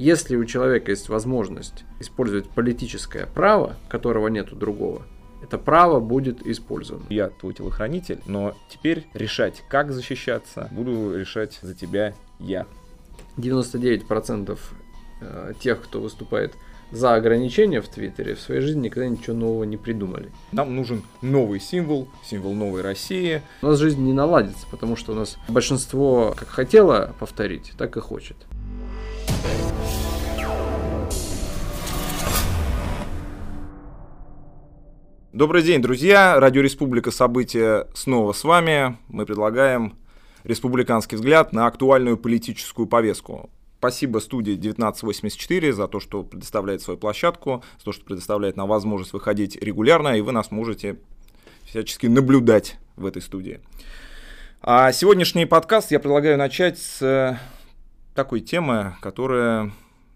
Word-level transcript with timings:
Если 0.00 0.34
у 0.34 0.46
человека 0.46 0.92
есть 0.92 1.10
возможность 1.10 1.84
использовать 1.98 2.48
политическое 2.48 3.26
право, 3.26 3.76
которого 3.90 4.28
нет 4.28 4.50
у 4.50 4.56
другого, 4.56 5.02
это 5.42 5.58
право 5.58 6.00
будет 6.00 6.46
использовано. 6.46 7.04
Я 7.10 7.28
твой 7.28 7.52
телохранитель, 7.52 8.18
но 8.24 8.56
теперь 8.70 9.06
решать, 9.12 9.62
как 9.68 9.92
защищаться, 9.92 10.70
буду 10.72 11.14
решать 11.14 11.58
за 11.60 11.74
тебя 11.74 12.14
я. 12.38 12.66
99% 13.36 14.58
э, 15.20 15.52
тех, 15.60 15.82
кто 15.82 16.00
выступает 16.00 16.54
за 16.90 17.12
ограничения 17.14 17.82
в 17.82 17.88
Твиттере, 17.88 18.36
в 18.36 18.40
своей 18.40 18.62
жизни 18.62 18.86
никогда 18.86 19.06
ничего 19.06 19.36
нового 19.36 19.64
не 19.64 19.76
придумали. 19.76 20.32
Нам 20.52 20.74
нужен 20.74 21.02
новый 21.20 21.60
символ, 21.60 22.08
символ 22.24 22.54
новой 22.54 22.80
России. 22.80 23.42
У 23.60 23.66
нас 23.66 23.78
жизнь 23.78 24.00
не 24.00 24.14
наладится, 24.14 24.66
потому 24.70 24.96
что 24.96 25.12
у 25.12 25.14
нас 25.14 25.36
большинство 25.46 26.34
как 26.38 26.48
хотело 26.48 27.14
повторить, 27.18 27.72
так 27.76 27.98
и 27.98 28.00
хочет. 28.00 28.38
Добрый 35.32 35.62
день, 35.62 35.80
друзья! 35.80 36.40
Радио 36.40 36.60
Республика 36.60 37.12
События 37.12 37.86
снова 37.94 38.32
с 38.32 38.42
вами. 38.42 38.98
Мы 39.06 39.26
предлагаем 39.26 39.96
республиканский 40.42 41.16
взгляд 41.16 41.52
на 41.52 41.68
актуальную 41.68 42.18
политическую 42.18 42.88
повестку. 42.88 43.48
Спасибо 43.78 44.18
студии 44.18 44.54
1984 44.54 45.72
за 45.72 45.86
то, 45.86 46.00
что 46.00 46.24
предоставляет 46.24 46.82
свою 46.82 46.98
площадку, 46.98 47.62
за 47.78 47.84
то, 47.84 47.92
что 47.92 48.04
предоставляет 48.04 48.56
нам 48.56 48.66
возможность 48.66 49.12
выходить 49.12 49.54
регулярно, 49.62 50.18
и 50.18 50.20
вы 50.20 50.32
нас 50.32 50.50
можете 50.50 50.98
всячески 51.64 52.08
наблюдать 52.08 52.80
в 52.96 53.06
этой 53.06 53.22
студии. 53.22 53.60
А 54.60 54.90
сегодняшний 54.90 55.46
подкаст 55.46 55.92
я 55.92 56.00
предлагаю 56.00 56.38
начать 56.38 56.76
с 56.76 57.38
такой 58.16 58.40
темы, 58.40 58.96
которая 59.00 59.70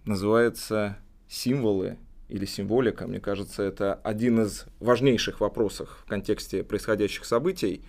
называется 0.07 0.99
«Символы 1.29 1.99
или 2.35 2.47
символика, 2.47 3.07
мне 3.07 3.21
кажется, 3.21 3.63
это 3.63 3.95
один 3.95 4.41
из 4.43 4.65
важнейших 4.81 5.41
вопросов 5.41 6.01
в 6.05 6.09
контексте 6.09 6.65
происходящих 6.65 7.25
событий. 7.25 7.85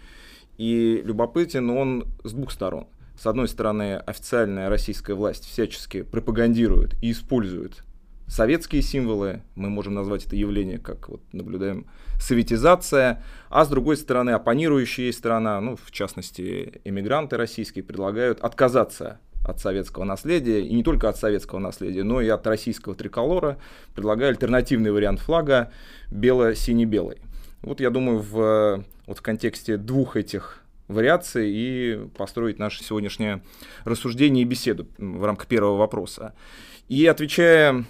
И 0.60 1.02
любопытен 1.04 1.72
он 1.72 2.06
с 2.24 2.32
двух 2.32 2.52
сторон. 2.52 2.86
С 3.20 3.26
одной 3.26 3.48
стороны, 3.48 3.96
официальная 3.96 4.70
российская 4.70 5.16
власть 5.16 5.46
всячески 5.46 6.04
пропагандирует 6.04 6.94
и 7.02 7.12
использует 7.12 7.84
советские 8.28 8.84
символы, 8.84 9.42
мы 9.56 9.70
можем 9.70 9.96
назвать 9.96 10.28
это 10.28 10.36
явление, 10.36 10.78
как 10.78 11.10
вот 11.10 11.22
наблюдаем, 11.34 11.88
советизация, 12.20 13.24
а 13.50 13.66
с 13.66 13.68
другой 13.68 13.98
стороны, 13.98 14.30
оппонирующая 14.30 15.12
сторона, 15.12 15.60
ну, 15.60 15.76
в 15.76 15.90
частности, 15.90 16.82
эмигранты 16.84 17.36
российские, 17.36 17.84
предлагают 17.84 18.42
отказаться 18.42 19.20
от 19.46 19.60
советского 19.60 20.04
наследия, 20.04 20.62
и 20.62 20.74
не 20.74 20.84
только 20.84 21.08
от 21.10 21.18
советского 21.18 21.60
наследия, 21.60 22.04
но 22.04 22.22
и 22.22 22.28
от 22.28 22.46
российского 22.48 22.96
триколора. 22.96 23.58
Предлагаю 23.94 24.30
альтернативный 24.32 24.92
вариант 24.92 25.20
флага 25.20 25.72
бело-сине-белый. 26.12 27.18
Вот 27.62 27.80
я 27.80 27.90
думаю, 27.90 28.20
в, 28.20 28.84
вот 29.08 29.18
в 29.18 29.22
контексте 29.22 29.78
двух 29.78 30.18
этих 30.18 30.62
вариаций 30.88 31.52
и 31.52 32.00
построить 32.18 32.60
наше 32.60 32.84
сегодняшнее 32.84 33.42
рассуждение 33.86 34.44
и 34.44 34.46
беседу 34.46 34.88
в 34.98 35.24
рамках 35.24 35.48
первого 35.48 35.78
вопроса. 35.78 36.34
И 36.90 37.06
отвечая 37.08 37.86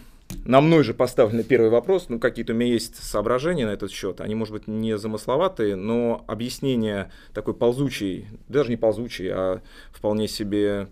на 0.45 0.61
мной 0.61 0.83
же 0.83 0.93
поставленный 0.93 1.43
первый 1.43 1.69
вопрос, 1.69 2.07
ну, 2.09 2.19
какие-то 2.19 2.53
у 2.53 2.55
меня 2.55 2.71
есть 2.71 2.95
соображения 3.03 3.65
на 3.65 3.71
этот 3.71 3.91
счет, 3.91 4.21
они, 4.21 4.35
может 4.35 4.53
быть, 4.53 4.67
не 4.67 4.97
замысловатые, 4.97 5.75
но 5.75 6.23
объяснение 6.27 7.11
такой 7.33 7.53
ползучей, 7.53 8.27
даже 8.47 8.69
не 8.69 8.77
ползучей, 8.77 9.29
а 9.31 9.61
вполне 9.91 10.27
себе 10.27 10.87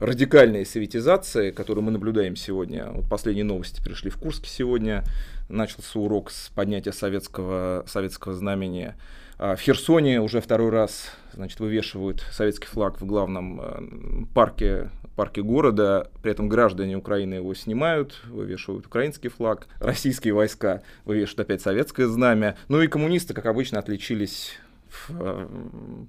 радикальной 0.00 0.66
советизации, 0.66 1.50
которую 1.50 1.84
мы 1.84 1.92
наблюдаем 1.92 2.36
сегодня. 2.36 2.90
Вот 2.90 3.08
последние 3.08 3.44
новости 3.44 3.82
пришли 3.82 4.10
в 4.10 4.18
Курске 4.18 4.48
сегодня. 4.48 5.04
Начался 5.48 5.98
урок 5.98 6.30
с 6.30 6.50
поднятия 6.54 6.92
советского, 6.92 7.84
советского 7.86 8.34
знамени. 8.34 8.94
А 9.38 9.56
в 9.56 9.60
Херсоне 9.60 10.20
уже 10.20 10.40
второй 10.40 10.70
раз 10.70 11.10
значит, 11.32 11.60
вывешивают 11.60 12.24
советский 12.32 12.66
флаг 12.66 13.00
в 13.00 13.06
главном 13.06 13.60
э, 13.60 14.24
парке, 14.34 14.90
парке 15.16 15.42
города. 15.42 16.10
При 16.22 16.30
этом 16.30 16.48
граждане 16.48 16.96
Украины 16.96 17.34
его 17.34 17.54
снимают, 17.54 18.20
вывешивают 18.26 18.86
украинский 18.86 19.28
флаг. 19.28 19.66
Российские 19.80 20.34
войска 20.34 20.82
вывешивают 21.04 21.40
опять 21.40 21.62
советское 21.62 22.06
знамя. 22.06 22.56
Ну 22.68 22.80
и 22.80 22.86
коммунисты, 22.86 23.34
как 23.34 23.46
обычно, 23.46 23.80
отличились 23.80 24.56
в 24.88 25.10
э, 25.10 25.48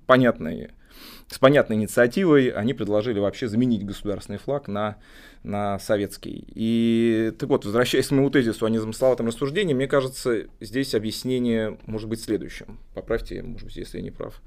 понятной 0.05 0.69
с 1.27 1.39
понятной 1.39 1.77
инициативой 1.77 2.49
они 2.49 2.73
предложили 2.73 3.19
вообще 3.19 3.47
заменить 3.47 3.85
государственный 3.85 4.37
флаг 4.37 4.67
на, 4.67 4.97
на 5.43 5.79
советский. 5.79 6.45
И 6.53 7.33
так 7.39 7.49
вот, 7.49 7.65
возвращаясь 7.65 8.07
к 8.07 8.11
моему 8.11 8.29
тезису 8.29 8.65
о 8.65 8.69
незамысловатом 8.69 9.27
рассуждении, 9.27 9.73
мне 9.73 9.87
кажется, 9.87 10.45
здесь 10.59 10.93
объяснение 10.93 11.77
может 11.85 12.07
быть 12.09 12.21
следующим. 12.21 12.79
Поправьте, 12.93 13.41
может 13.41 13.65
быть, 13.67 13.75
если 13.75 13.97
я 13.97 14.03
не 14.03 14.11
прав. 14.11 14.41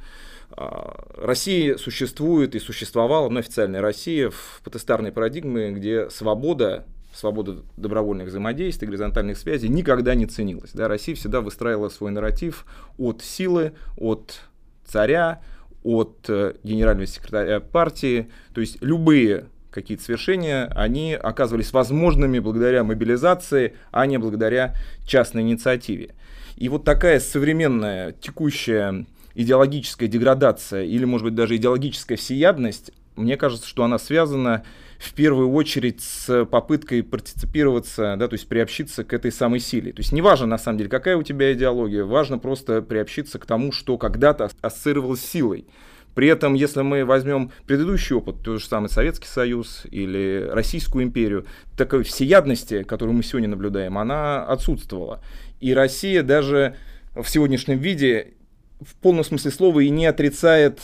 А, 0.53 1.05
Россия 1.17 1.77
существует 1.77 2.55
и 2.55 2.61
существовала, 2.61 3.29
ну, 3.29 3.41
официальная 3.41 3.81
Россия, 3.81 4.31
в 4.31 4.61
потестарной 4.65 5.13
парадигме, 5.13 5.73
где 5.73 6.11
свобода 6.11 6.87
свобода 7.13 7.63
добровольных 7.77 8.29
взаимодействий, 8.29 8.87
горизонтальных 8.87 9.37
связей 9.39 9.69
никогда 9.69 10.15
не 10.15 10.27
ценилась. 10.27 10.71
Да? 10.73 10.87
Россия 10.87 11.17
всегда 11.17 11.41
выстраивала 11.41 11.89
свой 11.89 12.13
нарратив 12.13 12.65
от 12.97 13.23
силы, 13.23 13.73
от 13.97 14.41
царя, 14.85 15.43
от 15.83 16.27
э, 16.29 16.55
генерального 16.63 17.07
секретаря 17.07 17.61
партии. 17.61 18.31
То 18.55 18.61
есть 18.61 18.79
любые 18.81 19.47
какие-то 19.71 20.03
свершения, 20.03 20.67
они 20.75 21.15
оказывались 21.15 21.73
возможными 21.73 22.39
благодаря 22.39 22.85
мобилизации, 22.85 23.75
а 23.91 24.07
не 24.07 24.19
благодаря 24.19 24.75
частной 25.07 25.43
инициативе. 25.43 26.15
И 26.57 26.69
вот 26.69 26.85
такая 26.85 27.21
современная 27.21 28.13
текущая 28.13 29.07
идеологическая 29.35 30.09
деградация 30.09 30.83
или, 30.83 31.05
может 31.05 31.25
быть, 31.27 31.35
даже 31.35 31.57
идеологическая 31.57 32.17
всеядность, 32.17 32.91
мне 33.15 33.37
кажется, 33.37 33.69
что 33.69 33.85
она 33.85 33.99
связана 33.99 34.65
в 34.99 35.15
первую 35.15 35.53
очередь 35.53 36.03
с 36.03 36.45
попыткой 36.47 37.03
партиципироваться, 37.03 38.17
да, 38.19 38.27
то 38.29 38.35
есть 38.35 38.49
приобщиться 38.49 39.05
к 39.05 39.13
этой 39.13 39.31
самой 39.31 39.61
силе. 39.61 39.93
То 39.93 40.01
есть 40.01 40.13
не 40.13 40.21
важно, 40.21 40.47
на 40.47 40.59
самом 40.59 40.79
деле, 40.79 40.91
какая 40.91 41.17
у 41.17 41.23
тебя 41.23 41.53
идеология, 41.53 42.05
важно 42.05 42.39
просто 42.39 42.83
приобщиться 42.83 43.39
к 43.39 43.47
тому, 43.47 43.71
что 43.71 43.97
когда-то 43.97 44.51
ассоциировалось 44.61 45.21
с 45.21 45.31
силой. 45.31 45.67
При 46.15 46.27
этом, 46.27 46.55
если 46.55 46.83
мы 46.83 47.05
возьмем 47.05 47.53
предыдущий 47.67 48.17
опыт, 48.17 48.43
тот 48.43 48.61
же 48.61 48.67
самый 48.67 48.89
Советский 48.89 49.29
Союз 49.29 49.87
или 49.89 50.49
Российскую 50.51 51.05
империю, 51.05 51.47
такой 51.77 52.03
всеядности, 52.03 52.83
которую 52.83 53.17
мы 53.17 53.23
сегодня 53.23 53.49
наблюдаем, 53.49 53.97
она 53.97 54.45
отсутствовала. 54.45 55.23
И 55.61 55.73
Россия 55.73 56.25
даже 56.25 56.75
в 57.15 57.29
сегодняшнем 57.29 57.79
виде 57.79 58.35
в 58.81 58.97
полном 58.97 59.23
смысле 59.25 59.53
слова 59.53 59.79
и 59.79 59.91
не 59.91 60.07
отрицает 60.07 60.81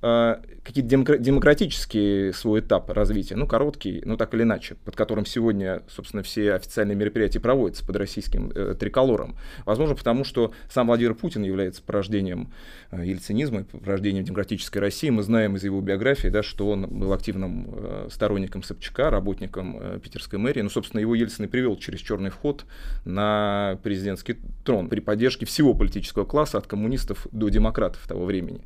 а, 0.00 0.40
какие-то 0.68 1.18
демократические 1.18 2.34
свой 2.34 2.60
этап 2.60 2.90
развития, 2.90 3.36
ну, 3.36 3.46
короткий, 3.46 4.02
ну, 4.04 4.18
так 4.18 4.34
или 4.34 4.42
иначе, 4.42 4.74
под 4.84 4.96
которым 4.96 5.24
сегодня, 5.24 5.82
собственно, 5.88 6.22
все 6.22 6.52
официальные 6.52 6.94
мероприятия 6.94 7.40
проводятся 7.40 7.86
под 7.86 7.96
российским 7.96 8.52
э, 8.54 8.74
триколором. 8.78 9.36
Возможно, 9.64 9.94
потому 9.94 10.24
что 10.24 10.52
сам 10.70 10.88
Владимир 10.88 11.14
Путин 11.14 11.42
является 11.42 11.82
порождением 11.82 12.52
э, 12.90 13.02
ельцинизма, 13.06 13.64
порождением 13.64 14.24
демократической 14.24 14.76
России. 14.76 15.08
Мы 15.08 15.22
знаем 15.22 15.56
из 15.56 15.64
его 15.64 15.80
биографии, 15.80 16.28
да, 16.28 16.42
что 16.42 16.68
он 16.68 16.86
был 16.86 17.14
активным 17.14 17.70
э, 17.72 18.08
сторонником 18.10 18.62
Собчака, 18.62 19.08
работником 19.08 19.78
э, 19.80 20.00
питерской 20.02 20.38
мэрии. 20.38 20.60
Ну, 20.60 20.68
собственно, 20.68 21.00
его 21.00 21.14
Ельцин 21.14 21.46
и 21.46 21.48
привел 21.48 21.76
через 21.76 22.00
черный 22.00 22.28
вход 22.28 22.66
на 23.06 23.78
президентский 23.82 24.36
трон 24.66 24.90
при 24.90 25.00
поддержке 25.00 25.46
всего 25.46 25.72
политического 25.72 26.26
класса, 26.26 26.58
от 26.58 26.66
коммунистов 26.66 27.26
до 27.32 27.48
демократов 27.48 28.06
того 28.06 28.26
времени. 28.26 28.60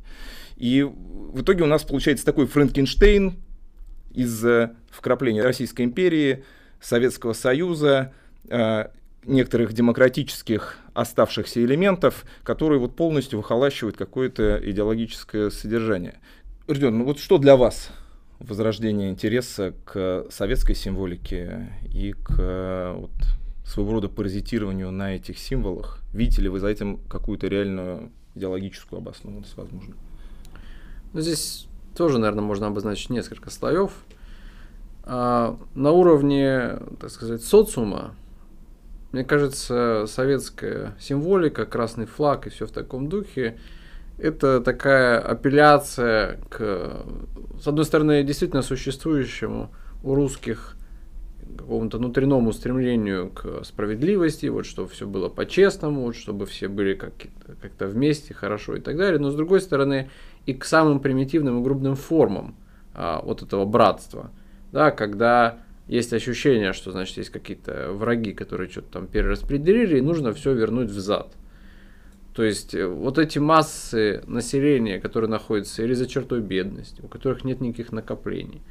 И 0.55 0.83
в 0.83 1.41
итоге 1.41 1.63
у 1.63 1.67
нас 1.67 1.83
получается 1.83 2.25
такой 2.25 2.45
Франкенштейн 2.47 3.35
из 4.13 4.45
э, 4.45 4.75
вкрапления 4.89 5.43
Российской 5.43 5.83
империи, 5.83 6.43
Советского 6.79 7.33
Союза, 7.33 8.13
э, 8.49 8.87
некоторых 9.25 9.73
демократических 9.73 10.77
оставшихся 10.93 11.63
элементов, 11.63 12.25
которые 12.43 12.79
вот 12.79 12.95
полностью 12.95 13.39
выхолащивают 13.39 13.97
какое-то 13.97 14.61
идеологическое 14.63 15.49
содержание. 15.49 16.19
Родион, 16.67 16.99
ну 16.99 17.05
вот 17.05 17.19
что 17.19 17.37
для 17.37 17.55
вас 17.55 17.89
возрождение 18.39 19.09
интереса 19.09 19.73
к 19.85 20.27
советской 20.29 20.75
символике 20.75 21.69
и 21.93 22.13
к 22.13 22.93
вот, 22.97 23.11
своего 23.65 23.93
рода 23.93 24.09
паразитированию 24.09 24.91
на 24.91 25.15
этих 25.15 25.39
символах? 25.39 25.99
Видите 26.13 26.41
ли 26.41 26.49
вы 26.49 26.59
за 26.59 26.67
этим 26.67 26.97
какую-то 27.07 27.47
реальную 27.47 28.11
идеологическую 28.35 28.99
обоснованность, 28.99 29.55
возможно? 29.55 29.95
Ну, 31.13 31.21
здесь 31.21 31.67
тоже, 31.95 32.17
наверное, 32.17 32.43
можно 32.43 32.67
обозначить 32.67 33.09
несколько 33.09 33.49
слоев. 33.51 33.91
А, 35.03 35.57
на 35.75 35.91
уровне, 35.91 36.79
так 36.99 37.11
сказать, 37.11 37.43
социума, 37.43 38.15
мне 39.11 39.23
кажется, 39.23 40.05
советская 40.07 40.95
символика, 40.99 41.65
красный 41.65 42.07
флаг 42.07 42.47
и 42.47 42.49
все 42.49 42.65
в 42.65 42.71
таком 42.71 43.09
духе, 43.09 43.59
это 44.17 44.59
такая 44.59 45.19
апелляция 45.19 46.39
к, 46.49 47.05
с 47.61 47.67
одной 47.67 47.85
стороны, 47.85 48.23
действительно 48.23 48.63
существующему 48.63 49.71
у 50.03 50.15
русских 50.15 50.75
какому-то 51.57 51.97
внутреннему 51.97 52.51
стремлению 52.51 53.29
к 53.29 53.63
справедливости, 53.63 54.47
вот 54.47 54.65
чтобы 54.65 54.89
все 54.89 55.07
было 55.07 55.29
по-честному, 55.29 56.01
вот 56.01 56.15
чтобы 56.15 56.45
все 56.45 56.67
были 56.67 56.93
как- 56.93 57.13
как-то 57.61 57.87
вместе, 57.87 58.33
хорошо 58.33 58.75
и 58.75 58.79
так 58.79 58.97
далее, 58.97 59.19
но 59.19 59.31
с 59.31 59.35
другой 59.35 59.61
стороны 59.61 60.09
и 60.45 60.53
к 60.53 60.65
самым 60.65 60.99
примитивным 60.99 61.59
и 61.59 61.63
грубым 61.63 61.95
формам 61.95 62.55
а, 62.93 63.21
вот 63.21 63.41
этого 63.41 63.65
братства, 63.65 64.31
да, 64.71 64.91
когда 64.91 65.59
есть 65.87 66.13
ощущение, 66.13 66.73
что, 66.73 66.91
значит, 66.91 67.17
есть 67.17 67.29
какие-то 67.29 67.91
враги, 67.91 68.33
которые 68.33 68.69
что-то 68.69 68.93
там 68.93 69.07
перераспределили, 69.07 69.97
и 69.97 70.01
нужно 70.01 70.33
все 70.33 70.53
вернуть 70.53 70.89
взад. 70.89 71.33
То 72.33 72.43
есть 72.43 72.73
э, 72.73 72.87
вот 72.87 73.19
эти 73.19 73.37
массы 73.37 74.23
населения, 74.25 74.99
которые 74.99 75.29
находятся 75.29 75.83
или 75.83 75.93
за 75.93 76.07
чертой 76.07 76.41
бедности, 76.41 77.01
у 77.01 77.07
которых 77.07 77.43
нет 77.43 77.61
никаких 77.61 77.91
накоплений, 77.91 78.61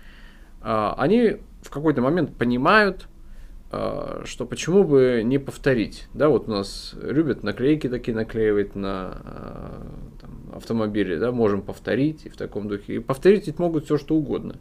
а, 0.61 0.95
они 0.99 1.37
в 1.63 1.71
какой-то 1.71 2.01
момент 2.01 2.37
понимают, 2.37 3.09
что 3.73 4.45
почему 4.45 4.85
бы 4.85 5.23
не 5.25 5.39
повторить. 5.39 6.07
Да, 6.13 6.29
вот 6.29 6.47
у 6.47 6.51
нас 6.51 6.95
любят 7.01 7.43
наклейки 7.43 7.89
такие 7.89 8.15
наклеивать 8.15 8.77
на 8.77 9.23
а, 9.25 9.87
там, 10.21 10.31
автомобили, 10.55 11.17
да, 11.17 11.33
можем 11.33 11.63
повторить 11.63 12.27
и 12.27 12.29
в 12.29 12.37
таком 12.37 12.69
духе. 12.69 12.97
И 12.97 12.99
повторить 12.99 13.47
ведь 13.47 13.59
могут 13.59 13.87
все 13.87 13.97
что 13.97 14.15
угодно. 14.15 14.57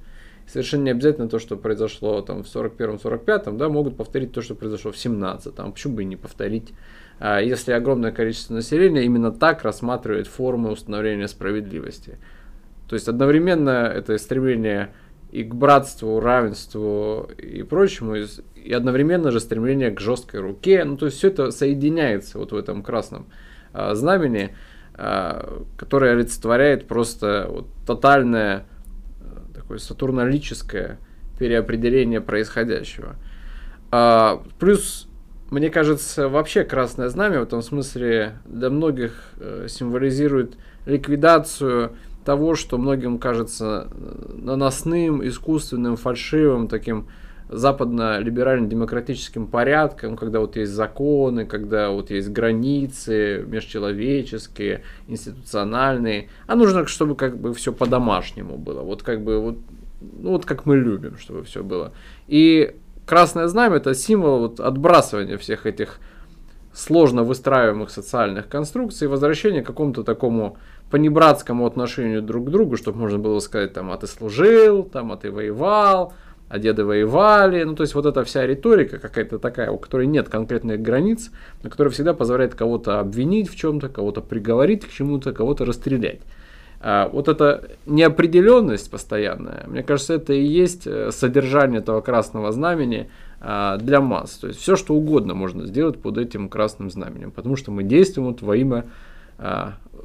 Совершенно 0.48 0.84
не 0.84 0.92
обязательно 0.92 1.28
то, 1.28 1.40
что 1.40 1.58
произошло 1.58 2.22
там 2.22 2.44
в 2.44 2.48
41-45, 2.48 3.58
да, 3.58 3.68
могут 3.68 3.98
повторить 3.98 4.32
то, 4.32 4.42
что 4.42 4.56
произошло 4.56 4.94
в 4.94 4.98
17, 4.98 5.54
там, 5.56 5.74
почему 5.74 5.96
бы 5.96 6.04
и 6.04 6.06
не 6.06 6.16
повторить. 6.16 6.74
Если 7.20 7.74
огромное 7.74 8.12
количество 8.12 8.54
населения 8.54 9.04
именно 9.04 9.32
так 9.32 9.64
рассматривает 9.64 10.28
формы 10.28 10.72
установления 10.72 11.28
справедливости. 11.28 12.18
То 12.88 12.96
есть 12.96 13.08
одновременно 13.08 13.92
это 13.94 14.18
стремление 14.18 14.94
и 15.32 15.44
к 15.44 15.56
братству, 15.56 16.20
равенству 16.20 17.30
и 17.38 17.64
прочему, 17.64 18.16
и 18.56 18.74
одновременно 18.74 19.32
же 19.32 19.40
стремление 19.40 19.92
к 19.92 20.00
жесткой 20.00 20.42
руке. 20.42 20.84
Ну, 20.84 20.98
то 20.98 21.06
есть 21.06 21.18
все 21.18 21.30
это 21.30 21.52
соединяется 21.52 22.38
вот 22.38 22.52
в 22.52 22.56
этом 22.56 22.84
красном 22.84 23.28
а, 23.74 23.96
знамени, 23.96 24.56
а, 24.94 25.64
которое 25.78 26.14
олицетворяет 26.14 26.88
просто 26.88 27.48
вот, 27.50 27.68
тотальное 27.88 28.66
а, 29.22 29.54
такое 29.54 29.78
сатурналическое 29.78 31.00
переопределение 31.40 32.20
происходящего. 32.20 33.16
А, 33.90 34.44
плюс, 34.60 35.08
мне 35.50 35.70
кажется, 35.70 36.28
вообще 36.28 36.66
красное 36.66 37.08
знамя 37.08 37.40
в 37.40 37.44
этом 37.44 37.62
смысле 37.62 38.34
для 38.46 38.70
многих 38.70 39.14
э, 39.40 39.68
символизирует 39.70 40.56
ликвидацию 40.86 41.94
того, 42.26 42.56
что 42.56 42.78
многим 42.78 43.18
кажется 43.18 43.88
э, 43.92 44.34
наносным, 44.38 45.26
искусственным, 45.28 45.96
фальшивым, 45.96 46.68
таким 46.68 47.08
западно-либерально-демократическим 47.52 49.46
порядком, 49.46 50.16
когда 50.16 50.40
вот 50.40 50.56
есть 50.56 50.72
законы, 50.72 51.46
когда 51.46 51.90
вот 51.90 52.10
есть 52.10 52.30
границы 52.30 53.44
межчеловеческие, 53.46 54.84
институциональные, 55.08 56.30
а 56.48 56.56
нужно, 56.56 56.88
чтобы 56.88 57.16
как 57.16 57.38
бы 57.38 57.54
все 57.54 57.74
по-домашнему 57.74 58.58
было, 58.58 58.82
вот 58.84 59.04
как 59.04 59.22
бы 59.22 59.40
вот, 59.42 59.58
ну 60.00 60.32
вот 60.32 60.46
как 60.46 60.66
мы 60.66 60.78
любим, 60.78 61.18
чтобы 61.18 61.44
все 61.44 61.62
было. 61.62 61.92
И 62.28 62.74
красное 63.06 63.48
знамя 63.48 63.78
это 63.78 63.94
символ 63.94 64.40
вот 64.40 64.62
отбрасывания 64.62 65.38
всех 65.38 65.66
этих 65.66 66.00
сложно 66.74 67.24
выстраиваемых 67.24 67.90
социальных 67.90 68.48
конструкций, 68.48 69.10
возвращения 69.10 69.62
к 69.62 69.68
какому-то 69.68 70.04
такому 70.04 70.58
понебратскому 70.92 71.66
отношению 71.66 72.22
друг 72.22 72.48
к 72.48 72.50
другу, 72.50 72.78
чтобы 72.78 73.00
можно 73.00 73.18
было 73.18 73.40
сказать, 73.40 73.74
там, 73.74 73.92
а 73.92 73.98
ты 73.98 74.08
служил, 74.08 74.84
там, 74.84 75.12
а 75.12 75.18
ты 75.18 75.32
воевал, 75.32 76.14
а 76.50 76.60
деды 76.60 76.84
воевали. 76.84 77.64
Ну, 77.64 77.76
то 77.76 77.82
есть 77.82 77.96
вот 77.96 78.06
эта 78.06 78.24
вся 78.24 78.46
риторика 78.46 79.00
какая-то 79.00 79.40
такая, 79.40 79.72
у 79.72 79.78
которой 79.78 80.06
нет 80.06 80.30
конкретных 80.30 80.82
границ, 80.82 81.32
но 81.64 81.70
которая 81.70 81.92
всегда 81.92 82.14
позволяет 82.14 82.56
кого-то 82.56 83.00
обвинить 83.00 83.50
в 83.50 83.56
чем-то, 83.56 83.90
кого-то 83.90 84.22
приговорить 84.22 84.86
к 84.86 84.92
чему-то, 84.92 85.32
кого-то 85.32 85.66
расстрелять. 85.66 86.20
А 86.84 87.08
вот 87.10 87.28
эта 87.28 87.70
неопределенность 87.86 88.90
постоянная, 88.90 89.66
мне 89.68 89.84
кажется, 89.84 90.16
это 90.16 90.34
и 90.34 90.44
есть 90.44 90.88
э, 90.88 91.12
содержание 91.12 91.80
этого 91.80 92.02
красного 92.02 92.52
знамени 92.52 93.08
а, 93.40 93.78
для 93.78 94.02
масс. 94.02 94.32
То 94.32 94.48
есть 94.48 94.60
все, 94.60 94.76
что 94.76 94.96
угодно 94.96 95.36
можно 95.36 95.66
сделать 95.66 96.00
под 96.00 96.18
этим 96.18 96.50
красным 96.50 96.90
знаменем, 96.90 97.32
потому 97.32 97.56
что 97.56 97.72
мы 97.72 97.84
действуем 97.84 98.30
вот 98.30 98.42
во 98.42 98.56
имя 98.56 98.86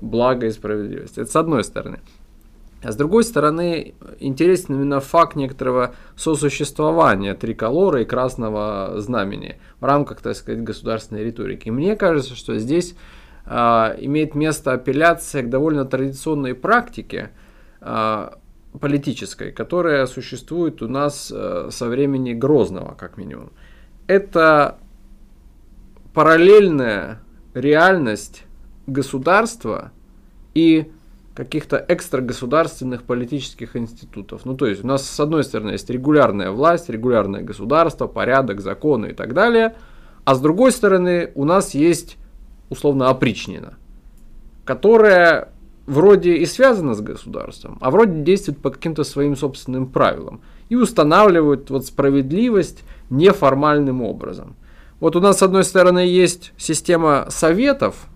блага 0.00 0.46
и 0.46 0.50
справедливости. 0.50 1.20
Это 1.20 1.30
с 1.30 1.36
одной 1.36 1.64
стороны. 1.64 2.00
А 2.82 2.92
с 2.92 2.96
другой 2.96 3.24
стороны, 3.24 3.94
интересен 4.20 4.74
именно 4.74 5.00
факт 5.00 5.34
некоторого 5.34 5.94
сосуществования 6.14 7.34
триколора 7.34 8.02
и 8.02 8.04
красного 8.04 9.00
знамени 9.00 9.58
в 9.80 9.84
рамках, 9.84 10.20
так 10.20 10.36
сказать, 10.36 10.62
государственной 10.62 11.24
риторики. 11.24 11.68
И 11.68 11.70
мне 11.72 11.96
кажется, 11.96 12.36
что 12.36 12.56
здесь 12.58 12.94
э, 13.44 13.50
имеет 13.98 14.34
место 14.34 14.72
апелляция 14.72 15.42
к 15.42 15.50
довольно 15.50 15.84
традиционной 15.84 16.54
практике 16.54 17.30
э, 17.80 18.30
политической, 18.78 19.52
которая 19.52 20.06
существует 20.06 20.80
у 20.80 20.88
нас 20.88 21.32
э, 21.34 21.70
со 21.72 21.88
времени 21.88 22.34
Грозного, 22.34 22.94
как 22.94 23.16
минимум. 23.16 23.50
Это 24.06 24.78
параллельная 26.14 27.20
реальность 27.54 28.45
государства 28.86 29.92
и 30.54 30.90
каких-то 31.34 31.84
экстрагосударственных 31.86 33.02
политических 33.02 33.76
институтов. 33.76 34.46
Ну, 34.46 34.56
то 34.56 34.66
есть 34.66 34.82
у 34.82 34.86
нас 34.86 35.06
с 35.06 35.20
одной 35.20 35.44
стороны 35.44 35.72
есть 35.72 35.90
регулярная 35.90 36.50
власть, 36.50 36.88
регулярное 36.88 37.42
государство, 37.42 38.06
порядок, 38.06 38.62
законы 38.62 39.08
и 39.08 39.12
так 39.12 39.34
далее, 39.34 39.76
а 40.24 40.34
с 40.34 40.40
другой 40.40 40.72
стороны 40.72 41.30
у 41.34 41.44
нас 41.44 41.74
есть 41.74 42.16
условно 42.70 43.10
опричнина, 43.10 43.74
которая 44.64 45.50
вроде 45.86 46.36
и 46.36 46.46
связана 46.46 46.94
с 46.94 47.00
государством, 47.00 47.78
а 47.80 47.90
вроде 47.90 48.22
действует 48.22 48.58
по 48.58 48.70
каким-то 48.70 49.04
своим 49.04 49.36
собственным 49.36 49.86
правилам 49.86 50.40
и 50.68 50.74
устанавливает 50.74 51.70
вот 51.70 51.86
справедливость 51.86 52.82
неформальным 53.10 54.02
образом. 54.02 54.56
Вот 55.00 55.14
у 55.16 55.20
нас 55.20 55.38
с 55.38 55.42
одной 55.42 55.64
стороны 55.64 56.00
есть 56.00 56.52
система 56.56 57.26
советов, 57.28 58.06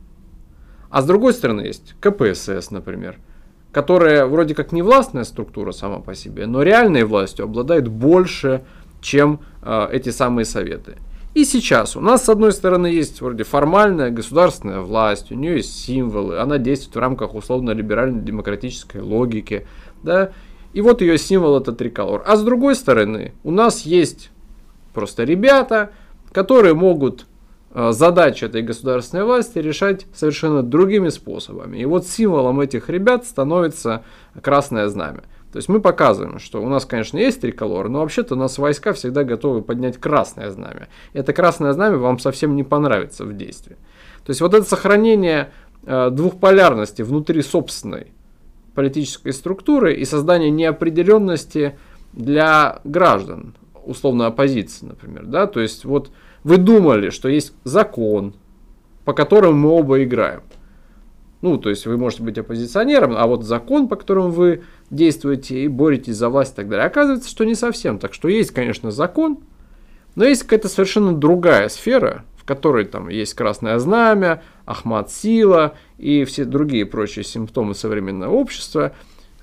а 0.90 1.02
с 1.02 1.06
другой 1.06 1.32
стороны 1.32 1.62
есть 1.62 1.94
КПСС, 2.00 2.70
например, 2.70 3.18
которая 3.72 4.26
вроде 4.26 4.54
как 4.54 4.72
не 4.72 4.82
властная 4.82 5.24
структура 5.24 5.72
сама 5.72 6.00
по 6.00 6.14
себе, 6.14 6.46
но 6.46 6.62
реальной 6.62 7.04
властью 7.04 7.44
обладает 7.44 7.88
больше, 7.88 8.64
чем 9.00 9.40
э, 9.62 9.88
эти 9.92 10.10
самые 10.10 10.44
советы. 10.44 10.96
И 11.32 11.44
сейчас 11.44 11.96
у 11.96 12.00
нас, 12.00 12.24
с 12.24 12.28
одной 12.28 12.52
стороны, 12.52 12.88
есть 12.88 13.20
вроде 13.20 13.44
формальная 13.44 14.10
государственная 14.10 14.80
власть, 14.80 15.30
у 15.30 15.36
нее 15.36 15.58
есть 15.58 15.80
символы, 15.80 16.40
она 16.40 16.58
действует 16.58 16.96
в 16.96 16.98
рамках 16.98 17.34
условно-либерально-демократической 17.34 19.00
логики, 19.00 19.66
да, 20.02 20.32
и 20.72 20.80
вот 20.80 21.02
ее 21.02 21.18
символ 21.18 21.56
это 21.58 21.72
триколор. 21.72 22.24
А 22.26 22.36
с 22.36 22.42
другой 22.42 22.74
стороны, 22.74 23.32
у 23.44 23.52
нас 23.52 23.82
есть 23.82 24.30
просто 24.92 25.22
ребята, 25.22 25.90
которые 26.32 26.74
могут 26.74 27.26
Э, 27.72 27.92
задачи 27.92 28.44
этой 28.44 28.62
государственной 28.62 29.24
власти 29.24 29.58
решать 29.58 30.06
совершенно 30.12 30.62
другими 30.62 31.08
способами. 31.08 31.78
И 31.78 31.84
вот 31.84 32.06
символом 32.06 32.60
этих 32.60 32.88
ребят 32.88 33.24
становится 33.24 34.02
красное 34.42 34.88
знамя. 34.88 35.22
То 35.52 35.56
есть 35.56 35.68
мы 35.68 35.80
показываем, 35.80 36.38
что 36.38 36.62
у 36.62 36.68
нас, 36.68 36.84
конечно, 36.84 37.18
есть 37.18 37.40
триколор, 37.40 37.88
но 37.88 38.00
вообще-то 38.00 38.34
у 38.34 38.38
нас 38.38 38.58
войска 38.58 38.92
всегда 38.92 39.24
готовы 39.24 39.62
поднять 39.62 39.98
красное 39.98 40.50
знамя. 40.50 40.88
И 41.12 41.18
это 41.18 41.32
красное 41.32 41.72
знамя 41.72 41.96
вам 41.96 42.18
совсем 42.18 42.56
не 42.56 42.64
понравится 42.64 43.24
в 43.24 43.36
действии. 43.36 43.76
То 44.24 44.30
есть 44.30 44.40
вот 44.40 44.52
это 44.52 44.64
сохранение 44.64 45.52
э, 45.84 46.10
двухполярности 46.10 47.02
внутри 47.02 47.42
собственной 47.42 48.08
политической 48.74 49.32
структуры 49.32 49.94
и 49.94 50.04
создание 50.04 50.50
неопределенности 50.50 51.78
для 52.12 52.80
граждан, 52.82 53.54
условно 53.84 54.26
оппозиции, 54.26 54.86
например. 54.86 55.26
Да? 55.26 55.46
То 55.46 55.60
есть 55.60 55.84
вот 55.84 56.10
вы 56.44 56.56
думали, 56.56 57.10
что 57.10 57.28
есть 57.28 57.52
закон, 57.64 58.34
по 59.04 59.12
которому 59.12 59.54
мы 59.54 59.68
оба 59.70 60.02
играем. 60.02 60.42
Ну, 61.42 61.56
то 61.56 61.70
есть 61.70 61.86
вы 61.86 61.96
можете 61.96 62.22
быть 62.22 62.36
оппозиционером, 62.36 63.14
а 63.16 63.26
вот 63.26 63.44
закон, 63.44 63.88
по 63.88 63.96
которому 63.96 64.30
вы 64.30 64.62
действуете 64.90 65.60
и 65.64 65.68
боретесь 65.68 66.16
за 66.16 66.28
власть 66.28 66.52
и 66.52 66.56
так 66.56 66.68
далее, 66.68 66.86
оказывается, 66.86 67.30
что 67.30 67.44
не 67.44 67.54
совсем. 67.54 67.98
Так 67.98 68.12
что 68.12 68.28
есть, 68.28 68.50
конечно, 68.50 68.90
закон, 68.90 69.38
но 70.16 70.24
есть 70.24 70.42
какая-то 70.42 70.68
совершенно 70.68 71.14
другая 71.14 71.68
сфера, 71.68 72.24
в 72.36 72.44
которой 72.44 72.84
там 72.84 73.08
есть 73.08 73.34
красное 73.34 73.78
знамя, 73.78 74.42
Ахмат 74.66 75.10
Сила 75.10 75.74
и 75.96 76.24
все 76.24 76.44
другие 76.44 76.84
прочие 76.84 77.24
симптомы 77.24 77.74
современного 77.74 78.34
общества, 78.34 78.92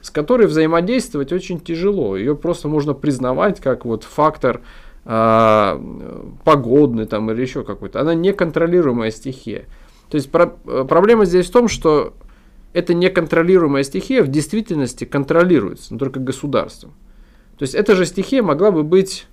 с 0.01 0.11
которой 0.11 0.45
взаимодействовать 0.45 1.31
очень 1.33 1.59
тяжело. 1.59 2.15
Ее 2.15 2.35
просто 2.35 2.67
можно 2.67 2.93
признавать 2.93 3.59
как 3.59 3.85
вот 3.85 4.03
фактор 4.03 4.61
погодный 5.07 7.05
там 7.05 7.31
или 7.31 7.41
еще 7.41 7.63
какой-то. 7.63 8.01
Она 8.01 8.13
неконтролируемая 8.13 9.09
стихия. 9.11 9.65
То 10.09 10.15
есть 10.15 10.29
про, 10.29 10.47
проблема 10.47 11.23
здесь 11.23 11.47
в 11.47 11.51
том, 11.51 11.69
что 11.69 12.13
эта 12.73 12.93
неконтролируемая 12.93 13.83
стихия 13.83 14.21
в 14.21 14.27
действительности 14.27 15.05
контролируется, 15.05 15.93
но 15.93 15.99
только 15.99 16.19
государством. 16.19 16.91
То 17.57 17.63
есть 17.63 17.73
эта 17.73 17.95
же 17.95 18.05
стихия 18.05 18.43
могла 18.43 18.71
бы 18.71 18.83
быть 18.83 19.27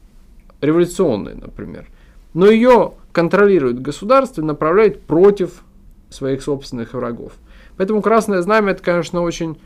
революционной, 0.60 1.34
например. 1.34 1.88
Но 2.34 2.48
ее 2.48 2.92
контролирует 3.12 3.82
государство 3.82 4.42
и 4.42 4.44
направляет 4.44 5.02
против 5.02 5.64
своих 6.08 6.42
собственных 6.42 6.94
врагов. 6.94 7.32
Поэтому 7.76 8.00
красное 8.00 8.42
знамя 8.42 8.72
это, 8.72 8.82
конечно, 8.82 9.22
очень 9.22 9.58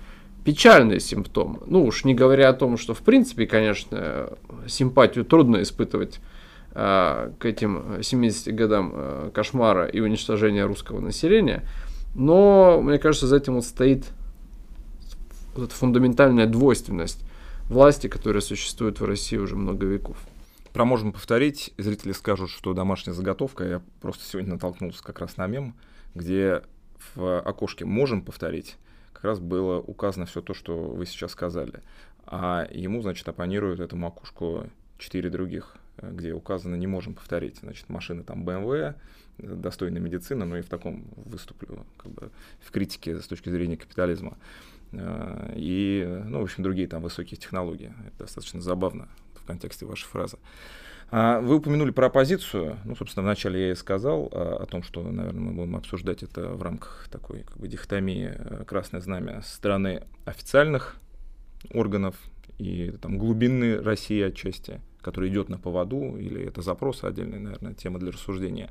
печальный 0.49 0.99
симптом. 0.99 1.61
Ну 1.67 1.85
уж 1.85 2.05
не 2.05 2.15
говоря 2.15 2.49
о 2.49 2.55
том, 2.55 2.79
что 2.79 2.95
в 2.95 3.01
принципе, 3.01 3.47
конечно, 3.47 4.31
симпатию 4.67 5.27
трудно 5.27 5.61
испытывать 5.61 6.21
э, 6.73 7.33
к 7.39 7.45
этим 7.45 8.03
70 8.03 8.55
годам 8.55 8.93
э, 8.95 9.31
кошмара 9.35 9.85
и 9.85 10.01
уничтожения 10.01 10.65
русского 10.65 11.01
населения. 11.01 11.69
Но, 12.15 12.81
мне 12.81 12.97
кажется, 12.97 13.27
за 13.27 13.37
этим 13.37 13.57
вот 13.57 13.67
стоит 13.67 14.07
вот 15.55 15.65
эта 15.65 15.75
фундаментальная 15.75 16.47
двойственность 16.47 17.23
власти, 17.69 18.07
которая 18.07 18.41
существует 18.41 19.01
в 19.01 19.05
России 19.05 19.37
уже 19.37 19.55
много 19.55 19.85
веков. 19.85 20.17
Про 20.73 20.87
можем 20.87 21.13
повторить. 21.13 21.75
Зрители 21.77 22.13
скажут, 22.13 22.49
что 22.49 22.73
домашняя 22.73 23.13
заготовка. 23.13 23.65
Я 23.65 23.83
просто 24.01 24.25
сегодня 24.25 24.55
натолкнулся 24.55 25.05
как 25.05 25.19
раз 25.19 25.37
на 25.37 25.47
мем, 25.47 25.75
где 26.15 26.63
в 27.15 27.39
окошке 27.41 27.85
можем 27.85 28.23
повторить 28.23 28.79
как 29.19 29.25
раз 29.25 29.41
было 29.41 29.81
указано 29.81 30.27
все 30.27 30.41
то, 30.41 30.55
что 30.55 30.77
вы 30.77 31.05
сейчас 31.05 31.33
сказали. 31.33 31.83
А 32.25 32.69
ему, 32.71 33.03
значит, 33.03 33.29
оппонируют 33.29 33.81
этому 33.81 34.07
окошку 34.07 34.71
четыре 34.97 35.29
других, 35.29 35.77
где 36.01 36.33
указано 36.33 36.77
«не 36.77 36.87
можем 36.87 37.15
повторить». 37.15 37.59
Значит, 37.59 37.89
машины 37.89 38.23
там 38.23 38.49
BMW, 38.49 38.95
достойная 39.39 40.01
медицина, 40.01 40.45
но 40.45 40.57
и 40.57 40.63
в 40.63 40.69
таком 40.69 41.05
выступлю 41.17 41.85
как 41.97 42.13
бы, 42.13 42.31
в 42.61 42.71
критике 42.71 43.19
с 43.21 43.27
точки 43.27 43.49
зрения 43.49 43.77
капитализма. 43.77 44.39
Э, 44.93 45.53
и, 45.57 46.23
ну, 46.27 46.39
в 46.39 46.45
общем, 46.45 46.63
другие 46.63 46.87
там 46.87 47.03
высокие 47.03 47.41
технологии. 47.41 47.93
Это 48.07 48.19
достаточно 48.19 48.61
забавно 48.61 49.09
в 49.35 49.45
контексте 49.45 49.85
вашей 49.85 50.07
фразы. 50.07 50.39
А 51.11 51.41
вы 51.41 51.57
упомянули 51.57 51.91
про 51.91 52.07
оппозицию. 52.07 52.79
Ну, 52.85 52.95
собственно, 52.95 53.25
вначале 53.25 53.69
я 53.69 53.73
и 53.73 53.75
сказал 53.75 54.29
о, 54.31 54.63
о 54.63 54.67
том, 54.67 54.83
что, 54.83 55.03
наверное, 55.03 55.41
мы 55.41 55.53
будем 55.53 55.77
обсуждать 55.77 56.23
это 56.23 56.49
в 56.49 56.63
рамках 56.63 57.09
такой 57.11 57.45
как 57.45 57.57
бы, 57.57 57.67
дихотомии 57.67 58.35
э, 58.35 58.65
«Красное 58.67 59.01
знамя» 59.01 59.41
стороны 59.43 60.03
официальных 60.27 60.97
органов 61.73 62.15
и 62.59 62.93
там, 63.01 63.17
глубинной 63.17 63.81
России 63.81 64.21
отчасти, 64.21 64.83
которая 65.01 65.31
идет 65.31 65.49
на 65.49 65.59
поводу, 65.59 66.17
или 66.19 66.47
это 66.47 66.61
запрос 66.61 67.03
отдельная, 67.05 67.39
наверное, 67.39 67.73
тема 67.73 67.99
для 67.99 68.11
рассуждения. 68.13 68.71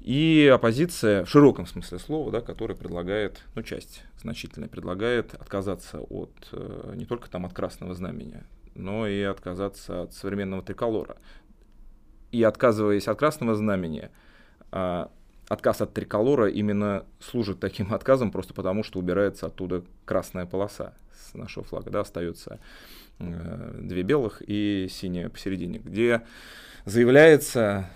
И 0.00 0.50
оппозиция 0.52 1.24
в 1.24 1.30
широком 1.30 1.66
смысле 1.66 1.98
слова, 1.98 2.30
да, 2.30 2.40
которая 2.42 2.76
предлагает, 2.76 3.42
ну, 3.54 3.62
часть 3.62 4.02
значительная, 4.20 4.68
предлагает 4.68 5.32
отказаться 5.32 6.00
от 6.00 6.32
э, 6.52 6.92
не 6.94 7.06
только 7.06 7.30
там 7.30 7.46
от 7.46 7.54
красного 7.54 7.94
знамени, 7.94 8.42
но 8.74 9.06
и 9.06 9.22
отказаться 9.22 10.02
от 10.02 10.12
современного 10.12 10.62
триколора 10.62 11.16
и 12.34 12.42
отказываясь 12.42 13.06
от 13.06 13.16
красного 13.16 13.54
знамени, 13.54 14.10
а, 14.72 15.08
отказ 15.46 15.80
от 15.82 15.94
триколора 15.94 16.48
именно 16.48 17.04
служит 17.20 17.60
таким 17.60 17.94
отказом 17.94 18.32
просто 18.32 18.54
потому, 18.54 18.82
что 18.82 18.98
убирается 18.98 19.46
оттуда 19.46 19.84
красная 20.04 20.44
полоса 20.44 20.94
с 21.12 21.34
нашего 21.34 21.64
флага, 21.64 21.90
да, 21.90 22.00
остается 22.00 22.58
э, 23.20 23.78
две 23.80 24.02
белых 24.02 24.42
и 24.44 24.88
синяя 24.90 25.28
посередине, 25.28 25.78
где 25.78 26.22
заявляется 26.86 27.88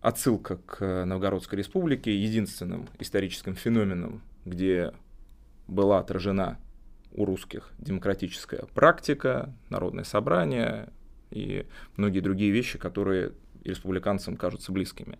отсылка 0.00 0.58
к 0.58 1.04
Новгородской 1.04 1.58
республике, 1.58 2.16
единственным 2.16 2.86
историческим 3.00 3.56
феноменом, 3.56 4.22
где 4.44 4.92
была 5.66 5.98
отражена 5.98 6.56
у 7.10 7.24
русских 7.24 7.72
демократическая 7.78 8.64
практика, 8.74 9.52
народное 9.70 10.04
собрание 10.04 10.88
и 11.32 11.66
многие 11.96 12.20
другие 12.20 12.52
вещи, 12.52 12.78
которые 12.78 13.32
республиканцам 13.64 14.36
кажутся 14.36 14.72
близкими. 14.72 15.18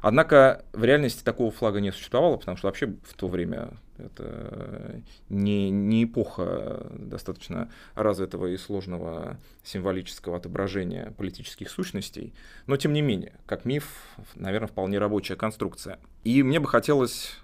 Однако 0.00 0.64
в 0.72 0.82
реальности 0.82 1.22
такого 1.22 1.52
флага 1.52 1.80
не 1.80 1.92
существовало, 1.92 2.36
потому 2.36 2.56
что 2.56 2.66
вообще 2.66 2.94
в 3.04 3.14
то 3.14 3.28
время 3.28 3.70
это 3.98 5.00
не, 5.28 5.70
не 5.70 6.04
эпоха 6.04 6.88
достаточно 6.90 7.70
развитого 7.94 8.46
и 8.46 8.56
сложного 8.56 9.38
символического 9.62 10.36
отображения 10.36 11.12
политических 11.16 11.70
сущностей, 11.70 12.34
но 12.66 12.76
тем 12.76 12.92
не 12.92 13.00
менее, 13.00 13.34
как 13.46 13.64
миф, 13.64 13.86
наверное, 14.34 14.66
вполне 14.66 14.98
рабочая 14.98 15.36
конструкция. 15.36 16.00
И 16.24 16.42
мне 16.42 16.58
бы 16.58 16.66
хотелось 16.66 17.36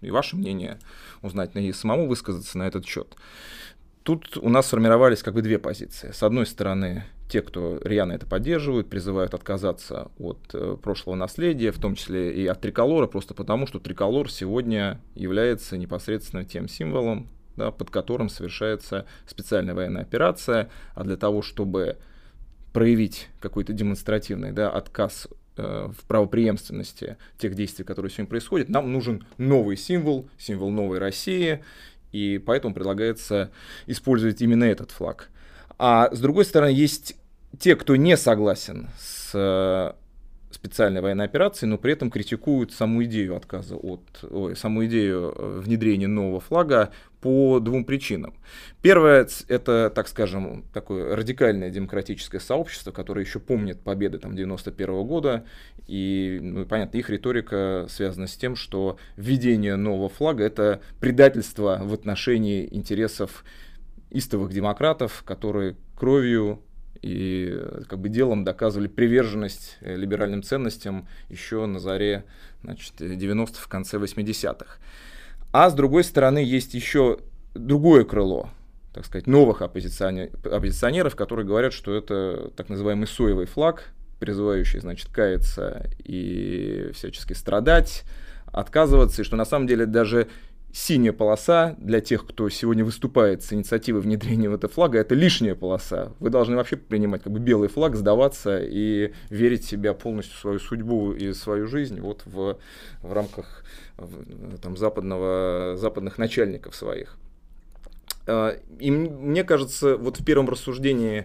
и 0.00 0.10
ваше 0.12 0.36
мнение 0.36 0.78
узнать, 1.22 1.56
и 1.56 1.72
самому 1.72 2.06
высказаться 2.06 2.56
на 2.56 2.68
этот 2.68 2.86
счет. 2.86 3.16
Тут 4.04 4.36
у 4.36 4.48
нас 4.48 4.66
сформировались 4.66 5.24
как 5.24 5.34
бы 5.34 5.42
две 5.42 5.58
позиции. 5.58 6.12
С 6.12 6.22
одной 6.22 6.46
стороны, 6.46 7.04
те, 7.28 7.42
кто 7.42 7.80
рьяно 7.82 8.12
это 8.12 8.26
поддерживают, 8.26 8.88
призывают 8.88 9.34
отказаться 9.34 10.10
от 10.18 10.38
э, 10.52 10.76
прошлого 10.80 11.16
наследия, 11.16 11.72
в 11.72 11.78
том 11.78 11.94
числе 11.94 12.32
и 12.32 12.46
от 12.46 12.60
триколора, 12.60 13.06
просто 13.06 13.34
потому, 13.34 13.66
что 13.66 13.80
триколор 13.80 14.30
сегодня 14.30 15.00
является 15.14 15.76
непосредственно 15.76 16.44
тем 16.44 16.68
символом, 16.68 17.28
да, 17.56 17.70
под 17.72 17.90
которым 17.90 18.28
совершается 18.28 19.06
специальная 19.26 19.74
военная 19.74 20.02
операция, 20.02 20.70
а 20.94 21.02
для 21.02 21.16
того, 21.16 21.42
чтобы 21.42 21.98
проявить 22.72 23.28
какой-то 23.40 23.72
демонстративный 23.72 24.52
да, 24.52 24.70
отказ 24.70 25.26
э, 25.56 25.88
в 25.90 26.06
правопреемственности 26.06 27.16
тех 27.38 27.54
действий, 27.54 27.84
которые 27.84 28.10
сегодня 28.10 28.28
происходят, 28.28 28.68
нам 28.68 28.92
нужен 28.92 29.26
новый 29.36 29.76
символ, 29.76 30.28
символ 30.38 30.70
новой 30.70 30.98
России, 30.98 31.64
и 32.12 32.38
поэтому 32.38 32.72
предлагается 32.72 33.50
использовать 33.86 34.40
именно 34.42 34.64
этот 34.64 34.92
флаг. 34.92 35.30
А 35.78 36.08
с 36.14 36.20
другой 36.20 36.44
стороны, 36.44 36.70
есть 36.70 37.16
те, 37.58 37.76
кто 37.76 37.96
не 37.96 38.16
согласен 38.16 38.88
с 38.98 39.30
э, 39.34 39.92
специальной 40.50 41.00
военной 41.00 41.24
операцией, 41.24 41.70
но 41.70 41.78
при 41.78 41.92
этом 41.92 42.10
критикуют 42.10 42.72
саму 42.72 43.04
идею 43.04 43.36
отказа 43.36 43.76
от, 43.76 44.02
ой, 44.28 44.56
саму 44.56 44.86
идею 44.86 45.34
э, 45.36 45.60
внедрения 45.60 46.08
нового 46.08 46.40
флага 46.40 46.90
по 47.20 47.60
двум 47.60 47.84
причинам. 47.84 48.34
Первое– 48.82 49.28
это, 49.48 49.92
так 49.94 50.08
скажем, 50.08 50.64
такое 50.72 51.14
радикальное 51.14 51.70
демократическое 51.70 52.40
сообщество, 52.40 52.92
которое 52.92 53.24
еще 53.24 53.38
помнит 53.38 53.80
победы 53.80 54.18
там, 54.18 54.34
91 54.34 54.88
-го 54.88 55.04
года, 55.04 55.44
и, 55.86 56.38
ну, 56.42 56.64
понятно, 56.66 56.98
их 56.98 57.10
риторика 57.10 57.86
связана 57.88 58.26
с 58.26 58.36
тем, 58.36 58.56
что 58.56 58.96
введение 59.16 59.76
нового 59.76 60.08
флага– 60.08 60.44
это 60.44 60.80
предательство 61.00 61.80
в 61.82 61.92
отношении 61.92 62.68
интересов 62.70 63.44
истовых 64.16 64.52
демократов, 64.52 65.22
которые 65.24 65.76
кровью 65.96 66.62
и 67.02 67.56
как 67.88 67.98
бы 67.98 68.08
делом 68.08 68.44
доказывали 68.44 68.88
приверженность 68.88 69.76
э, 69.80 69.96
либеральным 69.96 70.42
ценностям 70.42 71.06
еще 71.28 71.66
на 71.66 71.78
заре 71.78 72.24
значит, 72.62 73.00
90-х, 73.00 73.60
в 73.60 73.68
конце 73.68 73.98
80-х. 73.98 74.78
А 75.52 75.70
с 75.70 75.74
другой 75.74 76.04
стороны 76.04 76.38
есть 76.38 76.74
еще 76.74 77.18
другое 77.54 78.04
крыло, 78.04 78.50
так 78.92 79.06
сказать, 79.06 79.26
новых 79.26 79.62
оппозиционеров, 79.62 81.16
которые 81.16 81.46
говорят, 81.46 81.72
что 81.72 81.94
это 81.94 82.50
так 82.56 82.68
называемый 82.68 83.06
соевый 83.06 83.46
флаг, 83.46 83.92
призывающий, 84.18 84.80
значит, 84.80 85.08
каяться 85.10 85.88
и 86.04 86.90
всячески 86.94 87.34
страдать, 87.34 88.04
отказываться, 88.46 89.22
и 89.22 89.24
что 89.24 89.36
на 89.36 89.44
самом 89.44 89.66
деле 89.66 89.86
даже 89.86 90.28
синяя 90.76 91.14
полоса 91.14 91.74
для 91.78 92.02
тех, 92.02 92.26
кто 92.26 92.50
сегодня 92.50 92.84
выступает 92.84 93.42
с 93.42 93.50
инициативой 93.50 94.02
внедрения 94.02 94.50
в 94.50 94.54
это 94.54 94.68
флага, 94.68 94.98
это 94.98 95.14
лишняя 95.14 95.54
полоса. 95.54 96.12
Вы 96.20 96.28
должны 96.28 96.54
вообще 96.54 96.76
принимать 96.76 97.22
как 97.22 97.32
бы 97.32 97.38
белый 97.38 97.70
флаг, 97.70 97.96
сдаваться 97.96 98.60
и 98.62 99.14
верить 99.30 99.64
в 99.64 99.68
себя 99.70 99.94
полностью 99.94 100.36
в 100.36 100.38
свою 100.38 100.58
судьбу 100.58 101.12
и 101.12 101.32
свою 101.32 101.66
жизнь 101.66 101.98
вот 102.00 102.20
в, 102.26 102.58
в 103.00 103.12
рамках 103.12 103.64
там, 104.60 104.76
западного, 104.76 105.76
западных 105.78 106.18
начальников 106.18 106.76
своих. 106.76 107.16
А, 108.26 108.58
и 108.78 108.90
мне 108.90 109.44
кажется, 109.44 109.96
вот 109.96 110.20
в 110.20 110.24
первом 110.26 110.50
рассуждении 110.50 111.24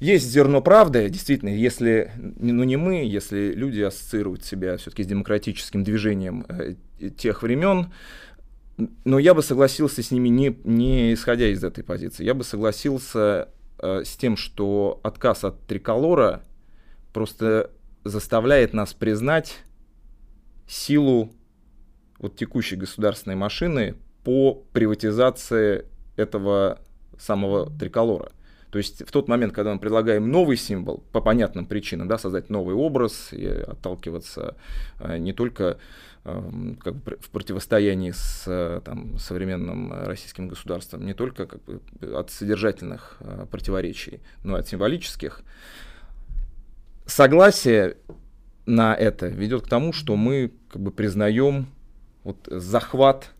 есть 0.00 0.26
зерно 0.26 0.62
правды, 0.62 1.10
действительно, 1.10 1.50
если, 1.50 2.12
ну 2.16 2.64
не 2.64 2.76
мы, 2.76 3.04
если 3.04 3.52
люди 3.52 3.82
ассоциируют 3.82 4.42
себя 4.42 4.78
все-таки 4.78 5.02
с 5.02 5.06
демократическим 5.06 5.84
движением 5.84 6.46
э, 6.48 6.74
тех 7.10 7.42
времен, 7.42 7.92
но 9.04 9.18
я 9.18 9.34
бы 9.34 9.42
согласился 9.42 10.02
с 10.02 10.10
ними 10.10 10.28
не, 10.28 10.56
не 10.64 11.12
исходя 11.12 11.48
из 11.48 11.64
этой 11.64 11.82
позиции. 11.82 12.24
Я 12.24 12.34
бы 12.34 12.44
согласился 12.44 13.48
э, 13.78 14.04
с 14.04 14.16
тем, 14.16 14.36
что 14.36 15.00
отказ 15.02 15.44
от 15.44 15.60
триколора 15.66 16.42
просто 17.12 17.72
заставляет 18.04 18.72
нас 18.74 18.94
признать 18.94 19.56
силу 20.68 21.32
вот 22.18 22.36
текущей 22.36 22.76
государственной 22.76 23.36
машины 23.36 23.96
по 24.22 24.54
приватизации 24.72 25.84
этого 26.16 26.78
самого 27.18 27.70
триколора. 27.78 28.30
То 28.70 28.78
есть 28.78 29.06
в 29.06 29.10
тот 29.10 29.28
момент, 29.28 29.54
когда 29.54 29.72
мы 29.72 29.80
предлагаем 29.80 30.30
новый 30.30 30.56
символ, 30.56 31.02
по 31.12 31.20
понятным 31.20 31.66
причинам, 31.66 32.08
да, 32.08 32.18
создать 32.18 32.50
новый 32.50 32.74
образ 32.74 33.32
и 33.32 33.46
отталкиваться 33.46 34.56
э, 35.00 35.18
не 35.18 35.32
только 35.32 35.78
Эм, 36.28 36.76
как 36.76 36.96
бы 36.96 37.16
в 37.20 37.30
противостоянии 37.30 38.10
с 38.10 38.44
э, 38.46 38.82
там, 38.84 39.16
современным 39.18 39.92
российским 40.04 40.48
государством 40.48 41.06
не 41.06 41.14
только 41.14 41.46
как 41.46 41.62
бы, 41.64 41.80
от 42.14 42.30
содержательных 42.30 43.16
э, 43.20 43.46
противоречий, 43.50 44.20
но 44.44 44.56
и 44.56 44.60
от 44.60 44.68
символических. 44.68 45.42
согласие 47.06 47.96
на 48.66 48.94
это 48.94 49.28
ведет 49.28 49.62
к 49.62 49.68
тому, 49.68 49.94
что 49.94 50.16
мы 50.16 50.52
как 50.70 50.82
бы 50.82 50.90
признаем 50.90 51.68
вот 52.24 52.46
захват 52.50 53.30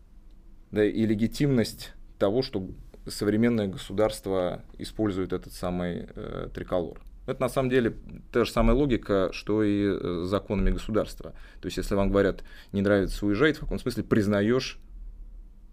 да, 0.71 0.83
и 0.83 1.05
легитимность 1.05 1.93
того, 2.17 2.41
что 2.41 2.65
современное 3.09 3.67
государство 3.67 4.63
использует 4.77 5.33
этот 5.33 5.53
самый 5.53 6.07
э, 6.15 6.49
триколор. 6.53 7.01
Это 7.25 7.41
на 7.41 7.49
самом 7.49 7.69
деле 7.69 7.95
та 8.31 8.43
же 8.43 8.51
самая 8.51 8.75
логика, 8.75 9.29
что 9.33 9.63
и 9.63 9.85
э, 9.85 10.23
законами 10.25 10.71
государства. 10.71 11.33
То 11.61 11.67
есть, 11.67 11.77
если 11.77 11.95
вам 11.95 12.09
говорят, 12.09 12.43
не 12.71 12.81
нравится, 12.81 13.25
уезжать, 13.25 13.57
в 13.57 13.59
каком 13.61 13.79
смысле 13.79 14.03
признаешь 14.03 14.79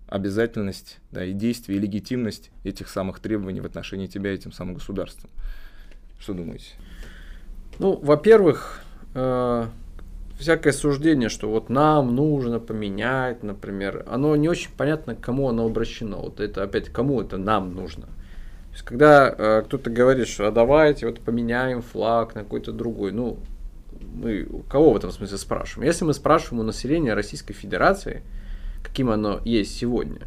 обязательность 0.09 0.99
да, 1.11 1.25
и 1.25 1.33
действие, 1.33 1.79
и 1.79 1.81
легитимность 1.81 2.51
этих 2.63 2.89
самых 2.89 3.21
требований 3.21 3.61
в 3.61 3.67
отношении 3.67 4.07
тебя 4.07 4.33
этим 4.33 4.53
самым 4.53 4.75
государством. 4.75 5.31
Что 6.19 6.35
думаете? 6.35 6.75
Ну, 7.79 7.97
во-первых, 7.97 8.83
э, 9.15 9.67
всякое 10.39 10.73
суждение, 10.73 11.29
что 11.29 11.49
вот 11.49 11.69
нам 11.69 12.15
нужно 12.15 12.61
поменять, 12.61 13.43
например, 13.43 14.05
оно 14.07 14.37
не 14.37 14.49
очень 14.49 14.71
понятно, 14.77 15.15
к 15.15 15.21
кому 15.21 15.49
оно 15.49 15.67
обращено. 15.67 16.21
Вот 16.23 16.41
это 16.41 16.63
опять, 16.63 16.89
кому 16.89 17.21
это 17.21 17.39
нам 17.39 17.75
нужно. 17.75 18.05
То 18.05 18.73
есть, 18.73 18.85
когда 18.85 19.35
э, 19.37 19.63
кто-то 19.65 19.91
говорит, 19.91 20.29
что 20.29 20.47
а 20.47 20.51
давайте 20.51 21.07
вот 21.07 21.21
поменяем 21.21 21.81
флаг 21.81 22.35
на 22.35 22.43
какой-то 22.43 22.73
другой, 22.73 23.13
ну, 23.13 23.39
мы 24.15 24.47
кого 24.69 24.93
в 24.93 24.97
этом 24.97 25.11
смысле 25.11 25.39
спрашиваем? 25.39 25.87
Если 25.87 26.05
мы 26.05 26.13
спрашиваем 26.13 26.61
у 26.61 26.65
населения 26.65 27.15
Российской 27.15 27.55
Федерации, 27.55 28.23
каким 28.83 29.11
оно 29.11 29.41
есть 29.45 29.77
сегодня, 29.77 30.23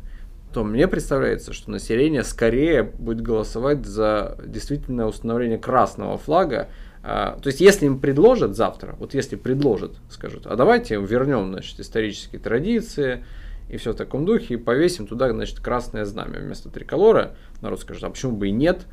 то 0.54 0.64
мне 0.64 0.88
представляется, 0.88 1.54
что 1.54 1.70
население 1.70 2.24
скорее 2.24 2.82
будет 2.84 3.22
голосовать 3.22 3.86
за 3.86 4.38
действительно 4.44 5.06
установление 5.06 5.60
красного 5.60 6.18
флага, 6.18 6.70
то 7.02 7.42
есть, 7.46 7.62
если 7.62 7.86
им 7.86 8.00
предложат 8.00 8.56
завтра, 8.56 8.96
вот 9.00 9.14
если 9.14 9.36
предложат, 9.36 9.96
скажут, 10.10 10.46
а 10.48 10.56
давайте 10.56 10.96
вернем, 10.96 11.52
значит, 11.52 11.80
исторические 11.80 12.42
традиции 12.42 13.24
и 13.70 13.78
все 13.78 13.94
в 13.94 13.96
таком 13.96 14.26
духе, 14.26 14.56
и 14.56 14.58
повесим 14.58 15.08
туда, 15.08 15.32
значит, 15.32 15.60
красное 15.60 16.04
знамя 16.04 16.40
вместо 16.40 16.70
триколора, 16.70 17.36
народ 17.62 17.80
скажет, 17.80 18.04
а 18.04 18.10
почему 18.10 18.34
бы 18.34 18.50
и 18.50 18.52
нет? 18.52 18.86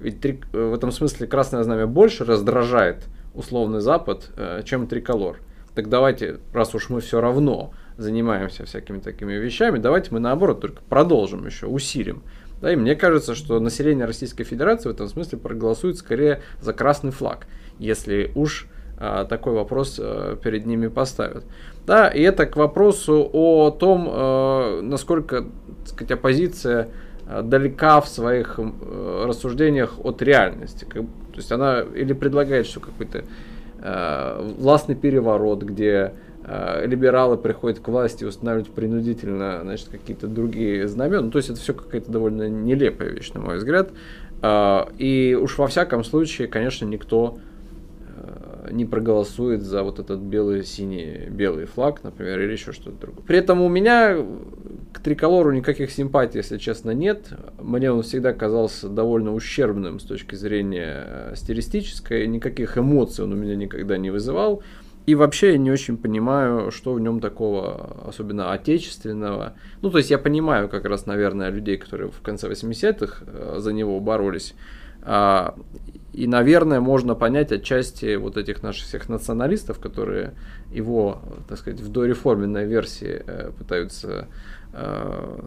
Ведь 0.00 0.20
три, 0.20 0.40
в 0.52 0.74
этом 0.74 0.92
смысле 0.92 1.26
красное 1.26 1.62
знамя 1.64 1.86
больше 1.86 2.24
раздражает 2.24 3.06
условный 3.34 3.80
Запад, 3.80 4.30
э, 4.36 4.62
чем 4.64 4.86
триколор. 4.86 5.38
Так 5.74 5.88
давайте, 5.88 6.38
раз 6.52 6.74
уж 6.74 6.88
мы 6.90 7.00
все 7.00 7.20
равно 7.20 7.72
занимаемся 7.96 8.64
всякими 8.64 9.00
такими 9.00 9.32
вещами, 9.34 9.78
давайте 9.78 10.10
мы 10.12 10.20
наоборот 10.20 10.60
только 10.60 10.82
продолжим 10.88 11.46
еще, 11.46 11.66
усилим. 11.66 12.22
Да, 12.60 12.72
и 12.72 12.76
мне 12.76 12.96
кажется, 12.96 13.34
что 13.34 13.60
население 13.60 14.04
Российской 14.04 14.44
Федерации 14.44 14.88
в 14.88 14.92
этом 14.92 15.08
смысле 15.08 15.38
проголосует 15.38 15.96
скорее 15.96 16.40
за 16.60 16.72
красный 16.72 17.12
флаг, 17.12 17.46
если 17.78 18.32
уж 18.34 18.66
а, 18.98 19.24
такой 19.24 19.52
вопрос 19.52 19.98
а, 20.00 20.36
перед 20.36 20.66
ними 20.66 20.88
поставят. 20.88 21.44
Да, 21.86 22.08
и 22.08 22.20
это 22.20 22.46
к 22.46 22.56
вопросу 22.56 23.28
о 23.32 23.70
том, 23.70 24.08
а, 24.10 24.80
насколько 24.82 25.42
так 25.42 25.88
сказать, 25.88 26.10
оппозиция 26.12 26.88
далека 27.42 28.00
в 28.00 28.08
своих 28.08 28.58
а, 28.58 29.26
рассуждениях 29.26 30.04
от 30.04 30.20
реальности. 30.22 30.84
То 30.84 31.06
есть 31.36 31.52
она 31.52 31.82
или 31.94 32.12
предлагает, 32.12 32.66
что 32.66 32.80
какой-то 32.80 33.24
властный 34.58 34.96
переворот, 34.96 35.62
где 35.62 36.12
Э, 36.12 36.27
либералы 36.84 37.36
приходят 37.36 37.80
к 37.80 37.88
власти 37.88 38.24
и 38.24 38.26
устанавливают 38.26 38.72
принудительно 38.74 39.60
значит, 39.62 39.88
какие-то 39.88 40.26
другие 40.26 40.88
знамена. 40.88 41.22
Ну, 41.22 41.30
то 41.30 41.38
есть 41.38 41.50
это 41.50 41.60
все 41.60 41.74
какая-то 41.74 42.10
довольно 42.10 42.48
нелепая 42.48 43.10
вещь, 43.10 43.32
на 43.32 43.40
мой 43.40 43.58
взгляд. 43.58 43.90
Э, 44.42 44.84
и 44.98 45.38
уж 45.40 45.58
во 45.58 45.66
всяком 45.66 46.04
случае, 46.04 46.48
конечно, 46.48 46.86
никто 46.86 47.38
э, 48.16 48.68
не 48.72 48.84
проголосует 48.84 49.62
за 49.62 49.82
вот 49.82 49.98
этот 49.98 50.20
белый, 50.20 50.64
синий, 50.64 51.28
белый 51.28 51.66
флаг, 51.66 52.02
например, 52.02 52.40
или 52.40 52.52
еще 52.52 52.72
что-то 52.72 52.98
другое. 52.98 53.24
При 53.26 53.38
этом 53.38 53.60
у 53.60 53.68
меня 53.68 54.16
к 54.92 55.00
триколору 55.00 55.52
никаких 55.52 55.90
симпатий, 55.90 56.38
если 56.38 56.58
честно, 56.58 56.92
нет. 56.92 57.30
Мне 57.60 57.92
он 57.92 58.02
всегда 58.02 58.32
казался 58.32 58.88
довольно 58.88 59.34
ущербным 59.34 60.00
с 60.00 60.04
точки 60.04 60.34
зрения 60.34 61.32
стилистической, 61.34 62.26
никаких 62.26 62.78
эмоций 62.78 63.24
он 63.24 63.32
у 63.32 63.36
меня 63.36 63.56
никогда 63.56 63.98
не 63.98 64.10
вызывал. 64.10 64.62
И 65.08 65.14
вообще 65.14 65.52
я 65.52 65.58
не 65.58 65.70
очень 65.70 65.96
понимаю, 65.96 66.70
что 66.70 66.92
в 66.92 67.00
нем 67.00 67.20
такого, 67.20 67.96
особенно 68.06 68.52
отечественного. 68.52 69.54
Ну, 69.80 69.90
то 69.90 69.96
есть 69.96 70.10
я 70.10 70.18
понимаю 70.18 70.68
как 70.68 70.84
раз, 70.84 71.06
наверное, 71.06 71.48
людей, 71.48 71.78
которые 71.78 72.10
в 72.10 72.20
конце 72.20 72.46
80-х 72.46 73.24
э, 73.26 73.56
за 73.58 73.72
него 73.72 73.98
боролись. 74.00 74.54
А, 75.00 75.54
и, 76.12 76.26
наверное, 76.26 76.80
можно 76.80 77.14
понять 77.14 77.52
отчасти 77.52 78.16
вот 78.16 78.36
этих 78.36 78.62
наших 78.62 78.86
всех 78.86 79.08
националистов, 79.08 79.78
которые 79.78 80.34
его, 80.70 81.22
так 81.48 81.56
сказать, 81.56 81.80
в 81.80 81.88
дореформенной 81.90 82.66
версии 82.66 83.22
э, 83.26 83.50
пытаются 83.56 84.28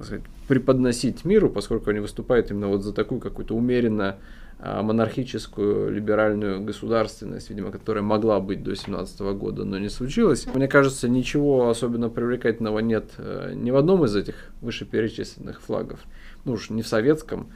сказать, 0.03 0.23
преподносить 0.47 1.25
миру, 1.25 1.49
поскольку 1.49 1.89
они 1.89 1.99
выступают 1.99 2.51
именно 2.51 2.67
вот 2.67 2.83
за 2.83 2.93
такую 2.93 3.21
какую-то 3.21 3.55
умеренно 3.55 4.17
а, 4.59 4.83
монархическую 4.83 5.91
либеральную 5.91 6.61
государственность, 6.61 7.49
видимо, 7.49 7.71
которая 7.71 8.03
могла 8.03 8.39
быть 8.39 8.63
до 8.63 8.75
17 8.75 9.19
года, 9.35 9.63
но 9.63 9.79
не 9.79 9.89
случилось. 9.89 10.47
Мне 10.53 10.67
кажется, 10.67 11.07
ничего 11.09 11.69
особенно 11.69 12.09
привлекательного 12.09 12.79
нет 12.79 13.11
э, 13.17 13.53
ни 13.55 13.71
в 13.71 13.77
одном 13.77 14.05
из 14.05 14.15
этих 14.15 14.35
вышеперечисленных 14.61 15.61
флагов. 15.61 15.99
Ну 16.45 16.53
уж 16.53 16.69
не 16.69 16.81
в 16.81 16.87
советском, 16.87 17.47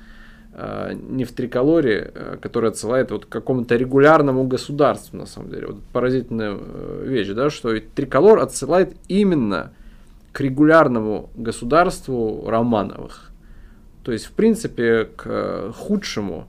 не 0.93 1.25
в 1.25 1.33
триколоре, 1.33 2.11
э, 2.13 2.37
который 2.41 2.69
отсылает 2.69 3.11
вот 3.11 3.25
к 3.25 3.29
какому-то 3.29 3.75
регулярному 3.75 4.47
государству, 4.47 5.17
на 5.17 5.25
самом 5.25 5.49
деле. 5.49 5.67
Вот 5.67 5.81
поразительная 5.91 6.57
э, 6.57 7.03
вещь, 7.05 7.27
да, 7.29 7.49
что 7.49 7.77
триколор 7.77 8.39
отсылает 8.39 8.95
именно 9.09 9.73
к 10.35 10.41
регулярному 10.41 11.29
государству 11.33 12.43
Романовых. 12.45 13.31
То 14.03 14.11
есть, 14.11 14.25
в 14.25 14.33
принципе, 14.33 15.05
к 15.15 15.71
худшему 15.71 16.47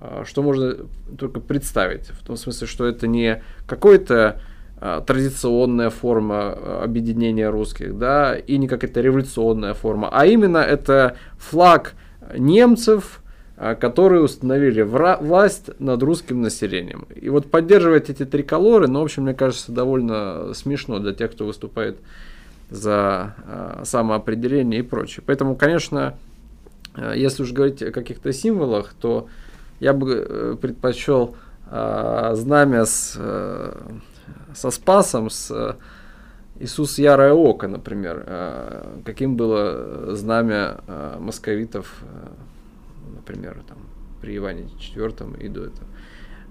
а, 0.00 0.24
что 0.24 0.42
можно 0.42 0.76
только 1.18 1.40
представить. 1.40 2.10
В 2.10 2.24
том 2.24 2.36
смысле, 2.36 2.68
что 2.68 2.86
это 2.86 3.08
не 3.08 3.42
какой-то 3.66 4.40
а, 4.78 5.00
традиционная 5.00 5.90
форма 5.90 6.82
объединения 6.82 7.48
русских, 7.50 7.98
да, 7.98 8.36
и 8.36 8.56
не 8.56 8.68
какая-то 8.68 9.00
революционная 9.00 9.74
форма, 9.74 10.10
а 10.12 10.26
именно 10.26 10.58
это 10.58 11.16
флаг 11.36 11.94
немцев, 12.38 13.20
которые 13.56 14.22
установили 14.22 14.82
власть 14.82 15.70
над 15.78 16.02
русским 16.02 16.40
населением. 16.42 17.06
И 17.14 17.28
вот 17.30 17.50
поддерживать 17.50 18.10
эти 18.10 18.24
триколоры, 18.24 18.88
ну, 18.88 19.00
в 19.00 19.04
общем, 19.04 19.24
мне 19.24 19.34
кажется, 19.34 19.72
довольно 19.72 20.52
смешно 20.54 20.98
для 20.98 21.12
тех, 21.12 21.32
кто 21.32 21.46
выступает 21.46 21.98
за 22.70 23.34
самоопределение 23.84 24.80
и 24.80 24.82
прочее. 24.82 25.22
Поэтому, 25.26 25.54
конечно, 25.54 26.14
если 27.14 27.42
уж 27.42 27.52
говорить 27.52 27.82
о 27.82 27.90
каких-то 27.90 28.32
символах, 28.32 28.94
то 28.94 29.28
я 29.80 29.92
бы 29.92 30.12
э, 30.14 30.56
предпочел 30.60 31.36
э, 31.70 32.32
знамя 32.34 32.84
с, 32.84 33.16
э, 33.18 33.72
со 34.54 34.70
Спасом, 34.70 35.30
с 35.30 35.50
э, 35.50 35.74
Иисус 36.60 36.98
Ярое 36.98 37.32
Око, 37.32 37.68
например. 37.68 38.24
Э, 38.26 39.00
каким 39.04 39.36
было 39.36 40.14
знамя 40.14 40.78
э, 40.86 41.16
московитов, 41.18 42.02
э, 42.02 42.28
например, 43.16 43.62
там, 43.68 43.78
при 44.20 44.36
Иване 44.36 44.68
IV 44.78 45.40
и 45.40 45.48
до 45.48 45.64
этого. 45.64 45.86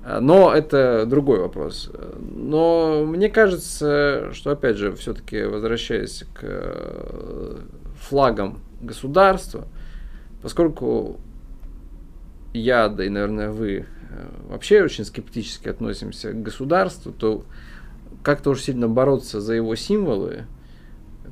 Э, 0.03 0.19
но 0.19 0.53
это 0.53 1.05
другой 1.05 1.39
вопрос. 1.39 1.91
Но 2.19 3.05
мне 3.05 3.29
кажется, 3.29 4.29
что, 4.33 4.51
опять 4.51 4.77
же, 4.77 4.93
все-таки 4.95 5.43
возвращаясь 5.43 6.25
к 6.33 6.39
э, 6.41 7.57
флагам 7.99 8.59
государства, 8.81 9.67
поскольку 10.41 11.17
я, 12.53 12.89
да 12.89 13.05
и, 13.05 13.09
наверное, 13.09 13.49
вы 13.49 13.71
э, 13.71 13.85
вообще 14.49 14.83
очень 14.83 15.05
скептически 15.05 15.69
относимся 15.69 16.31
к 16.31 16.41
государству, 16.41 17.11
то 17.11 17.45
как-то 18.21 18.51
уж 18.51 18.61
сильно 18.61 18.87
бороться 18.87 19.41
за 19.41 19.53
его 19.53 19.75
символы, 19.75 20.45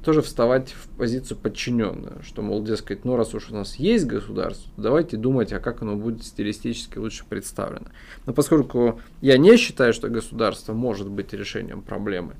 тоже 0.03 0.21
вставать 0.21 0.71
в 0.71 0.87
позицию 0.97 1.37
подчиненную, 1.37 2.21
что, 2.23 2.41
мол, 2.41 2.63
дескать, 2.63 3.05
ну 3.05 3.15
раз 3.15 3.33
уж 3.33 3.49
у 3.51 3.55
нас 3.55 3.75
есть 3.75 4.05
государство, 4.05 4.71
давайте 4.77 5.17
думать, 5.17 5.53
а 5.53 5.59
как 5.59 5.81
оно 5.81 5.95
будет 5.95 6.23
стилистически 6.23 6.97
лучше 6.97 7.23
представлено. 7.27 7.87
Но 8.25 8.33
поскольку 8.33 8.99
я 9.21 9.37
не 9.37 9.57
считаю, 9.57 9.93
что 9.93 10.09
государство 10.09 10.73
может 10.73 11.09
быть 11.09 11.33
решением 11.33 11.81
проблемы, 11.81 12.33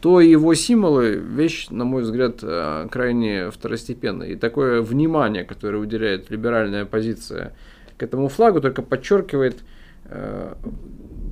то 0.00 0.20
его 0.20 0.52
символы 0.54 1.14
вещь, 1.14 1.68
на 1.70 1.84
мой 1.84 2.02
взгляд, 2.02 2.40
э, 2.42 2.88
крайне 2.90 3.50
второстепенная. 3.50 4.28
И 4.28 4.36
такое 4.36 4.82
внимание, 4.82 5.44
которое 5.44 5.78
уделяет 5.78 6.30
либеральная 6.30 6.84
позиция 6.84 7.54
к 7.96 8.02
этому 8.02 8.28
флагу 8.28 8.60
только 8.60 8.82
подчеркивает 8.82 9.56
э, 10.04 10.54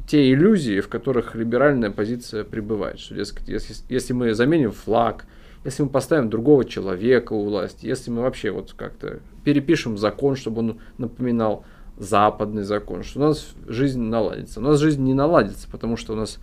те 0.08 0.32
иллюзии, 0.32 0.80
в 0.80 0.88
которых 0.88 1.34
либеральная 1.34 1.90
позиция 1.90 2.44
пребывает. 2.44 2.98
Что, 2.98 3.14
дескать, 3.14 3.48
если, 3.48 3.74
если 3.88 4.12
мы 4.12 4.32
заменим 4.34 4.72
флаг, 4.72 5.26
если 5.64 5.82
мы 5.84 5.88
поставим 5.88 6.28
другого 6.28 6.64
человека 6.64 7.32
у 7.32 7.44
власти, 7.44 7.86
если 7.86 8.10
мы 8.10 8.22
вообще 8.22 8.50
вот 8.50 8.72
как-то 8.72 9.20
перепишем 9.44 9.96
закон, 9.96 10.36
чтобы 10.36 10.60
он 10.60 10.80
напоминал 10.98 11.64
западный 11.96 12.64
закон, 12.64 13.02
что 13.02 13.20
у 13.20 13.22
нас 13.22 13.54
жизнь 13.66 14.00
наладится. 14.00 14.60
У 14.60 14.62
нас 14.62 14.78
жизнь 14.78 15.02
не 15.02 15.14
наладится, 15.14 15.68
потому 15.70 15.96
что 15.96 16.14
у 16.14 16.16
нас 16.16 16.38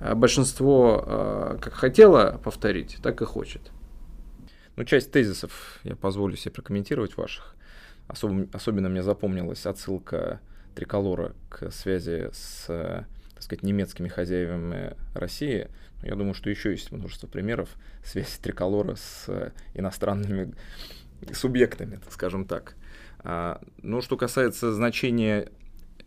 э, 0.00 0.14
большинство 0.14 1.04
э, 1.06 1.58
как 1.60 1.74
хотело 1.74 2.40
повторить, 2.42 2.98
так 3.02 3.20
и 3.22 3.24
хочет. 3.24 3.70
Ну, 4.76 4.84
часть 4.84 5.12
тезисов 5.12 5.78
я 5.84 5.94
позволю 5.94 6.36
себе 6.36 6.52
прокомментировать 6.52 7.16
ваших. 7.16 7.54
Особо, 8.08 8.48
особенно 8.52 8.88
мне 8.88 9.02
запомнилась 9.02 9.66
отсылка 9.66 10.40
Триколора 10.74 11.32
к 11.48 11.70
связи 11.70 12.28
с, 12.32 12.66
так 12.66 13.42
сказать, 13.42 13.62
немецкими 13.62 14.08
хозяевами 14.08 14.96
России. 15.14 15.68
Я 16.04 16.16
думаю, 16.16 16.34
что 16.34 16.50
еще 16.50 16.70
есть 16.70 16.92
множество 16.92 17.26
примеров 17.26 17.70
связи 18.04 18.38
Триколора 18.42 18.94
с 18.96 19.52
иностранными 19.72 20.54
субъектами, 21.32 22.00
скажем 22.10 22.44
так. 22.44 22.76
А, 23.20 23.60
ну, 23.82 24.02
что 24.02 24.18
касается 24.18 24.72
значения 24.72 25.50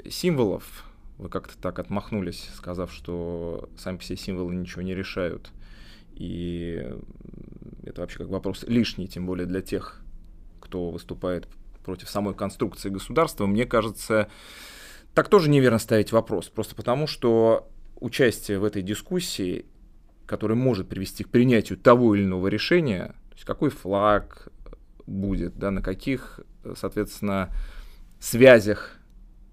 символов, 0.07 0.85
вы 1.17 1.29
как-то 1.29 1.57
так 1.57 1.79
отмахнулись, 1.79 2.47
сказав, 2.55 2.93
что 2.93 3.69
сами 3.75 3.97
все 3.97 4.15
символы 4.15 4.55
ничего 4.55 4.83
не 4.83 4.93
решают. 4.93 5.49
И 6.13 6.87
это 7.83 8.01
вообще 8.01 8.19
как 8.19 8.27
вопрос 8.27 8.63
лишний, 8.67 9.07
тем 9.07 9.25
более 9.25 9.47
для 9.47 9.61
тех, 9.61 10.01
кто 10.59 10.91
выступает 10.91 11.47
против 11.83 12.09
самой 12.09 12.35
конструкции 12.35 12.89
государства. 12.89 13.47
Мне 13.47 13.65
кажется, 13.65 14.29
так 15.15 15.29
тоже 15.29 15.49
неверно 15.49 15.79
ставить 15.79 16.11
вопрос. 16.11 16.49
Просто 16.49 16.75
потому, 16.75 17.07
что 17.07 17.67
участие 17.99 18.59
в 18.59 18.63
этой 18.63 18.83
дискуссии, 18.83 19.65
которое 20.27 20.55
может 20.55 20.87
привести 20.87 21.23
к 21.23 21.29
принятию 21.29 21.79
того 21.79 22.13
или 22.13 22.23
иного 22.23 22.47
решения, 22.47 23.15
то 23.29 23.35
есть 23.35 23.45
какой 23.45 23.71
флаг 23.71 24.49
будет, 25.07 25.57
да, 25.57 25.71
на 25.71 25.81
каких 25.81 26.41
соответственно, 26.75 27.49
связях 28.19 28.97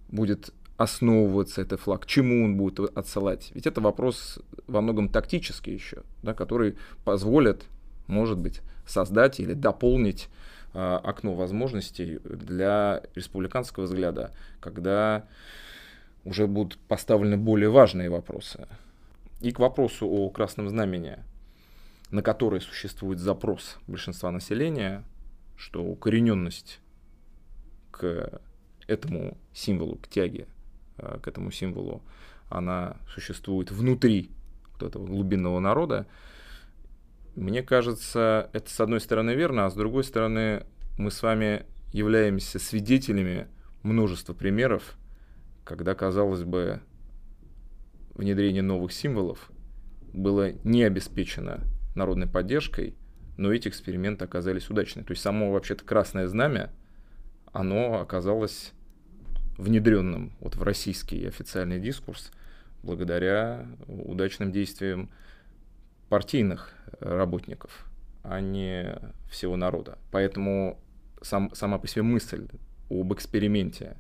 будет 0.09 0.53
основываться 0.77 1.63
этот 1.63 1.81
флаг, 1.81 2.07
чему 2.07 2.45
он 2.45 2.57
будет 2.57 2.81
отсылать. 2.97 3.51
Ведь 3.55 3.67
это 3.67 3.81
вопрос 3.81 4.41
во 4.67 4.81
многом 4.81 5.09
тактический 5.09 5.75
еще, 5.75 6.03
да, 6.23 6.35
который 6.35 6.77
позволит, 7.05 7.65
может 8.07 8.39
быть, 8.39 8.61
создать 8.87 9.39
или 9.39 9.55
дополнить 9.55 10.29
э, 10.73 10.79
окно 11.03 11.35
возможностей 11.35 12.19
для 12.25 13.03
республиканского 13.15 13.85
взгляда, 13.85 14.33
когда 14.61 15.27
уже 16.25 16.47
будут 16.47 16.79
поставлены 16.89 17.37
более 17.37 17.71
важные 17.71 18.11
вопросы. 18.11 18.67
И 19.45 19.53
к 19.53 19.59
вопросу 19.59 20.09
о 20.09 20.31
красном 20.31 20.71
знамени, 20.71 21.19
на 22.11 22.23
который 22.23 22.63
существует 22.63 23.19
запрос 23.19 23.77
большинства 23.87 24.31
населения, 24.31 25.05
что 25.55 25.85
укорененность 25.85 26.81
к 27.91 28.41
этому 28.87 29.37
символу, 29.53 29.97
к 29.97 30.09
тяге, 30.09 30.47
э, 30.97 31.19
к 31.23 31.29
этому 31.29 31.51
символу, 31.51 32.03
она 32.49 32.97
существует 33.07 33.71
внутри 33.71 34.31
вот 34.73 34.89
этого 34.89 35.07
глубинного 35.07 35.61
народа, 35.61 36.07
мне 37.35 37.63
кажется, 37.63 38.49
это 38.55 38.71
с 38.71 38.81
одной 38.81 39.03
стороны 39.03 39.35
верно, 39.35 39.67
а 39.67 39.71
с 39.71 39.75
другой 39.75 40.05
стороны 40.05 40.65
мы 40.97 41.11
с 41.11 41.23
вами 41.23 41.67
являемся 41.93 42.59
свидетелями 42.59 43.49
множества 43.83 44.33
примеров, 44.33 44.97
когда, 45.65 45.95
казалось 45.95 46.45
бы, 46.45 46.81
внедрение 48.15 48.63
новых 48.63 48.93
символов 48.93 49.51
было 50.13 50.53
не 50.65 50.85
обеспечено 50.85 51.61
народной 51.95 52.27
поддержкой, 52.29 52.95
но 53.37 53.53
эти 53.53 53.69
эксперименты 53.69 54.25
оказались 54.25 54.71
удачными. 54.71 55.05
То 55.05 55.13
есть 55.13 55.23
само 55.23 55.53
вообще-то 55.53 55.85
красное 55.85 56.27
знамя– 56.27 56.71
оно 57.55 58.01
оказалось 58.01 58.73
внедренным 59.57 60.33
вот 60.41 60.57
в 60.57 60.63
российский 60.65 61.25
официальный 61.25 61.79
дискурс 61.79 62.33
благодаря 62.83 63.67
удачным 63.87 64.51
действиям 64.51 65.09
партийных 66.09 66.75
работников, 66.99 67.87
а 68.25 68.41
не 68.41 68.99
всего 69.31 69.57
народа. 69.57 69.99
Поэтому 70.11 70.81
сам, 71.23 71.55
сама 71.55 71.79
по 71.79 71.87
себе 71.87 72.03
мысль 72.03 72.49
об 72.91 73.15
эксперименте, 73.15 73.97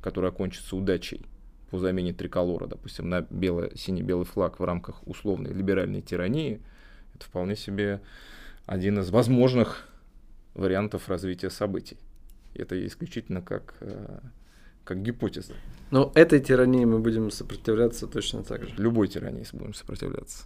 который 0.00 0.30
окончится 0.30 0.76
удачей 0.76 1.26
по 1.72 1.78
замене 1.78 2.12
триколора, 2.12 2.66
допустим, 2.66 3.08
на 3.08 3.22
бело-синий-белый 3.22 4.26
флаг 4.26 4.60
в 4.60 4.64
рамках 4.64 5.08
условной 5.08 5.54
либеральной 5.54 6.02
тирании, 6.02 6.60
это 7.14 7.24
вполне 7.24 7.56
себе 7.56 8.02
один 8.66 8.98
из 8.98 9.08
возможных 9.08 9.88
вариантов 10.52 11.08
развития 11.08 11.48
событий. 11.48 11.96
Это 12.54 12.86
исключительно 12.86 13.40
как, 13.40 13.76
э, 13.80 14.18
как 14.84 15.00
гипотеза. 15.00 15.54
Но 15.90 16.12
этой 16.14 16.40
тирании 16.40 16.84
мы 16.84 16.98
будем 16.98 17.30
сопротивляться 17.30 18.06
точно 18.06 18.44
так 18.44 18.64
же. 18.68 18.74
Любой 18.76 19.08
тирании 19.08 19.46
будем 19.54 19.72
сопротивляться. 19.72 20.44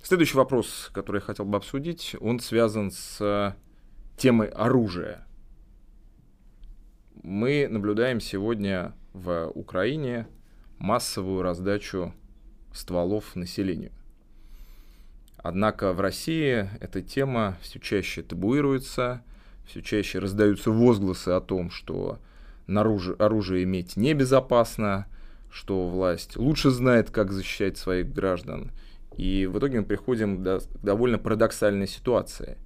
Следующий 0.00 0.36
вопрос, 0.36 0.90
который 0.94 1.16
я 1.16 1.22
хотел 1.22 1.44
бы 1.44 1.56
обсудить, 1.56 2.14
он 2.20 2.38
связан 2.38 2.92
с 2.92 3.56
темой 4.16 4.46
оружия. 4.46 5.26
Мы 7.24 7.66
наблюдаем 7.68 8.20
сегодня 8.20 8.94
в 9.14 9.50
Украине 9.54 10.26
массовую 10.78 11.42
раздачу 11.42 12.12
стволов 12.72 13.36
населению. 13.36 13.92
Однако 15.38 15.92
в 15.92 16.00
России 16.00 16.68
эта 16.80 17.00
тема 17.00 17.56
все 17.62 17.78
чаще 17.78 18.22
табуируется, 18.22 19.22
все 19.64 19.82
чаще 19.82 20.18
раздаются 20.18 20.70
возгласы 20.70 21.28
о 21.28 21.40
том, 21.40 21.70
что 21.70 22.18
оружие, 22.66 23.16
оружие 23.16 23.64
иметь 23.64 23.96
небезопасно, 23.96 25.06
что 25.50 25.88
власть 25.88 26.36
лучше 26.36 26.70
знает, 26.70 27.10
как 27.10 27.30
защищать 27.30 27.78
своих 27.78 28.12
граждан. 28.12 28.72
И 29.16 29.46
в 29.46 29.58
итоге 29.58 29.80
мы 29.80 29.86
приходим 29.86 30.42
к 30.42 30.60
довольно 30.82 31.18
парадоксальной 31.18 31.86
ситуации. 31.86 32.58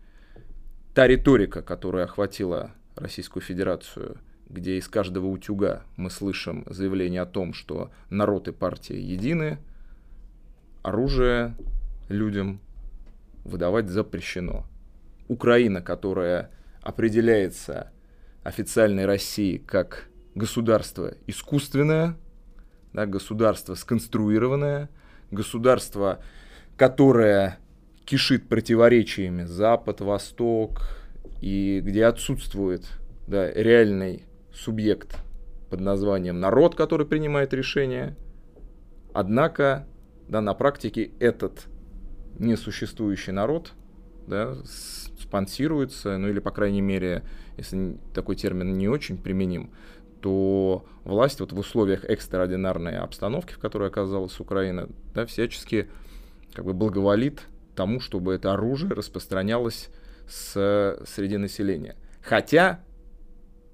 Та 0.95 1.07
риторика, 1.07 1.61
которая 1.61 2.05
охватила 2.05 2.71
Российскую 2.97 3.43
Федерацию, 3.43 4.17
где 4.49 4.79
из 4.79 4.89
каждого 4.89 5.27
утюга 5.27 5.83
мы 5.97 6.11
слышим 6.11 6.65
заявление 6.67 7.23
о 7.23 7.27
том, 7.27 7.53
что 7.53 7.91
народ 8.11 8.49
и 8.49 8.53
партия 8.53 9.01
едины, 9.01 9.59
оружие 10.83 11.55
людям 12.09 12.61
выдавать 13.45 13.89
запрещено. 13.89 14.65
Украина, 15.29 15.83
которая 15.83 16.51
определяется 16.83 17.91
официальной 18.43 19.05
Россией 19.05 19.59
как 19.59 20.09
государство 20.35 21.15
искусственное, 21.27 22.17
да, 22.95 23.05
государство 23.05 23.75
сконструированное, 23.75 24.89
государство, 25.31 26.23
которое 26.79 27.59
кишит 28.07 28.49
противоречиями 28.49 29.45
Запад, 29.45 30.01
Восток, 30.01 30.81
и 31.43 31.81
где 31.85 32.07
отсутствует 32.07 32.87
да, 33.27 33.51
реальный 33.53 34.25
субъект 34.59 35.17
под 35.71 35.81
названием 35.81 36.41
народ, 36.41 36.75
который 36.75 37.07
принимает 37.07 37.53
решения. 37.55 38.17
Однако 39.13 39.87
да, 40.29 40.41
на 40.41 40.55
практике 40.55 41.11
этот 41.21 41.67
несуществующий 42.39 43.33
народ 43.33 43.73
да, 44.27 44.57
спонсируется, 45.19 46.19
ну 46.19 46.29
или, 46.29 46.39
по 46.39 46.51
крайней 46.51 46.83
мере, 46.83 47.23
если 47.57 47.99
такой 48.15 48.37
термин 48.37 48.75
не 48.75 48.89
очень 48.89 49.19
применим, 49.19 49.71
то 50.21 50.85
власть 51.05 51.41
вот 51.41 51.53
в 51.53 51.59
условиях 51.59 52.05
экстраординарной 52.05 52.99
обстановки, 52.99 53.53
в 53.53 53.59
которой 53.59 53.89
оказалась 53.89 54.39
Украина, 54.41 54.89
да, 55.15 55.27
всячески 55.27 55.89
как 56.53 56.65
бы 56.65 56.73
благоволит 56.75 57.43
тому, 57.75 58.01
чтобы 58.01 58.35
это 58.35 58.53
оружие 58.53 58.93
распространялось 58.93 59.91
с, 60.29 61.01
среди 61.07 61.37
населения. 61.37 61.97
Хотя 62.21 62.81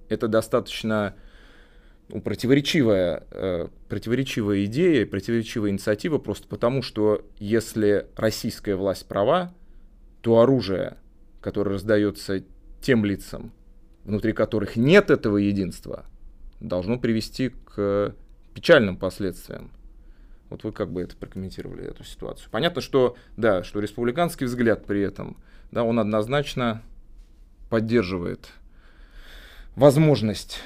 это 0.08 0.28
достаточно 0.28 1.14
ну, 2.08 2.20
противоречивая, 2.20 3.24
э, 3.30 3.68
противоречивая 3.88 4.64
идея, 4.64 5.06
противоречивая 5.06 5.70
инициатива, 5.70 6.18
просто 6.18 6.46
потому 6.48 6.82
что 6.82 7.24
если 7.38 8.08
российская 8.16 8.76
власть 8.76 9.06
права, 9.06 9.54
то 10.20 10.40
оружие, 10.40 10.98
которое 11.40 11.72
раздается 11.72 12.44
тем 12.80 13.04
лицам, 13.04 13.52
внутри 14.04 14.32
которых 14.32 14.76
нет 14.76 15.10
этого 15.10 15.38
единства, 15.38 16.04
должно 16.60 16.98
привести 16.98 17.50
к 17.50 18.14
печальным 18.54 18.96
последствиям. 18.96 19.70
Вот 20.50 20.62
вы 20.62 20.72
как 20.72 20.92
бы 20.92 21.02
это 21.02 21.16
прокомментировали, 21.16 21.84
эту 21.84 22.04
ситуацию. 22.04 22.48
Понятно, 22.50 22.80
что, 22.80 23.16
да, 23.36 23.64
что 23.64 23.80
республиканский 23.80 24.46
взгляд 24.46 24.86
при 24.86 25.00
этом, 25.00 25.38
да, 25.72 25.82
он 25.82 25.98
однозначно 25.98 26.82
поддерживает 27.70 28.50
возможность 29.76 30.60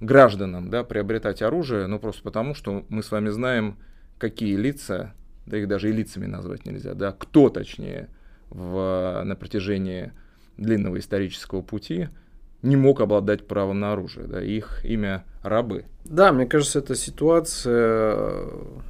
гражданам 0.00 0.70
да, 0.70 0.84
приобретать 0.84 1.42
оружие, 1.42 1.86
но 1.86 1.98
просто 1.98 2.22
потому, 2.22 2.54
что 2.54 2.84
мы 2.88 3.02
с 3.02 3.10
вами 3.10 3.28
знаем, 3.30 3.78
какие 4.18 4.56
лица, 4.56 5.14
да 5.46 5.58
их 5.58 5.68
даже 5.68 5.90
и 5.90 5.92
лицами 5.92 6.26
назвать 6.26 6.66
нельзя, 6.66 6.94
да, 6.94 7.12
кто 7.12 7.48
точнее 7.48 8.08
в, 8.50 9.22
на 9.24 9.36
протяжении 9.36 10.12
длинного 10.56 10.98
исторического 10.98 11.62
пути 11.62 12.08
не 12.62 12.76
мог 12.76 13.00
обладать 13.00 13.46
правом 13.46 13.80
на 13.80 13.92
оружие, 13.92 14.26
да, 14.26 14.40
их 14.40 14.84
имя 14.84 15.24
рабы. 15.42 15.84
Да, 16.04 16.32
мне 16.32 16.46
кажется, 16.46 16.78
эта 16.78 16.94
ситуация 16.94 18.14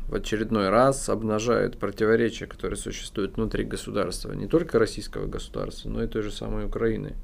в 0.09 0.15
очередной 0.15 0.69
раз 0.69 1.09
обнажает 1.09 1.79
противоречия, 1.79 2.47
которые 2.47 2.77
существуют 2.77 3.37
внутри 3.37 3.65
государства, 3.65 4.33
не 4.33 4.47
только 4.47 4.79
российского 4.79 5.27
государства, 5.27 5.89
но 5.89 6.03
и 6.03 6.07
той 6.07 6.23
же 6.23 6.31
самой 6.31 6.67
Украины. 6.67 7.15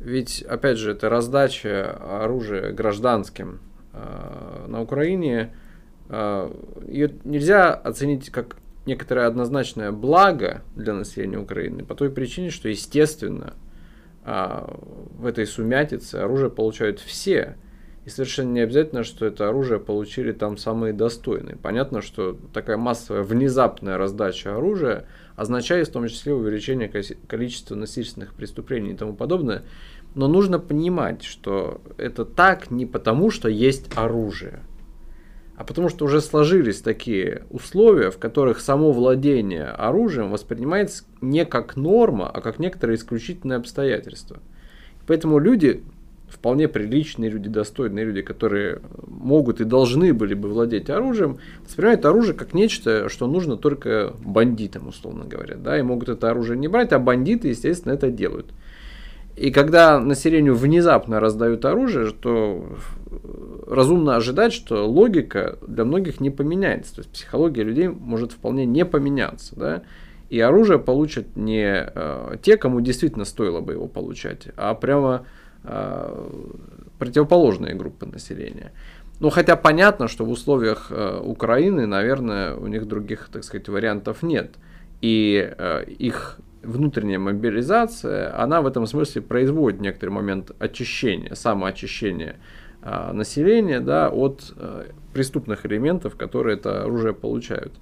Ведь, 0.00 0.42
опять 0.42 0.78
же, 0.78 0.92
это 0.92 1.08
раздача 1.08 1.92
оружия 2.22 2.72
гражданским 2.72 3.60
э, 3.92 4.66
на 4.66 4.80
Украине, 4.80 5.54
э, 6.08 6.50
ее 6.88 7.12
нельзя 7.24 7.74
оценить 7.74 8.30
как 8.30 8.56
некоторое 8.86 9.26
однозначное 9.26 9.92
благо 9.92 10.62
для 10.74 10.94
населения 10.94 11.38
Украины 11.38 11.84
по 11.84 11.94
той 11.94 12.10
причине, 12.10 12.50
что, 12.50 12.68
естественно, 12.68 13.54
э, 14.24 14.66
в 15.18 15.26
этой 15.26 15.46
сумятице 15.46 16.16
оружие 16.16 16.50
получают 16.50 16.98
все– 16.98 17.56
и 18.04 18.08
совершенно 18.08 18.52
не 18.52 18.60
обязательно, 18.60 19.04
что 19.04 19.26
это 19.26 19.48
оружие 19.48 19.78
получили 19.78 20.32
там 20.32 20.56
самые 20.56 20.92
достойные. 20.92 21.56
Понятно, 21.56 22.00
что 22.00 22.38
такая 22.52 22.76
массовая 22.76 23.22
внезапная 23.22 23.98
раздача 23.98 24.56
оружия 24.56 25.06
означает 25.40 25.88
в 25.88 25.92
том 25.92 26.06
числе 26.06 26.34
увеличение 26.34 26.88
количества 27.26 27.74
насильственных 27.74 28.34
преступлений 28.34 28.92
и 28.92 28.94
тому 28.94 29.14
подобное. 29.14 29.62
Но 30.14 30.28
нужно 30.28 30.58
понимать, 30.58 31.22
что 31.22 31.80
это 31.96 32.26
так 32.26 32.70
не 32.70 32.84
потому, 32.84 33.30
что 33.30 33.48
есть 33.48 33.86
оружие, 33.96 34.60
а 35.56 35.64
потому 35.64 35.88
что 35.88 36.04
уже 36.04 36.20
сложились 36.20 36.82
такие 36.82 37.46
условия, 37.48 38.10
в 38.10 38.18
которых 38.18 38.60
само 38.60 38.92
владение 38.92 39.64
оружием 39.64 40.30
воспринимается 40.30 41.04
не 41.22 41.46
как 41.46 41.74
норма, 41.74 42.28
а 42.28 42.42
как 42.42 42.58
некоторые 42.58 42.96
исключительные 42.96 43.56
обстоятельства. 43.56 44.40
Поэтому 45.06 45.38
люди 45.38 45.82
вполне 46.40 46.68
приличные 46.68 47.28
люди, 47.28 47.50
достойные 47.50 48.06
люди, 48.06 48.22
которые 48.22 48.80
могут 49.06 49.60
и 49.60 49.64
должны 49.64 50.14
были 50.14 50.32
бы 50.32 50.48
владеть 50.48 50.88
оружием, 50.88 51.36
воспринимают 51.66 52.06
оружие 52.06 52.34
как 52.34 52.54
нечто, 52.54 53.10
что 53.10 53.26
нужно 53.26 53.58
только 53.58 54.14
бандитам, 54.24 54.88
условно 54.88 55.26
говоря. 55.26 55.56
Да, 55.56 55.78
и 55.78 55.82
могут 55.82 56.08
это 56.08 56.30
оружие 56.30 56.58
не 56.58 56.66
брать, 56.66 56.92
а 56.94 56.98
бандиты, 56.98 57.48
естественно, 57.48 57.92
это 57.92 58.10
делают. 58.10 58.46
И 59.36 59.50
когда 59.50 60.00
населению 60.00 60.54
внезапно 60.54 61.20
раздают 61.20 61.66
оружие, 61.66 62.10
то 62.10 62.64
разумно 63.66 64.16
ожидать, 64.16 64.54
что 64.54 64.88
логика 64.88 65.58
для 65.66 65.84
многих 65.84 66.20
не 66.20 66.30
поменяется. 66.30 66.94
То 66.94 67.00
есть 67.02 67.12
психология 67.12 67.64
людей 67.64 67.88
может 67.88 68.32
вполне 68.32 68.64
не 68.64 68.86
поменяться. 68.86 69.54
Да? 69.56 69.82
И 70.30 70.40
оружие 70.40 70.78
получат 70.78 71.36
не 71.36 71.66
э, 71.66 72.36
те, 72.40 72.56
кому 72.56 72.80
действительно 72.80 73.26
стоило 73.26 73.60
бы 73.60 73.74
его 73.74 73.88
получать, 73.88 74.48
а 74.56 74.74
прямо 74.74 75.26
противоположные 76.98 77.74
группы 77.74 78.06
населения. 78.06 78.72
Ну, 79.20 79.28
хотя 79.28 79.54
понятно, 79.54 80.08
что 80.08 80.24
в 80.24 80.30
условиях 80.30 80.86
э, 80.90 81.20
Украины, 81.22 81.86
наверное, 81.86 82.54
у 82.54 82.66
них 82.66 82.86
других, 82.86 83.28
так 83.30 83.44
сказать, 83.44 83.68
вариантов 83.68 84.22
нет. 84.22 84.54
И 85.02 85.54
э, 85.58 85.84
их 85.84 86.40
внутренняя 86.62 87.18
мобилизация, 87.18 88.42
она 88.42 88.62
в 88.62 88.66
этом 88.66 88.86
смысле 88.86 89.20
производит 89.20 89.80
некоторый 89.80 90.10
момент 90.10 90.52
очищения, 90.58 91.34
самоочищения 91.34 92.36
э, 92.82 93.12
населения 93.12 93.80
да, 93.80 94.08
от 94.08 94.54
э, 94.56 94.86
преступных 95.12 95.66
элементов, 95.66 96.16
которые 96.16 96.56
это 96.56 96.84
оружие 96.84 97.12
получают. 97.12 97.74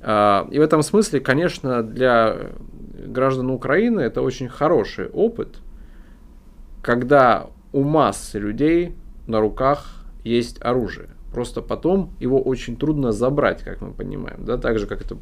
Э, 0.00 0.44
и 0.50 0.58
в 0.58 0.62
этом 0.62 0.82
смысле, 0.82 1.20
конечно, 1.20 1.84
для 1.84 2.36
граждан 3.06 3.48
Украины 3.50 4.00
это 4.00 4.22
очень 4.22 4.48
хороший 4.48 5.06
опыт, 5.06 5.60
когда 6.84 7.46
у 7.72 7.82
массы 7.82 8.38
людей 8.38 8.94
на 9.26 9.40
руках 9.40 10.04
есть 10.22 10.62
оружие. 10.62 11.08
Просто 11.32 11.62
потом 11.62 12.14
его 12.20 12.40
очень 12.40 12.76
трудно 12.76 13.10
забрать, 13.10 13.62
как 13.62 13.80
мы 13.80 13.92
понимаем. 13.92 14.44
Да? 14.44 14.58
Так 14.58 14.78
же, 14.78 14.86
как 14.86 15.00
это 15.00 15.16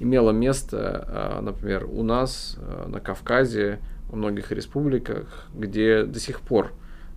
имело 0.00 0.32
место, 0.32 1.04
а, 1.08 1.40
например, 1.40 1.86
у 1.90 2.02
нас 2.02 2.56
а, 2.58 2.88
на 2.88 3.00
Кавказе, 3.00 3.78
во 4.10 4.16
многих 4.16 4.50
республиках, 4.50 5.48
где 5.54 6.02
до 6.02 6.18
сих 6.18 6.40
пор 6.40 6.72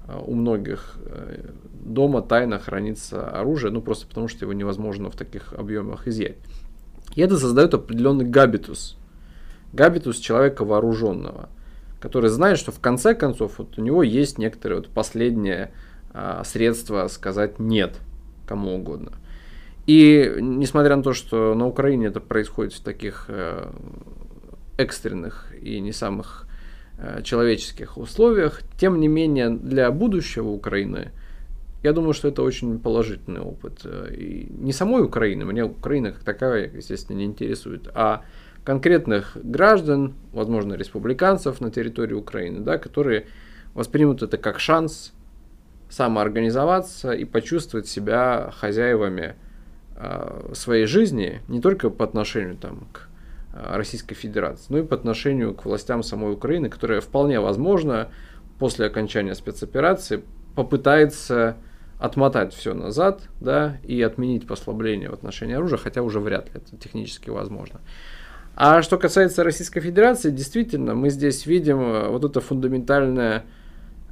а, 0.08 0.20
у 0.20 0.34
многих 0.34 0.96
э, 1.06 1.50
дома 1.74 2.22
тайно 2.22 2.58
хранится 2.58 3.28
оружие, 3.28 3.72
ну 3.72 3.82
просто 3.82 4.08
потому 4.08 4.28
что 4.28 4.46
его 4.46 4.54
невозможно 4.54 5.10
в 5.10 5.16
таких 5.16 5.54
объемах 5.54 6.08
изъять. 6.08 6.38
И 7.16 7.22
это 7.22 7.38
создает 7.38 7.74
определенный 7.74 8.26
габитус. 8.26 8.98
Габитус 9.74 10.18
человека 10.18 10.64
вооруженного– 10.64 11.50
который 12.00 12.30
знает, 12.30 12.58
что 12.58 12.72
в 12.72 12.80
конце 12.80 13.14
концов 13.14 13.60
вот 13.60 13.78
у 13.78 13.82
него 13.82 14.04
есть 14.04 14.38
некоторое 14.38 14.76
вот 14.76 14.90
последнее 14.90 15.72
а, 16.12 16.44
средство 16.44 17.08
сказать 17.08 17.60
нет 17.60 17.98
кому 18.48 18.76
угодно. 18.76 19.12
И 19.86 20.38
несмотря 20.40 20.96
на 20.96 21.04
то, 21.04 21.14
что 21.14 21.54
на 21.56 21.68
Украине 21.68 22.08
это 22.08 22.20
происходит 22.20 22.74
в 22.74 22.82
таких 22.82 23.26
э, 23.28 23.72
экстренных 24.78 25.54
и 25.60 25.80
не 25.80 25.92
самых 25.92 26.48
э, 26.98 27.22
человеческих 27.24 27.98
условиях, 27.98 28.62
тем 28.80 29.00
не 29.00 29.08
менее 29.08 29.50
для 29.50 29.92
будущего 29.92 30.50
Украины, 30.50 31.12
я 31.82 31.94
думаю, 31.94 32.14
что 32.14 32.28
это 32.28 32.42
очень 32.42 32.80
положительный 32.80 33.42
опыт. 33.42 33.86
И 34.12 34.48
не 34.52 34.74
самой 34.74 35.04
Украины, 35.04 35.46
меня 35.46 35.66
Украина 35.66 36.12
как 36.12 36.24
таковая, 36.24 36.70
естественно, 36.72 37.18
не 37.18 37.26
интересует, 37.26 37.90
а 37.94 38.24
конкретных 38.70 39.36
граждан, 39.42 40.14
возможно, 40.32 40.76
республиканцев 40.76 41.60
на 41.60 41.72
территории 41.72 42.14
Украины, 42.14 42.60
да, 42.60 42.78
которые 42.78 43.26
воспримут 43.74 44.22
это 44.22 44.38
как 44.38 44.60
шанс 44.60 45.12
самоорганизоваться 45.90 47.14
и 47.14 47.26
почувствовать 47.26 47.88
себя 47.88 48.54
хозяевами 48.56 49.34
э, 49.96 50.52
своей 50.54 50.86
жизни 50.86 51.42
не 51.48 51.62
только 51.62 51.90
по 51.90 52.06
отношению 52.06 52.58
там, 52.58 52.88
к 52.92 53.10
э, 53.56 53.76
Российской 53.76 54.14
Федерации, 54.14 54.68
но 54.70 54.78
и 54.78 54.84
по 54.84 54.94
отношению 54.94 55.56
к 55.56 55.66
властям 55.66 56.04
самой 56.04 56.34
Украины, 56.34 56.70
которая 56.70 57.02
вполне 57.02 57.40
возможно 57.40 58.10
после 58.60 58.86
окончания 58.86 59.34
спецоперации 59.34 60.24
попытается 60.56 61.58
отмотать 61.98 62.54
все 62.54 62.76
назад 62.76 63.24
да, 63.42 63.80
и 63.82 64.00
отменить 64.04 64.46
послабление 64.46 65.10
в 65.10 65.14
отношении 65.14 65.56
оружия, 65.56 65.80
хотя 65.80 66.04
уже 66.04 66.20
вряд 66.20 66.54
ли 66.54 66.62
это 66.62 66.78
технически 66.78 67.32
возможно. 67.32 67.82
А 68.62 68.82
что 68.82 68.98
касается 68.98 69.46
Российской 69.46 69.80
Федерации, 69.80 70.32
действительно, 70.32 70.94
мы 70.94 71.12
здесь 71.12 71.46
видим 71.46 71.80
э, 71.80 72.10
вот 72.10 72.26
это 72.26 72.42
фундаментальное 72.42 73.46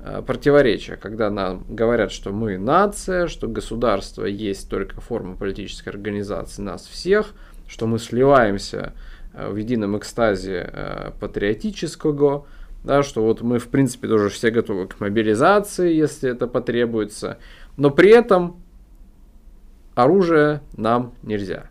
э, 0.02 0.22
противоречие, 0.26 0.96
когда 0.96 1.30
нам 1.30 1.66
говорят, 1.68 2.14
что 2.14 2.32
мы 2.32 2.58
нация, 2.58 3.28
что 3.28 3.50
государство 3.50 4.24
есть 4.24 4.70
только 4.70 5.02
форма 5.02 5.36
политической 5.36 5.90
организации 5.90 6.62
нас 6.62 6.88
всех, 6.88 7.34
что 7.68 7.88
мы 7.88 8.00
сливаемся 8.00 8.94
э, 9.34 9.50
в 9.50 9.58
едином 9.58 9.98
экстазе 9.98 11.12
патриотического, 11.20 12.48
да, 12.86 13.04
что 13.04 13.24
вот 13.24 13.42
мы, 13.42 13.60
в 13.60 13.68
принципе, 13.68 14.08
тоже 14.08 14.30
все 14.30 14.50
готовы 14.50 14.88
к 14.88 15.02
мобилизации, 15.02 15.94
если 15.94 16.32
это 16.32 16.48
потребуется, 16.48 17.38
но 17.76 17.92
при 17.92 18.12
этом 18.12 18.64
оружие 19.94 20.62
нам 20.78 21.16
нельзя. 21.22 21.66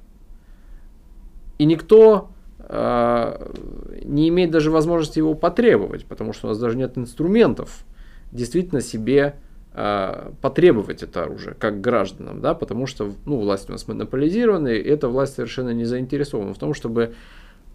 И 1.57 1.65
никто 1.65 2.33
не 2.69 4.29
имеет 4.29 4.51
даже 4.51 4.71
возможности 4.71 5.19
его 5.19 5.35
потребовать, 5.35 6.05
потому 6.05 6.33
что 6.33 6.47
у 6.47 6.51
нас 6.51 6.59
даже 6.59 6.77
нет 6.77 6.99
инструментов 6.99 7.85
действительно 8.33 8.81
себе 8.81 9.37
э, 9.73 10.31
потребовать 10.41 11.03
это 11.03 11.23
оружие, 11.23 11.55
как 11.55 11.81
гражданам, 11.81 12.41
да, 12.41 12.55
потому 12.55 12.87
что 12.87 13.13
ну, 13.25 13.39
власть 13.39 13.69
у 13.69 13.73
нас 13.73 13.87
монополизирована, 13.87 14.69
и 14.69 14.83
эта 14.83 15.09
власть 15.09 15.35
совершенно 15.35 15.71
не 15.71 15.85
заинтересована 15.85 16.55
в 16.55 16.59
том, 16.59 16.75
чтобы 16.75 17.15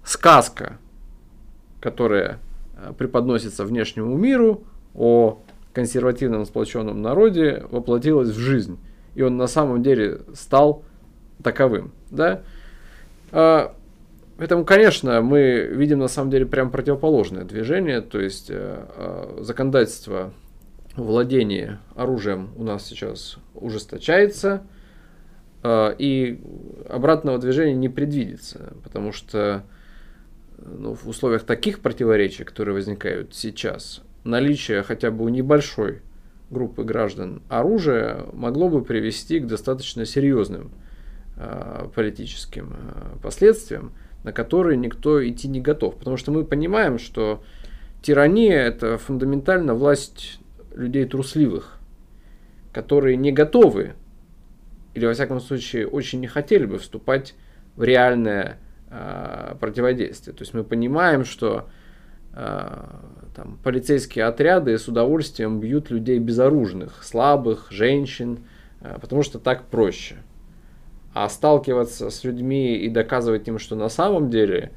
сказка, 0.04 0.78
которая 1.80 2.40
а, 2.78 2.94
преподносится 2.94 3.66
внешнему 3.66 4.18
миру 4.18 4.64
о 4.94 5.40
консервативном 5.74 6.46
сплоченном 6.46 7.02
народе, 7.02 7.66
воплотилась 7.72 8.30
в 8.30 8.38
жизнь. 8.38 8.78
И 9.16 9.22
он 9.22 9.38
на 9.38 9.48
самом 9.48 9.84
деле 9.84 10.22
стал 10.34 10.84
таковым. 11.44 11.92
Да? 12.10 12.42
Поэтому, 14.42 14.66
конечно, 14.66 15.22
мы 15.22 15.70
видим 15.72 16.00
на 16.00 16.08
самом 16.08 16.32
деле 16.32 16.48
прям 16.48 16.72
противоположное 16.72 17.44
движение, 17.44 18.02
то 18.02 18.20
есть 18.20 18.50
э, 18.50 18.86
э, 18.96 19.38
законодательство 19.44 20.34
владения 20.96 21.80
оружием 21.96 22.50
у 22.56 22.64
нас 22.64 22.88
сейчас 22.88 23.38
ужесточается, 23.54 24.64
э, 25.62 25.94
и 25.96 26.42
обратного 26.90 27.38
движения 27.38 27.76
не 27.76 27.88
предвидится, 27.88 28.74
потому 28.84 29.12
что 29.12 29.64
ну, 30.58 30.96
в 30.96 31.08
условиях 31.08 31.44
таких 31.44 31.80
противоречий, 31.80 32.44
которые 32.44 32.74
возникают 32.74 33.36
сейчас, 33.36 34.02
наличие 34.24 34.82
хотя 34.82 35.12
бы 35.12 35.24
у 35.24 35.30
небольшой 35.30 36.02
группы 36.50 36.84
граждан 36.84 37.44
оружия 37.48 38.26
могло 38.34 38.70
бы 38.70 38.84
привести 38.84 39.40
к 39.40 39.46
достаточно 39.46 40.04
серьезным 40.04 40.72
э, 41.38 41.90
политическим 41.94 42.74
э, 42.74 43.20
последствиям, 43.22 43.92
на 44.24 44.32
которые 44.32 44.78
никто 44.78 45.28
идти 45.28 45.48
не 45.48 45.62
готов. 45.62 45.98
Потому 45.98 46.18
что 46.18 46.32
мы 46.32 46.44
понимаем, 46.44 47.00
что 47.00 47.44
тирания– 48.02 48.60
это 48.66 48.98
фундаментально 48.98 49.74
власть 49.74 50.40
людей 50.74 51.06
трусливых, 51.06 51.78
которые 52.72 53.18
не 53.18 53.32
готовы 53.32 53.94
или, 54.94 55.06
во 55.06 55.14
всяком 55.14 55.40
случае, 55.40 55.88
очень 55.88 56.20
не 56.20 56.28
хотели 56.28 56.66
бы 56.66 56.78
вступать 56.78 57.34
в 57.76 57.84
реальное 57.84 58.58
э, 58.90 59.56
противодействие. 59.60 60.36
То 60.36 60.42
есть 60.42 60.54
мы 60.54 60.64
понимаем, 60.64 61.24
что 61.24 61.70
э, 62.34 62.84
там, 63.36 63.58
полицейские 63.64 64.26
отряды 64.26 64.78
с 64.78 64.88
удовольствием 64.88 65.60
бьют 65.60 65.90
людей 65.90 66.20
безоружных, 66.20 67.04
слабых, 67.04 67.68
женщин, 67.70 68.40
э, 68.82 68.98
потому 69.00 69.24
что 69.24 69.40
так 69.40 69.64
проще. 69.64 70.18
А 71.14 71.28
сталкиваться 71.28 72.10
с 72.10 72.24
людьми 72.24 72.78
и 72.78 72.90
доказывать 72.90 73.48
им, 73.48 73.60
что 73.60 73.76
на 73.76 73.90
самом 73.90 74.30
деле 74.30 74.72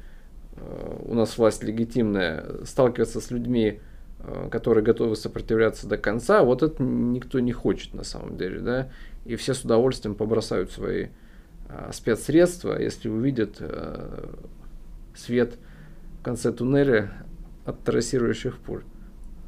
э, 0.55 0.97
у 1.05 1.13
нас 1.13 1.37
власть 1.37 1.63
легитимная, 1.63 2.45
сталкиваться 2.65 3.21
с 3.21 3.31
людьми, 3.31 3.79
э, 4.19 4.49
которые 4.51 4.83
готовы 4.83 5.15
сопротивляться 5.15 5.87
до 5.87 5.97
конца, 5.97 6.43
вот 6.43 6.61
это 6.61 6.83
никто 6.83 7.39
не 7.39 7.53
хочет 7.53 7.93
на 7.93 8.03
самом 8.03 8.37
деле, 8.37 8.59
да, 8.59 8.89
и 9.23 9.37
все 9.37 9.53
с 9.53 9.61
удовольствием 9.61 10.15
побросают 10.15 10.71
свои 10.71 11.07
э, 11.69 11.89
спецсредства, 11.93 12.77
если 12.77 13.07
увидят 13.07 13.61
свет 15.15 15.57
в 16.19 16.23
конце 16.23 16.51
туннеля 16.51 17.11
от 17.65 17.81
трассирующих 17.83 18.57
пуль. 18.57 18.83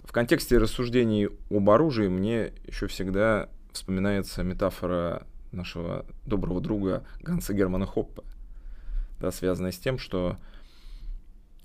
В 0.05 0.13
контексте 0.13 0.57
рассуждений 0.57 1.29
об 1.51 1.69
оружии 1.69 2.07
мне 2.07 2.53
еще 2.65 2.87
всегда 2.87 3.49
вспоминается 3.73 4.41
метафора 4.43 5.27
нашего 5.51 6.05
доброго 6.25 6.61
друга 6.61 7.05
Ганса 7.21 7.53
Германа 7.53 7.85
Хоппа, 7.85 8.23
да, 9.19 9.31
связанная 9.31 9.71
с 9.71 9.77
тем, 9.77 9.97
что 9.97 10.37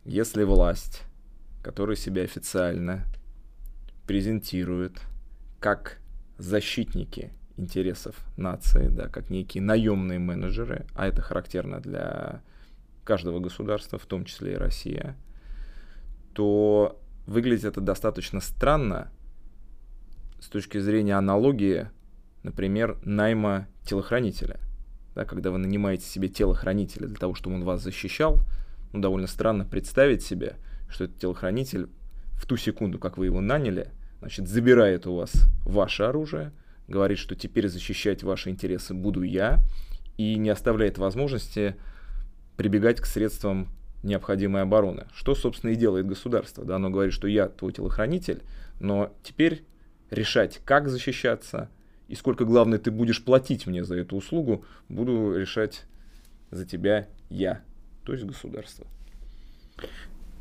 если 0.05 0.45
власть, 0.45 1.03
которая 1.62 1.97
себя 1.97 2.23
официально 2.23 3.05
презентирует 4.07 5.01
как 5.61 5.99
защитники 6.38 7.33
интересов 7.57 8.16
нации, 8.37 8.88
да, 8.88 9.09
как 9.09 9.31
некие 9.31 9.62
наемные 9.62 10.18
менеджеры, 10.18 10.87
а 10.95 11.07
это 11.07 11.23
характерно 11.23 11.81
для 11.81 12.42
каждого 13.05 13.40
государства, 13.40 13.99
в 13.99 14.07
том 14.07 14.25
числе 14.25 14.55
и 14.55 14.57
Россия, 14.57 15.16
то 16.35 17.01
выглядит 17.27 17.64
это 17.64 17.81
достаточно 17.81 18.40
странно 18.40 19.11
с 20.40 20.47
точки 20.47 20.79
зрения 20.79 21.14
аналогии, 21.14 21.88
например, 22.43 22.99
найма 23.05 23.69
телохранителя. 23.85 24.59
Да, 25.15 25.25
когда 25.25 25.51
вы 25.51 25.59
нанимаете 25.59 26.07
себе 26.07 26.29
телохранителя 26.29 27.07
для 27.07 27.17
того, 27.17 27.35
чтобы 27.35 27.57
он 27.57 27.65
вас 27.65 27.83
защищал, 27.83 28.39
ну, 28.93 29.01
довольно 29.01 29.27
странно 29.27 29.65
представить 29.65 30.23
себе, 30.23 30.57
что 30.89 31.05
этот 31.05 31.19
телохранитель 31.19 31.89
в 32.35 32.47
ту 32.47 32.57
секунду, 32.57 32.99
как 32.99 33.19
вы 33.19 33.27
его 33.27 33.41
наняли, 33.41 33.91
значит, 34.21 34.49
забирает 34.49 35.07
у 35.07 35.15
вас 35.15 35.33
ваше 35.65 36.05
оружие, 36.05 36.53
говорит, 36.89 37.19
что 37.19 37.35
теперь 37.35 37.69
защищать 37.69 38.23
ваши 38.23 38.51
интересы 38.51 38.95
буду 38.95 39.23
я, 39.23 39.63
и 40.17 40.37
не 40.37 40.51
оставляет 40.51 40.99
возможности 40.99 41.77
прибегать 42.57 43.01
к 43.01 43.07
средствам 43.07 43.69
необходимой 44.03 44.63
обороны. 44.63 45.07
Что, 45.15 45.35
собственно, 45.35 45.71
и 45.71 45.77
делает 45.77 46.07
государство. 46.07 46.65
Да? 46.65 46.77
Оно 46.77 46.91
говорит, 46.91 47.15
что 47.15 47.29
я 47.29 47.49
твой 47.49 47.73
телохранитель, 47.73 48.43
но 48.81 49.15
теперь 49.23 49.65
решать, 50.11 50.61
как 50.65 50.89
защищаться, 50.89 51.71
и 52.09 52.15
сколько, 52.15 52.45
главное, 52.45 52.79
ты 52.79 52.91
будешь 52.91 53.25
платить 53.25 53.67
мне 53.67 53.85
за 53.85 53.97
эту 53.97 54.17
услугу, 54.17 54.65
буду 54.88 55.37
решать 55.37 55.85
за 56.51 56.67
тебя 56.67 57.09
я, 57.31 57.62
то 58.05 58.12
есть 58.12 58.25
государство. 58.25 58.87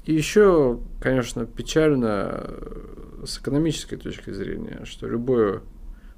И 0.05 0.13
еще, 0.13 0.79
конечно, 0.99 1.45
печально 1.45 2.29
э, 2.33 3.23
с 3.25 3.37
экономической 3.37 3.97
точки 3.97 4.31
зрения, 4.31 4.81
что 4.85 5.07
любое 5.07 5.61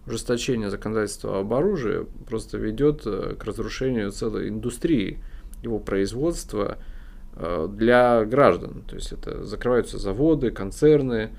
ужесточение 0.06 0.69
законодательства 0.69 1.39
об 1.39 1.53
оружии 1.53 2.06
просто 2.27 2.58
ведет 2.58 3.01
э, 3.06 3.36
к 3.38 3.43
разрушению 3.43 4.12
целой 4.12 4.49
индустрии 4.49 5.19
его 5.62 5.79
производства– 5.79 6.77
Э, 7.36 7.67
для 7.67 8.25
граждан. 8.25 8.84
То 8.88 8.95
есть 8.95 9.12
это 9.12 9.43
закрываются 9.43 9.97
заводы, 9.97 10.51
концерны, 10.51 11.32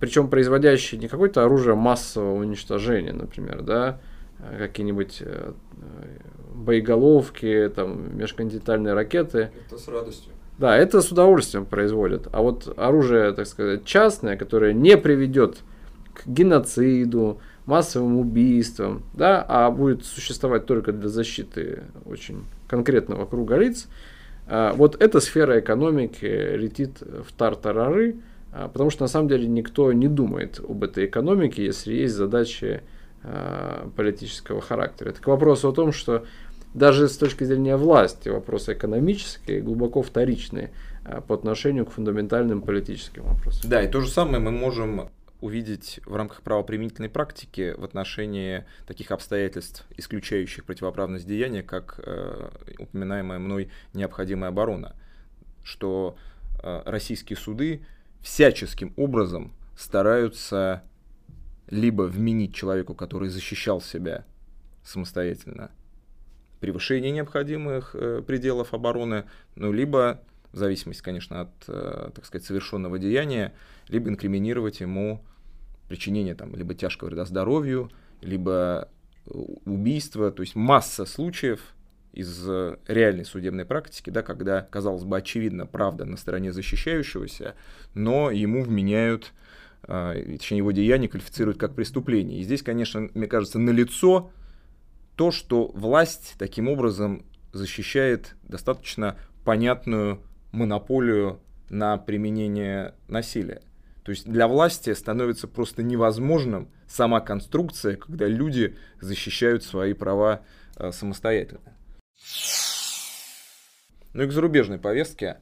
причем 0.00 0.28
производящие 0.28 1.00
не 1.00 1.08
какое-то 1.08 1.44
оружие 1.44 1.74
массового 1.74 2.34
уничтожения, 2.34 3.12
например, 3.12 3.62
да, 3.62 4.00
а 4.38 4.58
какие-нибудь 4.58 5.18
э, 5.20 5.52
боеголовки, 6.54 7.70
там, 7.74 8.16
межконтинентальные 8.16 8.94
ракеты. 8.94 9.50
Это 9.66 9.78
с 9.78 9.88
радостью. 9.88 10.32
Да, 10.58 10.76
это 10.76 11.00
с 11.00 11.10
удовольствием 11.10 11.64
производят. 11.64 12.28
А 12.32 12.42
вот 12.42 12.72
оружие, 12.76 13.32
так 13.32 13.46
сказать, 13.46 13.84
частное, 13.84 14.36
которое 14.36 14.72
не 14.72 14.96
приведет 14.96 15.58
к 16.14 16.26
геноциду, 16.26 17.40
массовым 17.66 18.18
убийствам, 18.18 19.02
да, 19.14 19.44
а 19.48 19.70
будет 19.70 20.04
существовать 20.04 20.66
только 20.66 20.92
для 20.92 21.08
защиты 21.08 21.84
очень 22.04 22.44
конкретного 22.68 23.24
круга 23.26 23.56
лиц, 23.56 23.86
а, 24.46 24.72
вот 24.72 25.00
эта 25.00 25.20
сфера 25.20 25.60
экономики 25.60 26.24
летит 26.24 27.00
в 27.00 27.32
тартарары, 27.32 28.16
потому 28.52 28.90
что 28.90 29.04
на 29.04 29.08
самом 29.08 29.28
деле 29.28 29.48
никто 29.48 29.92
не 29.92 30.08
думает 30.08 30.60
об 30.60 30.84
этой 30.84 31.06
экономике, 31.06 31.64
если 31.64 31.94
есть 31.94 32.14
задачи 32.14 32.82
а, 33.22 33.90
политического 33.96 34.60
характера. 34.60 35.10
Это 35.10 35.20
к 35.20 35.26
вопросу 35.26 35.68
о 35.68 35.72
том, 35.72 35.92
что 35.92 36.24
даже 36.74 37.08
с 37.08 37.16
точки 37.16 37.44
зрения 37.44 37.76
власти 37.76 38.28
вопросы 38.28 38.72
экономические 38.72 39.60
глубоко 39.60 40.02
вторичные 40.02 40.70
по 41.26 41.34
отношению 41.34 41.84
к 41.84 41.90
фундаментальным 41.92 42.62
политическим 42.62 43.24
вопросам. 43.24 43.68
Да, 43.68 43.82
и 43.82 43.88
то 43.88 44.00
же 44.00 44.08
самое 44.08 44.38
мы 44.38 44.50
можем 44.50 45.10
увидеть 45.42 46.00
в 46.06 46.14
рамках 46.14 46.40
правоприменительной 46.42 47.08
практики 47.10 47.74
в 47.76 47.84
отношении 47.84 48.64
таких 48.86 49.10
обстоятельств, 49.10 49.84
исключающих 49.96 50.64
противоправность 50.64 51.26
деяния, 51.26 51.64
как 51.64 51.98
э, 51.98 52.48
упоминаемая 52.78 53.40
мной 53.40 53.68
необходимая 53.92 54.50
оборона, 54.50 54.94
что 55.64 56.16
э, 56.62 56.82
российские 56.86 57.36
суды 57.36 57.84
всяческим 58.22 58.92
образом 58.96 59.52
стараются 59.76 60.82
либо 61.68 62.02
вменить 62.02 62.54
человеку, 62.54 62.94
который 62.94 63.28
защищал 63.28 63.80
себя 63.80 64.24
самостоятельно, 64.84 65.70
превышение 66.60 67.10
необходимых 67.10 67.94
э, 67.94 68.22
пределов 68.26 68.74
обороны, 68.74 69.24
ну, 69.56 69.72
либо, 69.72 70.22
в 70.52 70.58
зависимости, 70.58 71.02
конечно, 71.02 71.42
от, 71.42 71.50
э, 71.68 72.10
так 72.14 72.24
сказать, 72.24 72.46
совершенного 72.46 72.98
деяния, 72.98 73.52
либо 73.88 74.10
инкриминировать 74.10 74.80
ему 74.80 75.24
причинение 75.88 76.34
там, 76.34 76.54
либо 76.54 76.74
тяжкого 76.74 77.08
вреда 77.08 77.24
здоровью, 77.24 77.90
либо 78.20 78.88
э, 79.26 79.30
убийства, 79.64 80.30
то 80.30 80.42
есть 80.42 80.54
масса 80.54 81.04
случаев 81.04 81.74
из 82.12 82.48
э, 82.48 82.76
реальной 82.86 83.24
судебной 83.24 83.64
практики, 83.64 84.10
да, 84.10 84.22
когда, 84.22 84.62
казалось 84.62 85.04
бы, 85.04 85.16
очевидно, 85.16 85.66
правда 85.66 86.04
на 86.04 86.16
стороне 86.16 86.52
защищающегося, 86.52 87.54
но 87.94 88.30
ему 88.30 88.62
вменяют, 88.62 89.32
э, 89.88 90.36
точнее, 90.38 90.58
его 90.58 90.72
деяние 90.72 91.08
квалифицируют 91.08 91.58
как 91.58 91.74
преступление. 91.74 92.40
И 92.40 92.44
здесь, 92.44 92.62
конечно, 92.62 93.08
мне 93.14 93.26
кажется, 93.26 93.58
налицо 93.58 94.30
то, 95.16 95.30
что 95.30 95.68
власть 95.68 96.34
таким 96.38 96.68
образом 96.68 97.24
защищает 97.52 98.34
достаточно 98.42 99.16
понятную 99.44 100.20
монополию 100.52 101.40
на 101.70 101.96
применение 101.96 102.94
насилия. 103.08 103.62
То 104.04 104.10
есть 104.10 104.28
для 104.28 104.48
власти 104.48 104.92
становится 104.92 105.48
просто 105.48 105.82
невозможным 105.82 106.68
сама 106.88 107.20
конструкция, 107.20 107.96
когда 107.96 108.26
люди 108.26 108.76
защищают 109.00 109.64
свои 109.64 109.92
права 109.92 110.42
э, 110.76 110.90
самостоятельно. 110.92 111.60
Ну 114.12 114.22
и 114.22 114.26
к 114.26 114.32
зарубежной 114.32 114.78
повестке. 114.78 115.38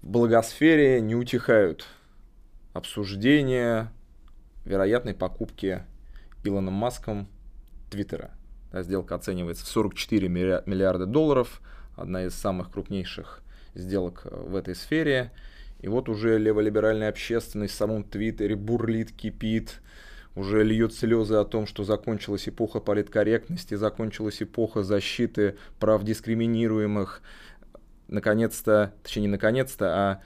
В 0.00 0.08
благосфере 0.08 1.00
не 1.00 1.14
утихают 1.14 1.86
обсуждения 2.72 3.92
вероятной 4.64 5.14
покупки 5.14 5.82
Илоном 6.44 6.74
Маском 6.74 7.28
Твиттера. 7.90 8.32
Сделка 8.72 9.14
оценивается 9.14 9.64
в 9.64 9.68
44 9.68 10.28
миллиарда 10.28 11.06
долларов, 11.06 11.60
одна 11.94 12.24
из 12.24 12.34
самых 12.34 12.72
крупнейших 12.72 13.42
сделок 13.74 14.22
э, 14.24 14.34
в 14.34 14.56
этой 14.56 14.74
сфере. 14.74 15.30
И 15.80 15.88
вот 15.88 16.08
уже 16.08 16.38
леволиберальная 16.38 17.08
общественность 17.08 17.74
в 17.74 17.76
самом 17.76 18.04
Твиттере 18.04 18.56
бурлит, 18.56 19.12
кипит, 19.12 19.80
уже 20.34 20.64
льет 20.64 20.94
слезы 20.94 21.34
о 21.34 21.44
том, 21.44 21.66
что 21.66 21.84
закончилась 21.84 22.48
эпоха 22.48 22.80
политкорректности, 22.80 23.74
закончилась 23.74 24.42
эпоха 24.42 24.82
защиты 24.82 25.56
прав 25.78 26.02
дискриминируемых. 26.04 27.22
Наконец-то, 28.08 28.94
точнее 29.02 29.22
не 29.22 29.28
наконец-то, 29.28 29.86
а 29.94 30.22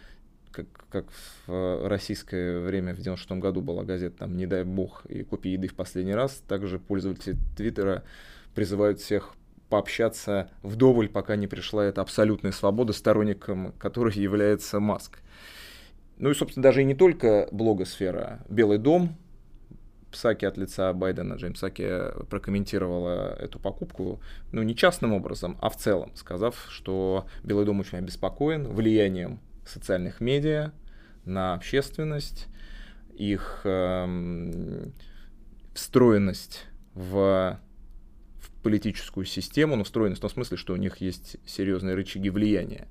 как, 0.50 0.66
как 0.90 1.07
в 1.46 1.88
российское 1.88 2.61
время 2.61 2.94
в 2.94 2.98
96 2.98 3.40
году 3.40 3.61
была 3.61 3.84
газета 3.84 4.18
там 4.18 4.36
«Не 4.36 4.46
дай 4.46 4.64
бог» 4.64 5.04
и 5.07 5.22
«Купи 5.22 5.50
еды 5.50 5.68
в 5.68 5.74
последний 5.74 6.14
раз», 6.14 6.42
также 6.48 6.78
пользователи 6.78 7.36
Твиттера 7.57 8.04
призывают 8.54 9.00
всех 9.00 9.34
пообщаться 9.68 10.50
вдоволь, 10.62 11.09
пока 11.09 11.36
не 11.36 11.46
пришла 11.46 11.84
эта 11.84 12.00
абсолютная 12.00 12.52
свобода, 12.52 12.92
сторонником 12.92 13.72
которой 13.78 14.14
является 14.14 14.80
Маск. 14.80 15.18
Ну 16.18 16.30
и, 16.30 16.34
собственно, 16.34 16.62
даже 16.62 16.82
и 16.82 16.84
не 16.84 16.94
только 16.94 17.48
блогосфера. 17.52 18.44
Белый 18.48 18.78
дом, 18.78 19.16
Псаки 20.11 20.44
от 20.44 20.57
лица 20.57 20.92
Байдена, 20.92 21.34
Джеймс 21.34 21.59
Псаки 21.59 21.88
прокомментировала 22.30 23.34
эту 23.38 23.59
покупку, 23.59 24.20
ну, 24.52 24.62
не 24.62 24.74
частным 24.74 25.12
образом, 25.12 25.59
а 25.61 25.68
в 25.68 25.76
целом, 25.76 26.12
сказав, 26.14 26.66
что 26.68 27.26
Белый 27.42 27.66
дом 27.66 27.80
очень 27.80 27.98
обеспокоен 27.98 28.68
влиянием 28.68 29.40
социальных 29.66 30.20
медиа 30.20 30.72
на 31.24 31.54
общественность, 31.54 32.46
их 33.14 33.62
эм, 33.64 34.92
встроенность 35.74 36.66
в, 36.94 37.59
в 38.40 38.62
политическую 38.62 39.26
систему, 39.26 39.76
но 39.76 39.84
встроенность 39.84 40.20
в 40.20 40.22
том 40.22 40.30
смысле, 40.30 40.57
что 40.57 40.72
у 40.72 40.76
них 40.76 40.98
есть 40.98 41.36
серьезные 41.46 41.94
рычаги 41.94 42.30
влияния. 42.30 42.86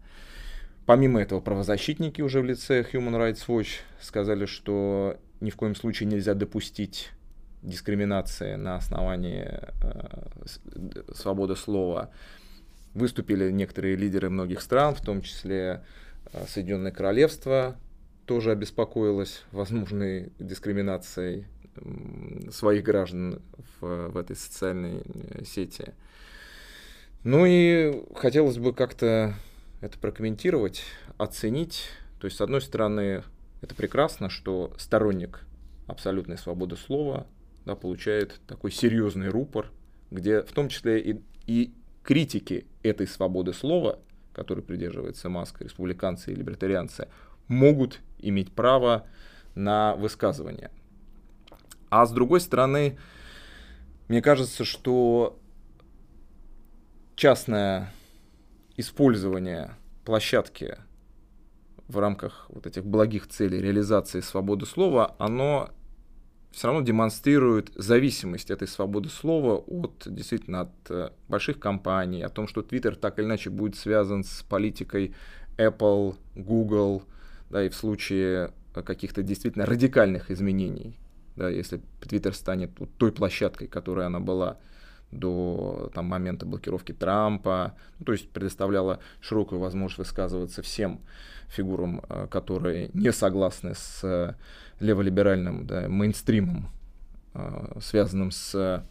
Помимо 0.85 1.19
этого, 1.19 1.41
правозащитники 1.41 2.21
уже 2.21 2.41
в 2.41 2.45
лице 2.45 2.85
Human 2.93 3.15
Rights 3.15 3.47
Watch 3.47 3.79
сказали, 4.01 4.45
что 4.45 5.17
ни 5.41 5.49
в 5.49 5.55
коем 5.55 5.75
случае 5.75 6.07
нельзя 6.07 6.33
допустить 6.33 7.09
дискриминации 7.61 8.55
на 8.55 8.75
основании 8.75 9.59
э, 9.81 11.13
свободы 11.13 11.55
слова. 11.55 12.11
Выступили 12.93 13.51
некоторые 13.51 13.95
лидеры 13.95 14.29
многих 14.29 14.61
стран, 14.61 14.95
в 14.95 15.01
том 15.01 15.21
числе 15.21 15.83
э, 16.31 16.45
Соединенное 16.47 16.91
Королевство, 16.91 17.75
тоже 18.25 18.51
обеспокоилось 18.51 19.43
возможной 19.51 20.31
дискриминацией 20.39 21.45
своих 22.51 22.83
граждан 22.83 23.41
в, 23.79 24.09
в 24.09 24.17
этой 24.17 24.35
социальной 24.35 25.01
э, 25.03 25.43
сети. 25.43 25.93
Ну 27.23 27.45
и 27.45 28.03
хотелось 28.15 28.57
бы 28.57 28.73
как-то 28.73 29.33
это 29.81 29.97
прокомментировать, 29.99 30.83
оценить. 31.17 31.89
То 32.19 32.25
есть, 32.25 32.37
с 32.37 32.41
одной 32.41 32.61
стороны, 32.61 33.23
это 33.65 33.73
прекрасно, 33.73 34.29
что 34.29 34.73
сторонник 34.77 35.43
абсолютной 35.87 36.37
свободы 36.37 36.77
слова 36.77 37.25
да, 37.65 37.75
получает 37.75 38.39
такой 38.45 38.71
серьезный 38.71 39.29
рупор, 39.29 39.71
где 40.11 40.43
в 40.43 40.51
том 40.51 40.69
числе 40.69 41.01
и, 41.01 41.23
и 41.47 41.73
критики 42.03 42.67
этой 42.83 43.07
свободы 43.07 43.53
слова, 43.53 43.97
которой 44.33 44.61
придерживается 44.61 45.29
Маск, 45.29 45.61
республиканцы 45.61 46.31
и 46.31 46.35
либертарианцы, 46.35 47.07
могут 47.47 48.01
иметь 48.19 48.51
право 48.51 49.07
на 49.55 49.95
высказывание. 49.95 50.69
А 51.89 52.05
с 52.05 52.11
другой 52.11 52.41
стороны, 52.41 52.99
мне 54.09 54.21
кажется, 54.21 54.63
что 54.63 55.39
частное 57.15 57.91
использование 58.77 59.71
площадки 60.03 60.77
в 61.87 61.99
рамках 61.99 62.47
вот 62.49 62.65
этих 62.65 62.85
благих 62.85 63.27
целей 63.27 63.61
реализации 63.61 64.19
свободы 64.19 64.65
слова, 64.65 65.15
оно 65.19 65.69
все 66.51 66.67
равно 66.67 66.81
демонстрирует 66.81 67.71
зависимость 67.75 68.49
этой 68.49 68.67
свободы 68.67 69.09
слова 69.09 69.55
от 69.55 70.03
действительно 70.05 70.61
от 70.61 70.69
э, 70.89 71.09
больших 71.27 71.59
компаний, 71.59 72.23
о 72.23 72.29
том, 72.29 72.47
что 72.47 72.61
Twitter 72.61 72.95
так 72.95 73.19
или 73.19 73.25
иначе 73.25 73.49
будет 73.49 73.75
связан 73.75 74.23
с 74.23 74.41
политикой 74.43 75.13
Apple, 75.57 76.15
Google, 76.33 77.03
да, 77.49 77.63
и 77.63 77.69
в 77.69 77.75
случае 77.75 78.51
каких-то 78.73 79.21
действительно 79.21 79.65
радикальных 79.65 80.31
изменений, 80.31 80.97
да, 81.35 81.49
если 81.49 81.81
Twitter 82.01 82.33
станет 82.33 82.71
вот 82.79 82.89
той 82.97 83.11
площадкой, 83.11 83.67
которой 83.67 84.05
она 84.05 84.19
была 84.19 84.57
до 85.11 85.91
там, 85.93 86.05
момента 86.05 86.45
блокировки 86.45 86.93
Трампа, 86.93 87.75
ну, 87.99 88.05
то 88.05 88.11
есть 88.13 88.29
предоставляла 88.29 88.99
широкую 89.21 89.59
возможность 89.59 89.97
высказываться 89.97 90.61
всем 90.61 91.01
фигурам, 91.49 92.01
э, 92.07 92.27
которые 92.29 92.89
не 92.93 93.11
согласны 93.11 93.75
с 93.75 94.03
э, 94.03 94.33
леволиберальным 94.79 95.65
да, 95.65 95.87
мейнстримом, 95.87 96.69
э, 97.33 97.79
связанным 97.81 98.31
с 98.31 98.83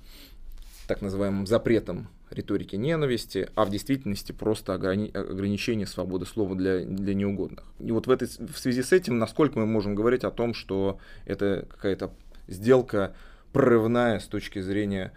так 0.87 1.01
называемым 1.01 1.47
запретом 1.47 2.09
риторики 2.31 2.77
ненависти, 2.77 3.49
а 3.55 3.65
в 3.65 3.71
действительности 3.71 4.33
просто 4.33 4.75
ограни- 4.75 5.17
ограничение 5.17 5.87
свободы 5.87 6.27
слова 6.27 6.55
для, 6.55 6.85
для 6.85 7.15
неугодных. 7.15 7.65
И 7.79 7.93
вот 7.93 8.07
в, 8.07 8.11
этой, 8.11 8.29
в 8.29 8.59
связи 8.59 8.83
с 8.83 8.93
этим, 8.93 9.19
насколько 9.19 9.59
мы 9.59 9.67
можем 9.67 9.95
говорить 9.95 10.25
о 10.25 10.31
том, 10.31 10.55
что 10.55 10.99
это 11.27 11.67
какая-то 11.71 12.13
сделка 12.49 13.15
прорывная 13.53 14.19
с 14.19 14.27
точки 14.27 14.61
зрения 14.61 15.13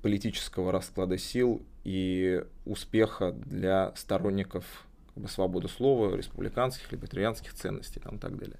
политического 0.00 0.70
расклада 0.70 1.18
сил 1.18 1.62
и 1.84 2.44
успеха 2.64 3.32
для 3.32 3.92
сторонников 3.96 4.86
как 5.18 5.22
бы, 5.24 5.28
свободы 5.28 5.68
слова, 5.68 6.16
республиканских, 6.16 6.92
либертарианских 6.92 7.52
ценностей 7.52 8.00
там, 8.00 8.16
и 8.16 8.18
так 8.18 8.38
далее. 8.38 8.56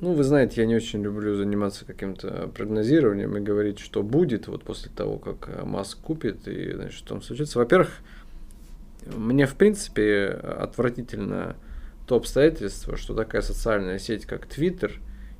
Ну, 0.00 0.12
вы 0.12 0.24
знаете, 0.24 0.62
я 0.62 0.66
не 0.66 0.74
очень 0.74 1.02
люблю 1.02 1.36
заниматься 1.36 1.84
каким-то 1.84 2.48
прогнозированием 2.54 3.36
и 3.36 3.40
говорить, 3.40 3.78
что 3.78 4.02
будет 4.02 4.48
вот 4.48 4.64
после 4.64 4.90
того, 4.90 5.18
как 5.18 5.48
э, 5.48 5.64
Маск 5.64 5.98
купит 6.00 6.48
и 6.48 6.72
значит, 6.72 6.94
что 6.94 7.08
там 7.08 7.22
случится. 7.22 7.58
Во-первых, 7.58 7.90
мне 9.06 9.46
в 9.46 9.54
принципе 9.54 10.28
отвратительно 10.28 11.56
то 12.06 12.16
обстоятельство, 12.16 12.96
что 12.96 13.14
такая 13.14 13.42
социальная 13.42 13.98
сеть, 13.98 14.24
как 14.26 14.46
Twitter, 14.46 14.92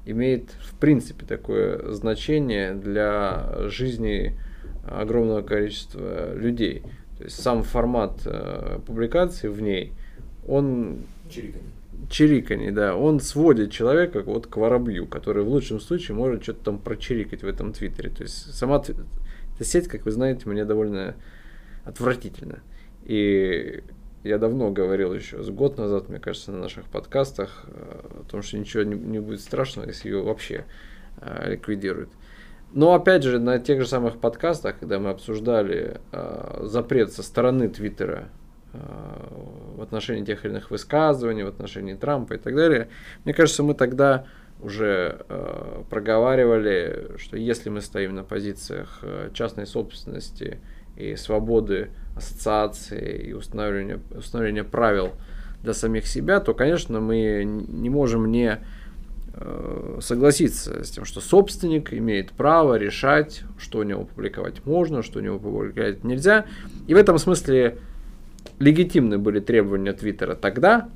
имеет 0.05 0.51
в 0.61 0.79
принципе 0.79 1.25
такое 1.25 1.93
значение 1.93 2.75
для 2.75 3.69
жизни 3.69 4.39
огромного 4.87 5.43
количества 5.43 6.35
людей. 6.35 6.83
То 7.19 7.25
есть 7.25 7.41
сам 7.43 7.63
формат 7.63 8.23
э, 8.25 8.79
публикации 8.87 9.49
в 9.49 9.61
ней, 9.61 9.93
он... 10.47 11.07
Чириканье 11.31 11.77
чириканье, 12.11 12.73
да, 12.73 12.97
он 12.97 13.21
сводит 13.21 13.73
человека 13.73 14.23
вот 14.23 14.47
к 14.47 14.57
воробью, 14.57 15.07
который 15.07 15.43
в 15.45 15.49
лучшем 15.49 15.81
случае 15.81 16.17
может 16.17 16.43
что-то 16.43 16.65
там 16.65 16.79
прочирикать 16.79 17.43
в 17.43 17.49
этом 17.49 17.73
твиттере. 17.73 18.11
То 18.11 18.23
есть 18.23 18.55
сама 18.55 18.77
эта 18.79 19.65
сеть, 19.65 19.89
как 19.89 20.05
вы 20.05 20.13
знаете, 20.13 20.49
мне 20.49 20.65
довольно 20.65 21.17
отвратительно. 21.85 22.61
И 23.05 23.83
я 24.25 24.39
давно 24.39 24.71
говорил 24.71 25.15
еще, 25.15 25.43
с 25.43 25.49
год 25.51 25.79
назад, 25.79 26.09
мне 26.09 26.19
кажется, 26.19 26.53
на 26.53 26.59
наших 26.59 26.85
подкастах 26.87 27.65
э, 27.67 28.21
о 28.21 28.25
том, 28.31 28.43
что 28.43 28.59
ничего 28.59 28.83
не, 28.83 28.97
не 28.97 29.21
будет 29.21 29.41
страшного, 29.41 29.87
если 29.87 30.09
ее 30.09 30.23
вообще 30.23 30.65
э, 31.21 31.53
ликвидируют. 31.53 32.11
Но 32.73 32.95
опять 32.95 33.23
же, 33.23 33.39
на 33.39 33.59
тех 33.59 33.81
же 33.81 33.87
самых 33.87 34.19
подкастах, 34.19 34.79
когда 34.79 34.99
мы 34.99 35.11
обсуждали 35.11 36.01
э, 36.13 36.61
запрет 36.65 37.13
со 37.13 37.23
стороны 37.23 37.69
Твиттера 37.69 38.29
в 39.75 39.83
отношении 39.83 40.25
тех 40.25 40.45
или 40.45 40.53
иных 40.53 40.71
высказываний, 40.71 41.45
в 41.45 41.49
отношении 41.49 41.95
Трампа 41.95 42.35
и 42.35 42.39
так 42.39 42.55
далее. 42.55 42.89
Мне 43.25 43.33
кажется, 43.33 43.63
мы 43.63 43.73
тогда 43.75 44.27
уже 44.61 45.19
э, 45.29 45.83
проговаривали, 45.91 47.13
что 47.19 47.37
если 47.37 47.69
мы 47.69 47.81
стоим 47.81 48.15
на 48.15 48.25
позициях 48.25 49.01
э, 49.03 49.31
частной 49.35 49.67
собственности 49.67 50.61
и 50.97 51.15
свободы 51.17 51.91
ассоциации 52.17 53.29
и 53.29 53.33
установления, 53.35 54.01
установления 54.17 54.65
правил 54.65 55.13
для 55.63 55.75
самих 55.75 56.07
себя, 56.07 56.41
то, 56.41 56.55
конечно, 56.55 57.01
мы 57.01 57.45
не 57.45 57.91
можем 57.91 58.31
не 58.31 58.53
э, 58.53 58.59
согласиться 60.01 60.83
с 60.83 60.91
тем, 60.91 61.05
что 61.05 61.21
собственник 61.21 61.93
имеет 61.93 62.31
право 62.31 62.77
решать, 62.77 63.43
что 63.59 63.81
у 63.81 63.83
него 63.83 64.05
публиковать 64.05 64.65
можно, 64.65 65.03
что 65.03 65.19
у 65.19 65.23
него 65.23 65.39
публиковать 65.39 66.05
нельзя. 66.05 66.47
И 66.87 66.95
в 66.95 66.97
этом 66.97 67.19
смысле 67.19 67.77
легитимны 68.59 69.19
были 69.19 69.41
требования 69.41 69.93
Твиттера 69.93 70.35
тогда, 70.35 70.89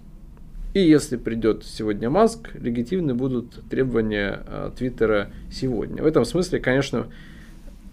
и 0.72 0.80
если 0.80 1.16
придет 1.16 1.64
сегодня 1.64 2.10
Маск, 2.10 2.54
легитимны 2.54 3.12
будут 3.14 3.68
требования 3.68 4.42
э, 4.46 4.70
Твиттера 4.76 5.30
сегодня. 5.50 6.02
В 6.02 6.06
этом 6.06 6.24
смысле, 6.24 6.60
конечно, 6.60 7.08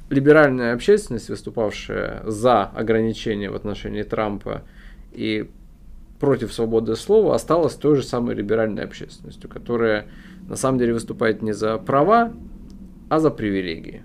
либеральная 0.09 0.73
общественность, 0.73 1.29
выступавшая 1.29 2.21
за 2.25 2.63
ограничения 2.63 3.49
в 3.49 3.55
отношении 3.55 4.03
Трампа 4.03 4.61
и 5.11 5.49
против 6.19 6.53
свободы 6.53 6.95
слова, 6.95 7.35
осталась 7.35 7.75
той 7.75 7.95
же 7.95 8.03
самой 8.03 8.35
либеральной 8.35 8.83
общественностью, 8.83 9.49
которая 9.49 10.07
на 10.47 10.55
самом 10.55 10.79
деле 10.79 10.93
выступает 10.93 11.41
не 11.41 11.53
за 11.53 11.77
права, 11.77 12.33
а 13.09 13.19
за 13.19 13.29
привилегии 13.29 14.03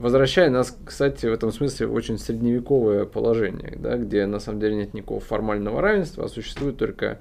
возвращая 0.00 0.48
нас, 0.50 0.76
кстати, 0.84 1.26
в 1.26 1.32
этом 1.32 1.52
смысле 1.52 1.86
в 1.86 1.94
очень 1.94 2.18
средневековое 2.18 3.04
положение, 3.04 3.76
да, 3.78 3.98
где 3.98 4.24
на 4.26 4.40
самом 4.40 4.58
деле 4.58 4.76
нет 4.76 4.94
никакого 4.94 5.20
формального 5.20 5.80
равенства, 5.80 6.24
а 6.24 6.28
существуют 6.28 6.78
только 6.78 7.18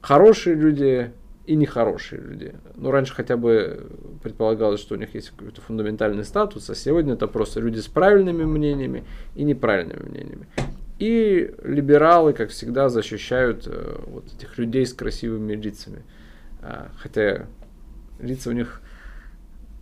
хорошие 0.00 0.54
люди 0.54 1.10
и 1.46 1.56
нехорошие 1.56 2.22
люди. 2.22 2.54
Ну, 2.76 2.92
раньше 2.92 3.12
хотя 3.12 3.36
бы 3.36 3.88
предполагалось, 4.22 4.80
что 4.80 4.94
у 4.94 4.98
них 4.98 5.12
есть 5.16 5.30
какой-то 5.30 5.60
фундаментальный 5.60 6.24
статус, 6.24 6.70
а 6.70 6.76
сегодня 6.76 7.14
это 7.14 7.26
просто 7.26 7.58
люди 7.58 7.80
с 7.80 7.88
правильными 7.88 8.44
мнениями 8.44 9.02
и 9.34 9.42
неправильными 9.42 10.08
мнениями. 10.08 10.46
И 11.02 11.52
либералы, 11.64 12.32
как 12.32 12.50
всегда, 12.50 12.88
защищают 12.88 13.64
э, 13.66 13.98
вот 14.06 14.32
этих 14.32 14.56
людей 14.56 14.86
с 14.86 14.94
красивыми 14.94 15.54
лицами. 15.54 16.04
А, 16.60 16.92
хотя 16.96 17.46
лица 18.20 18.50
у 18.50 18.52
них, 18.52 18.80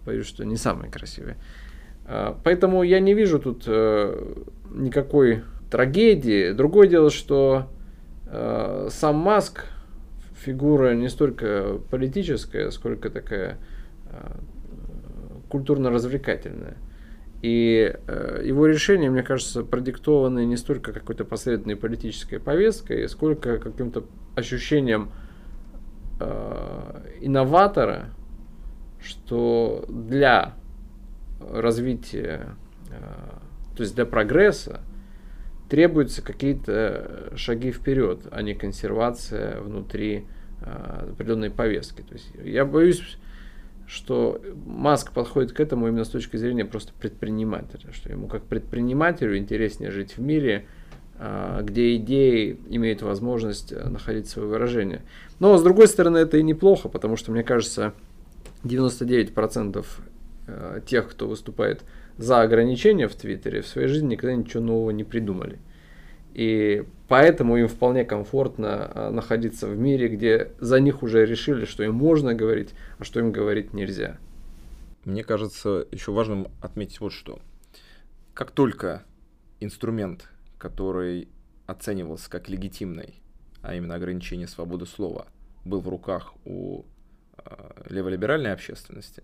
боюсь, 0.07 0.25
что 0.25 0.47
не 0.47 0.57
самые 0.57 0.91
красивые. 0.91 1.37
А, 2.07 2.41
поэтому 2.43 2.83
я 2.83 3.01
не 3.01 3.13
вижу 3.13 3.39
тут 3.39 3.65
э, 3.67 4.35
никакой 4.71 5.43
трагедии. 5.71 6.53
Другое 6.53 6.89
дело, 6.89 7.11
что 7.11 7.69
э, 8.27 8.89
сам 8.91 9.17
Маск 9.17 9.67
фигура 10.43 10.95
не 10.95 11.11
столько 11.11 11.81
политическая, 11.91 12.71
сколько 12.71 13.11
такая 13.11 13.59
э, 14.07 14.37
культурно-развлекательная. 15.51 16.79
И 17.43 17.95
э, 18.07 18.43
его 18.45 18.67
решения, 18.67 19.09
мне 19.09 19.23
кажется, 19.23 19.63
продиктованы 19.65 20.45
не 20.45 20.57
столько 20.57 20.93
какой-то 20.93 21.25
последовательной 21.25 21.77
политической 21.77 22.39
повесткой, 22.39 23.09
сколько 23.09 23.59
каким-то 23.59 24.05
ощущением 24.35 25.11
э, 26.21 27.03
инноватора, 27.23 28.11
что 29.03 29.87
для 29.89 30.55
развития, 31.41 32.57
э, 32.91 33.01
то 33.75 33.83
есть 33.83 33.95
для 33.95 34.05
прогресса, 34.05 34.81
требуются 35.71 36.21
какие-то 36.21 37.33
шаги 37.37 37.71
вперед, 37.71 38.27
а 38.31 38.43
не 38.43 38.55
консервация 38.55 39.61
внутри 39.61 40.27
э, 40.61 41.11
определенной 41.13 41.51
повестки. 41.51 42.03
То 42.03 42.15
есть 42.15 42.31
я 42.45 42.67
боюсь, 42.67 43.01
что 43.91 44.41
Маск 44.67 45.11
подходит 45.11 45.53
к 45.53 45.59
этому 45.59 45.89
именно 45.89 46.05
с 46.05 46.09
точки 46.09 46.37
зрения 46.37 46.65
просто 46.65 46.93
предпринимателя, 47.01 47.93
что 47.93 48.09
ему 48.09 48.29
как 48.29 48.45
предпринимателю 48.45 49.37
интереснее 49.37 49.91
жить 49.91 50.17
в 50.17 50.21
мире, 50.21 50.67
э, 51.19 51.61
где 51.65 51.97
идеи 51.97 52.57
имеют 52.69 53.03
возможность 53.03 53.73
находить 53.73 54.29
свое 54.29 54.47
выражение. 54.47 55.03
Но 55.41 55.59
с 55.59 55.63
другой 55.65 55.89
стороны 55.89 56.19
это 56.19 56.37
и 56.37 56.43
неплохо, 56.45 56.89
потому 56.89 57.17
что 57.17 57.33
мне 57.33 57.43
кажется 57.43 57.93
99% 58.63 59.85
э, 60.47 60.81
тех, 60.87 61.11
кто 61.11 61.27
выступает 61.27 61.83
за 62.17 62.43
ограничения 62.43 63.09
в 63.09 63.15
Твиттере, 63.17 63.61
в 63.61 63.67
своей 63.67 63.89
жизни 63.89 64.11
никогда 64.13 64.37
ничего 64.37 64.63
нового 64.63 64.91
не 64.91 65.03
придумали. 65.03 65.59
И 66.35 66.85
поэтому 67.09 67.57
им 67.57 67.69
вполне 67.69 68.05
комфортно 68.05 68.91
э, 68.95 69.11
находиться 69.11 69.67
в 69.67 69.77
мире, 69.77 70.09
где 70.09 70.53
за 70.61 70.81
них 70.81 71.03
уже 71.03 71.27
решили, 71.27 71.65
что 71.65 71.83
им 71.83 71.95
можно 71.95 72.35
говорить, 72.35 72.71
а 72.99 73.05
что 73.05 73.21
им 73.21 73.33
говорить 73.33 73.73
нельзя. 73.73 74.19
Мне 75.05 75.25
кажется, 75.25 75.87
еще 75.91 76.13
важным 76.13 76.49
отметить 76.61 77.01
вот 77.01 77.13
что. 77.13 77.41
Как 78.35 78.51
только 78.53 79.03
инструмент, 79.59 80.29
который 80.59 81.29
оценивался 81.67 82.31
как 82.31 82.49
легитимный, 82.49 83.15
а 83.63 83.75
именно 83.75 83.95
ограничение 83.95 84.47
свободы 84.47 84.87
слова, 84.87 85.27
был 85.65 85.81
в 85.81 85.89
руках 85.89 86.35
у 86.45 86.85
Э, 87.45 87.71
леволиберальной 87.89 88.53
общественности, 88.53 89.23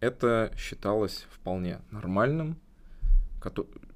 это 0.00 0.52
считалось 0.56 1.26
вполне 1.30 1.80
нормальным, 1.90 2.58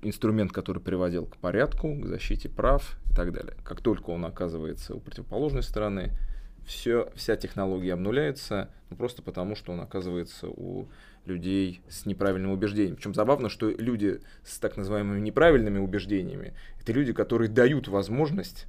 инструмент, 0.03 0.53
который 0.53 0.81
приводил 0.81 1.27
к 1.27 1.37
порядку, 1.37 1.95
к 1.95 2.07
защите 2.07 2.49
прав 2.49 2.99
и 3.11 3.15
так 3.15 3.33
далее. 3.33 3.55
Как 3.65 3.81
только 3.81 4.11
он 4.11 4.25
оказывается 4.25 4.95
у 4.95 5.01
противоположной 5.01 5.63
стороны, 5.63 6.13
все, 6.65 7.11
вся 7.15 7.37
технология 7.37 7.95
обнуляется, 7.95 8.71
ну, 8.91 8.97
просто 8.97 9.23
потому, 9.23 9.57
что 9.57 9.73
он 9.73 9.81
оказывается 9.81 10.47
у 10.49 10.89
людей 11.25 11.81
с 11.89 12.07
неправильным 12.07 12.53
убеждением. 12.53 12.97
Причем 12.97 13.15
забавно, 13.15 13.49
что 13.49 13.69
люди 13.71 14.21
с 14.45 14.59
так 14.59 14.77
называемыми 14.77 15.21
неправильными 15.21 15.79
убеждениями, 15.79 16.55
это 16.81 16.93
люди, 16.93 17.13
которые 17.13 17.49
дают 17.49 17.89
возможность 17.89 18.67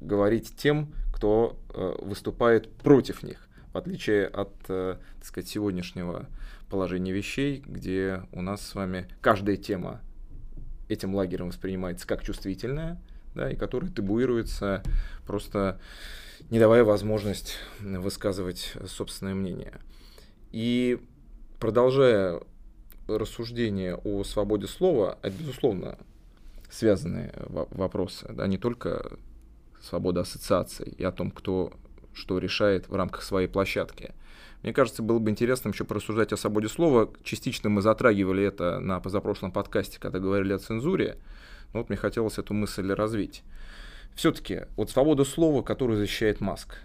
говорить 0.00 0.54
тем, 0.56 0.92
кто 1.12 1.56
э, 1.74 1.94
выступает 2.00 2.70
против 2.70 3.22
них 3.22 3.48
в 3.72 3.78
отличие 3.78 4.26
от, 4.26 4.52
э, 4.68 4.96
так 5.16 5.24
сказать, 5.24 5.48
сегодняшнего 5.48 6.26
положения 6.68 7.12
вещей, 7.12 7.62
где 7.66 8.22
у 8.32 8.42
нас 8.42 8.66
с 8.66 8.74
вами 8.74 9.08
каждая 9.20 9.56
тема 9.56 10.00
этим 10.92 11.14
лагерем 11.14 11.48
воспринимается 11.48 12.06
как 12.06 12.22
чувствительная, 12.22 13.00
да, 13.34 13.50
и 13.50 13.56
которая 13.56 13.90
табуируется, 13.90 14.82
просто 15.26 15.80
не 16.50 16.58
давая 16.58 16.84
возможность 16.84 17.58
высказывать 17.80 18.74
собственное 18.86 19.34
мнение. 19.34 19.80
И 20.50 21.00
продолжая 21.58 22.40
рассуждение 23.08 23.96
о 23.96 24.24
свободе 24.24 24.66
слова, 24.66 25.18
это, 25.22 25.34
безусловно, 25.38 25.98
связанные 26.70 27.32
вопросы, 27.48 28.26
да, 28.32 28.46
не 28.46 28.58
только 28.58 29.18
свобода 29.80 30.20
ассоциаций 30.20 30.88
и 30.96 31.04
о 31.04 31.12
том, 31.12 31.30
кто 31.30 31.72
что 32.14 32.38
решает 32.38 32.88
в 32.88 32.94
рамках 32.94 33.22
своей 33.22 33.48
площадки. 33.48 34.12
Мне 34.62 34.72
кажется, 34.72 35.02
было 35.02 35.18
бы 35.18 35.30
интересно 35.30 35.70
еще 35.70 35.84
порассуждать 35.84 36.32
о 36.32 36.36
свободе 36.36 36.68
слова. 36.68 37.10
Частично 37.24 37.68
мы 37.68 37.82
затрагивали 37.82 38.44
это 38.44 38.78
на 38.78 39.00
позапрошлом 39.00 39.50
подкасте, 39.50 39.98
когда 39.98 40.18
говорили 40.18 40.52
о 40.52 40.58
цензуре. 40.58 41.18
Но 41.72 41.80
вот 41.80 41.88
мне 41.88 41.96
хотелось 41.96 42.38
эту 42.38 42.54
мысль 42.54 42.92
развить. 42.92 43.42
Все-таки 44.14 44.66
вот 44.76 44.90
свобода 44.90 45.24
слова, 45.24 45.62
которую 45.62 45.98
защищает 45.98 46.40
Маск, 46.40 46.76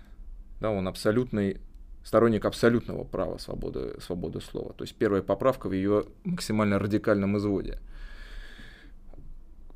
да, 0.60 0.72
он 0.72 0.88
абсолютный 0.88 1.60
сторонник 2.04 2.46
абсолютного 2.46 3.04
права 3.04 3.38
свободы, 3.38 4.00
свободы 4.00 4.40
слова. 4.40 4.74
То 4.74 4.84
есть 4.86 4.96
первая 4.96 5.22
поправка 5.22 5.68
в 5.68 5.74
ее 5.74 6.06
максимально 6.24 6.80
радикальном 6.80 7.38
изводе. 7.38 7.80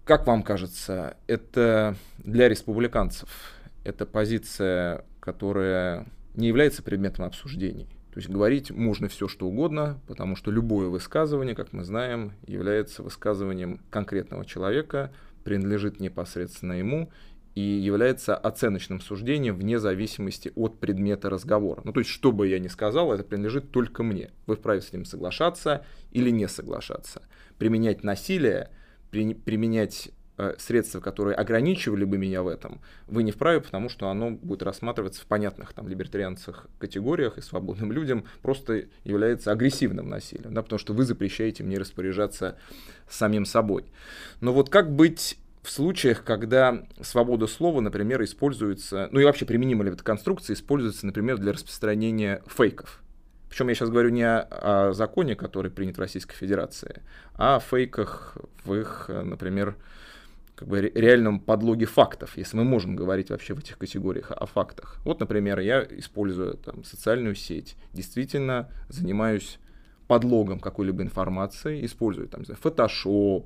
Как 0.06 0.26
вам 0.26 0.42
кажется, 0.42 1.18
это 1.28 1.96
для 2.18 2.50
республиканцев, 2.50 3.30
это 3.84 4.06
позиция 4.06 5.06
которая 5.22 6.08
не 6.36 6.48
является 6.48 6.84
предметом 6.84 7.26
обсуждений. 7.26 7.88
То 8.14 8.20
есть 8.20 8.30
говорить 8.30 8.72
можно 8.72 9.08
все, 9.08 9.28
что 9.28 9.48
угодно, 9.48 10.00
потому 10.08 10.36
что 10.36 10.52
любое 10.52 10.88
высказывание, 10.88 11.56
как 11.56 11.72
мы 11.72 11.84
знаем, 11.86 12.34
является 12.46 13.04
высказыванием 13.04 13.80
конкретного 13.90 14.46
человека, 14.46 15.12
принадлежит 15.44 16.00
непосредственно 16.00 16.74
ему 16.74 17.10
и 17.56 17.62
является 17.62 18.36
оценочным 18.36 19.02
суждением 19.02 19.56
вне 19.56 19.80
зависимости 19.80 20.52
от 20.56 20.80
предмета 20.80 21.30
разговора. 21.30 21.82
Ну, 21.84 21.94
то 21.94 22.00
есть, 22.00 22.10
что 22.10 22.32
бы 22.32 22.48
я 22.48 22.60
ни 22.60 22.68
сказал, 22.68 23.14
это 23.14 23.24
принадлежит 23.24 23.72
только 23.72 24.04
мне. 24.04 24.32
Вы 24.46 24.56
вправе 24.56 24.82
с 24.82 24.92
ним 24.94 25.06
соглашаться 25.06 25.86
или 26.12 26.30
не 26.30 26.48
соглашаться. 26.48 27.22
Применять 27.58 28.04
насилие, 28.04 28.70
при, 29.10 29.34
применять 29.34 30.12
средства, 30.58 31.00
которые 31.00 31.36
ограничивали 31.36 32.04
бы 32.04 32.18
меня 32.18 32.42
в 32.42 32.48
этом, 32.48 32.82
вы 33.08 33.24
не 33.24 33.32
вправе, 33.32 33.62
потому 33.62 33.90
что 33.90 34.10
оно 34.10 34.32
будет 34.32 34.64
рассматриваться 34.64 35.22
в 35.22 35.26
понятных 35.26 35.74
там 35.74 35.88
либертарианцах 35.88 36.68
категориях 36.80 37.38
и 37.38 37.42
свободным 37.42 37.92
людям 37.94 38.26
просто 38.42 38.86
является 39.04 39.52
агрессивным 39.52 40.10
насилием, 40.10 40.54
да, 40.54 40.62
потому 40.64 40.80
что 40.80 40.94
вы 40.94 41.04
запрещаете 41.04 41.64
мне 41.64 41.78
распоряжаться 41.78 42.58
самим 43.10 43.46
собой. 43.46 43.86
Но 44.40 44.54
вот 44.54 44.70
как 44.70 44.92
быть 44.92 45.38
в 45.64 45.70
случаях, 45.70 46.24
когда 46.24 46.84
свобода 47.02 47.48
слова, 47.48 47.82
например, 47.82 48.24
используется, 48.24 49.10
ну 49.12 49.20
и 49.20 49.26
вообще 49.26 49.46
применима 49.46 49.84
ли 49.84 49.92
эта 49.92 50.04
конструкция, 50.04 50.56
используется, 50.56 51.06
например, 51.06 51.38
для 51.38 51.54
распространения 51.54 52.42
фейков. 52.48 53.02
Причем 53.50 53.68
я 53.68 53.76
сейчас 53.76 53.90
говорю 53.90 54.10
не 54.10 54.26
о, 54.26 54.94
законе, 54.94 55.36
который 55.36 55.70
принят 55.70 55.98
в 55.98 56.00
Российской 56.00 56.36
Федерации, 56.36 57.02
а 57.36 57.58
о 57.58 57.60
фейках 57.60 58.38
в 58.64 58.74
их, 58.74 59.10
например, 59.10 59.76
как 60.62 60.68
бы 60.68 60.80
реальном 60.80 61.40
подлоге 61.40 61.88
фактов, 61.88 62.38
если 62.38 62.56
мы 62.56 62.64
можем 62.64 62.96
говорить 62.96 63.32
вообще 63.32 63.56
в 63.56 63.60
этих 63.60 63.80
категориях 63.80 64.30
о 64.30 64.46
фактах. 64.46 64.98
Вот, 65.04 65.20
например, 65.20 65.60
я 65.60 65.82
использую 65.82 66.54
там, 66.54 66.84
социальную 66.84 67.34
сеть, 67.34 67.76
действительно 67.94 68.70
занимаюсь 68.88 69.58
подлогом 70.06 70.60
какой-либо 70.60 71.02
информации, 71.02 71.84
использую 71.84 72.28
там, 72.28 72.42
не 72.42 72.54
Photoshop 72.54 73.46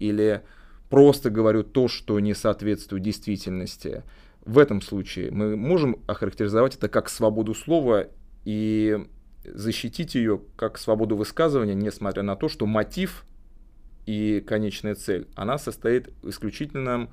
или 0.00 0.42
просто 0.88 1.30
говорю 1.30 1.62
то, 1.62 1.86
что 1.86 2.18
не 2.18 2.34
соответствует 2.34 3.04
действительности. 3.04 4.02
В 4.44 4.58
этом 4.58 4.82
случае 4.82 5.30
мы 5.30 5.54
можем 5.54 6.02
охарактеризовать 6.08 6.74
это 6.74 6.88
как 6.88 7.10
свободу 7.10 7.54
слова 7.54 8.08
и 8.44 9.06
защитить 9.44 10.16
ее 10.16 10.40
как 10.56 10.78
свободу 10.78 11.14
высказывания, 11.14 11.74
несмотря 11.74 12.24
на 12.24 12.34
то, 12.34 12.48
что 12.48 12.66
мотив 12.66 13.24
и 14.06 14.40
конечная 14.40 14.94
цель, 14.94 15.28
она 15.34 15.58
состоит 15.58 16.10
в 16.22 16.30
исключительном 16.30 17.10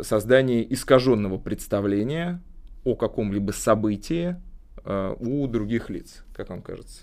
создании 0.00 0.66
искаженного 0.68 1.38
представления 1.38 2.42
о 2.84 2.94
каком-либо 2.94 3.52
событии 3.52 4.36
э, 4.84 5.16
у 5.18 5.46
других 5.46 5.90
лиц, 5.90 6.24
как 6.34 6.48
вам 6.48 6.62
кажется? 6.62 7.02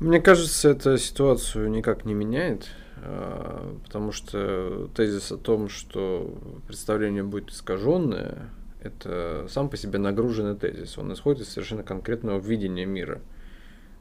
Мне 0.00 0.20
кажется, 0.20 0.70
эта 0.70 0.96
ситуацию 0.98 1.70
никак 1.70 2.04
не 2.04 2.14
меняет, 2.14 2.68
э, 2.96 3.76
потому 3.84 4.12
что 4.12 4.88
тезис 4.94 5.32
о 5.32 5.38
том, 5.38 5.68
что 5.68 6.38
представление 6.66 7.24
будет 7.24 7.50
искаженное, 7.50 8.50
это 8.80 9.46
сам 9.48 9.68
по 9.68 9.76
себе 9.76 9.98
нагруженный 9.98 10.54
тезис. 10.54 10.98
Он 10.98 11.12
исходит 11.12 11.42
из 11.42 11.48
совершенно 11.48 11.82
конкретного 11.82 12.38
видения 12.40 12.86
мира– 12.86 13.20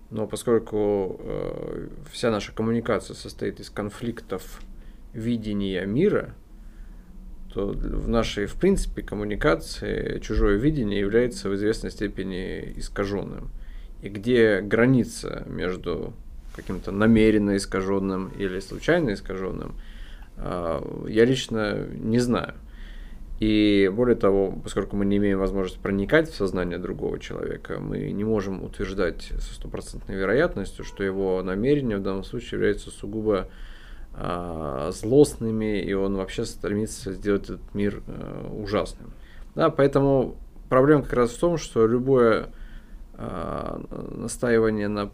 но 0.09 0.25
поскольку 0.25 1.19
э, 1.19 1.87
вся 2.11 2.31
наша 2.31 2.53
коммуникация 2.53 3.15
состоит 3.15 3.59
из 3.59 3.69
конфликтов 3.69 4.61
видения 5.13 5.85
мира, 5.85 6.33
то 7.53 7.67
в 7.67 8.07
нашей, 8.07 8.45
в 8.45 8.55
принципе, 8.55 9.01
коммуникации 9.01 10.19
чужое 10.19 10.57
видение 10.57 10.99
является 10.99 11.49
в 11.49 11.55
известной 11.55 11.91
степени 11.91 12.73
искаженным. 12.77 13.49
И 14.01 14.09
где 14.09 14.61
граница 14.61 15.43
между 15.47 16.13
каким-то 16.55 16.91
намеренно 16.91 17.57
искаженным 17.57 18.29
или 18.37 18.59
случайно 18.59 19.13
искаженным, 19.13 19.75
э, 20.37 21.05
я 21.09 21.25
лично 21.25 21.85
не 21.91 22.19
знаю. 22.19 22.53
И 23.39 23.91
более 23.93 24.15
того, 24.15 24.51
поскольку 24.63 24.95
мы 24.95 25.05
не 25.05 25.17
имеем 25.17 25.37
возможности 25.37 25.79
проникать 25.79 26.29
в 26.29 26.35
сознание 26.35 26.79
другого 26.79 27.19
человека, 27.19 27.79
мы 27.79 28.11
не 28.11 28.23
можем 28.23 28.63
утверждать 28.63 29.31
со 29.39 29.53
стопроцентной 29.53 30.15
вероятностью, 30.15 30.83
что 30.83 31.03
его 31.03 31.43
намерения 31.43 31.97
в 31.97 32.01
данном 32.01 32.23
случае 32.23 32.53
являются 32.53 32.89
сугубо 32.89 33.47
э, 34.15 34.91
злостными, 34.91 35.79
и 35.79 35.93
он 35.93 36.15
вообще 36.15 36.45
стремится 36.45 37.13
сделать 37.13 37.43
этот 37.43 37.75
мир 37.75 38.01
э, 38.07 38.47
ужасным. 38.53 39.13
Да, 39.53 39.69
поэтому 39.69 40.35
проблема 40.67 41.03
как 41.03 41.13
раз 41.13 41.29
в 41.29 41.39
том, 41.39 41.57
что 41.57 41.85
любое 41.85 42.49
э, 43.13 43.79
настаивание 44.15 44.87
на 44.87 45.11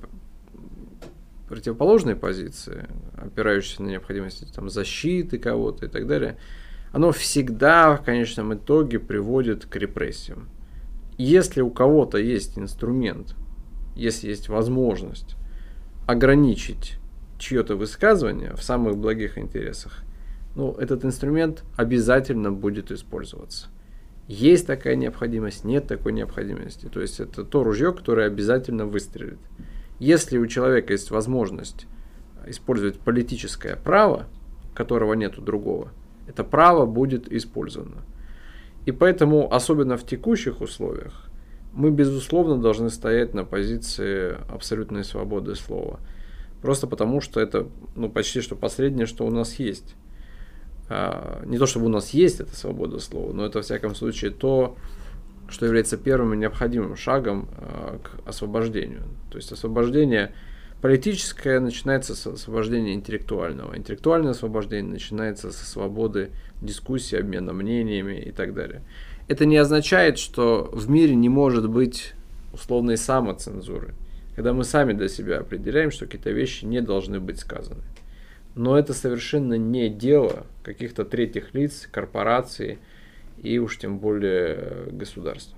противоположной 1.50 2.16
позиции, 2.16 2.88
опирающейся 3.18 3.84
на 3.84 3.90
необходимость 3.90 4.56
там, 4.56 4.70
защиты 4.70 5.38
кого-то 5.38 5.88
и 5.88 5.90
так 5.90 6.08
далее– 6.08 6.38
оно 6.94 7.12
всегда 7.12 7.96
в 7.96 8.04
конечном 8.04 8.54
итоге 8.54 9.00
приводит 9.00 9.66
к 9.66 9.76
репрессиям. 9.76 10.48
Если 11.18 11.62
у 11.62 11.72
кого-то 11.72 12.20
есть 12.20 12.58
инструмент, 12.58 13.36
если 13.96 14.30
есть 14.30 14.48
возможность 14.48 15.36
ограничить 16.06 17.00
чье-то 17.40 17.76
высказывание 17.76 18.56
в 18.56 18.62
самых 18.62 18.98
благих 18.98 19.40
интересах, 19.40 20.04
ну, 20.56 20.74
этот 20.74 21.04
инструмент 21.04 21.64
обязательно 21.76 22.52
будет 22.52 22.92
использоваться. 22.92 23.70
Есть 24.28 24.68
такая 24.68 24.96
необходимость, 24.96 25.66
нет 25.66 25.88
такой 25.88 26.14
необходимости. 26.14 26.86
То 26.86 27.02
есть 27.02 27.20
это 27.20 27.44
то 27.44 27.64
ружье, 27.64 27.92
которое 27.92 28.28
обязательно 28.28 28.86
выстрелит. 28.86 29.40
Если 29.98 30.38
у 30.38 30.46
человека 30.46 30.94
есть 30.94 31.10
возможность 31.10 31.88
использовать 32.46 33.00
политическое 33.00 33.78
право, 33.78 34.28
которого 34.76 35.16
нет 35.16 35.40
у 35.40 35.42
другого– 35.42 35.92
это 36.28 36.44
право 36.44 36.86
будет 36.86 37.32
использовано. 37.32 38.04
И 38.86 38.92
поэтому, 38.92 39.54
особенно 39.54 39.98
в 39.98 40.06
текущих 40.06 40.62
условиях, 40.62 41.30
мы, 41.74 41.90
безусловно, 41.90 42.58
должны 42.58 42.90
стоять 42.90 43.34
на 43.34 43.46
позиции 43.46 44.38
абсолютной 44.50 45.04
свободы 45.04 45.56
слова. 45.56 46.00
Просто 46.62 46.88
потому, 46.88 47.20
что 47.20 47.40
это 47.40 47.68
ну, 47.96 48.10
почти 48.10 48.42
что 48.42 48.56
последнее, 48.56 49.06
что 49.06 49.26
у 49.26 49.32
нас 49.32 49.56
есть. 49.56 49.96
А, 50.90 51.44
не 51.46 51.58
то, 51.58 51.66
чтобы 51.66 51.88
у 51.88 51.90
нас 51.90 52.12
есть 52.12 52.40
эта 52.40 52.56
свобода 52.56 53.00
слова, 53.00 53.34
но 53.34 53.46
это, 53.46 53.60
во 53.60 53.64
всяком 53.64 53.96
случае, 53.96 54.32
то, 54.32 54.78
что 55.50 55.66
является 55.66 55.98
первым 55.98 56.34
и 56.34 56.38
необходимым 56.38 56.96
шагом 56.96 57.50
а, 57.58 58.00
к 58.00 58.28
освобождению. 58.28 59.04
То 59.32 59.38
есть 59.38 59.52
освобождение 59.52 60.34
Политическое 60.84 61.62
начинается 61.62 62.14
с 62.14 62.28
освобождения 62.28 62.94
интеллектуального. 62.94 63.78
Интеллектуальное 63.78 64.32
освобождение 64.32 64.92
начинается 64.92 65.54
со 65.54 65.66
свободы 65.66 66.32
дискуссии, 66.62 67.18
обмена 67.18 67.54
мнениями 67.54 68.20
и 68.20 68.34
так 68.34 68.54
далее. 68.54 68.82
Это 69.30 69.46
не 69.46 69.56
означает, 69.56 70.20
что 70.20 70.70
в 70.74 70.90
мире 70.90 71.16
не 71.16 71.30
может 71.30 71.70
быть 71.70 72.16
условной 72.52 72.98
самоцензуры, 72.98 73.94
когда 74.36 74.52
мы 74.52 74.66
сами 74.66 74.92
для 74.92 75.08
себя 75.08 75.40
определяем, 75.40 75.90
что 75.90 76.04
какие-то 76.04 76.32
вещи 76.32 76.66
не 76.66 76.82
должны 76.82 77.22
быть 77.22 77.40
сказаны. 77.40 77.84
Но 78.54 78.78
это 78.78 78.94
совершенно 78.94 79.54
не 79.54 79.88
дело 79.88 80.46
каких-то 80.64 81.06
третьих 81.06 81.54
лиц, 81.54 81.88
корпораций 81.90 82.80
и 83.42 83.58
уж 83.58 83.78
тем 83.78 84.00
более 84.00 84.90
государства. 84.92 85.58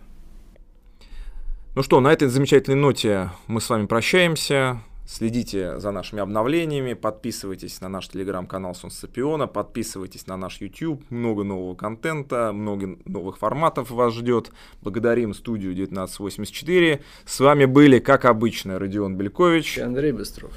Ну 1.76 1.82
что, 1.82 2.00
на 2.00 2.14
этой 2.14 2.28
замечательной 2.28 2.78
ноте 2.78 3.32
мы 3.48 3.60
с 3.60 3.68
вами 3.72 3.88
прощаемся. 3.88 4.82
Следите 5.08 5.80
за 5.80 5.92
нашими 5.92 6.22
обновлениями, 6.22 6.94
подписывайтесь 6.94 7.80
на 7.80 7.90
наш 7.90 8.08
телеграм-канал 8.08 8.74
Солнцепиона, 8.74 9.46
подписывайтесь 9.46 10.26
на 10.26 10.36
наш 10.36 10.60
YouTube, 10.62 11.04
много 11.12 11.44
нового 11.44 11.76
контента, 11.76 12.52
много 12.52 12.98
новых 13.06 13.38
форматов 13.38 13.92
вас 13.92 14.16
ждет. 14.16 14.52
Благодарим 14.82 15.36
студию 15.36 15.74
1984. 15.74 17.04
С 17.24 17.40
вами 17.40 17.66
были, 17.66 18.00
как 18.00 18.26
обычно, 18.26 18.80
Родион 18.80 19.16
Белькович 19.16 19.78
и 19.78 19.82
Андрей 19.82 20.12
Быстров. 20.12 20.54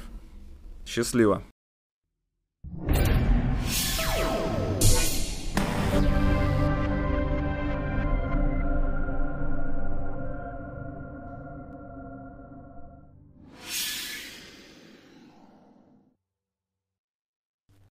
Счастливо. 0.83 1.43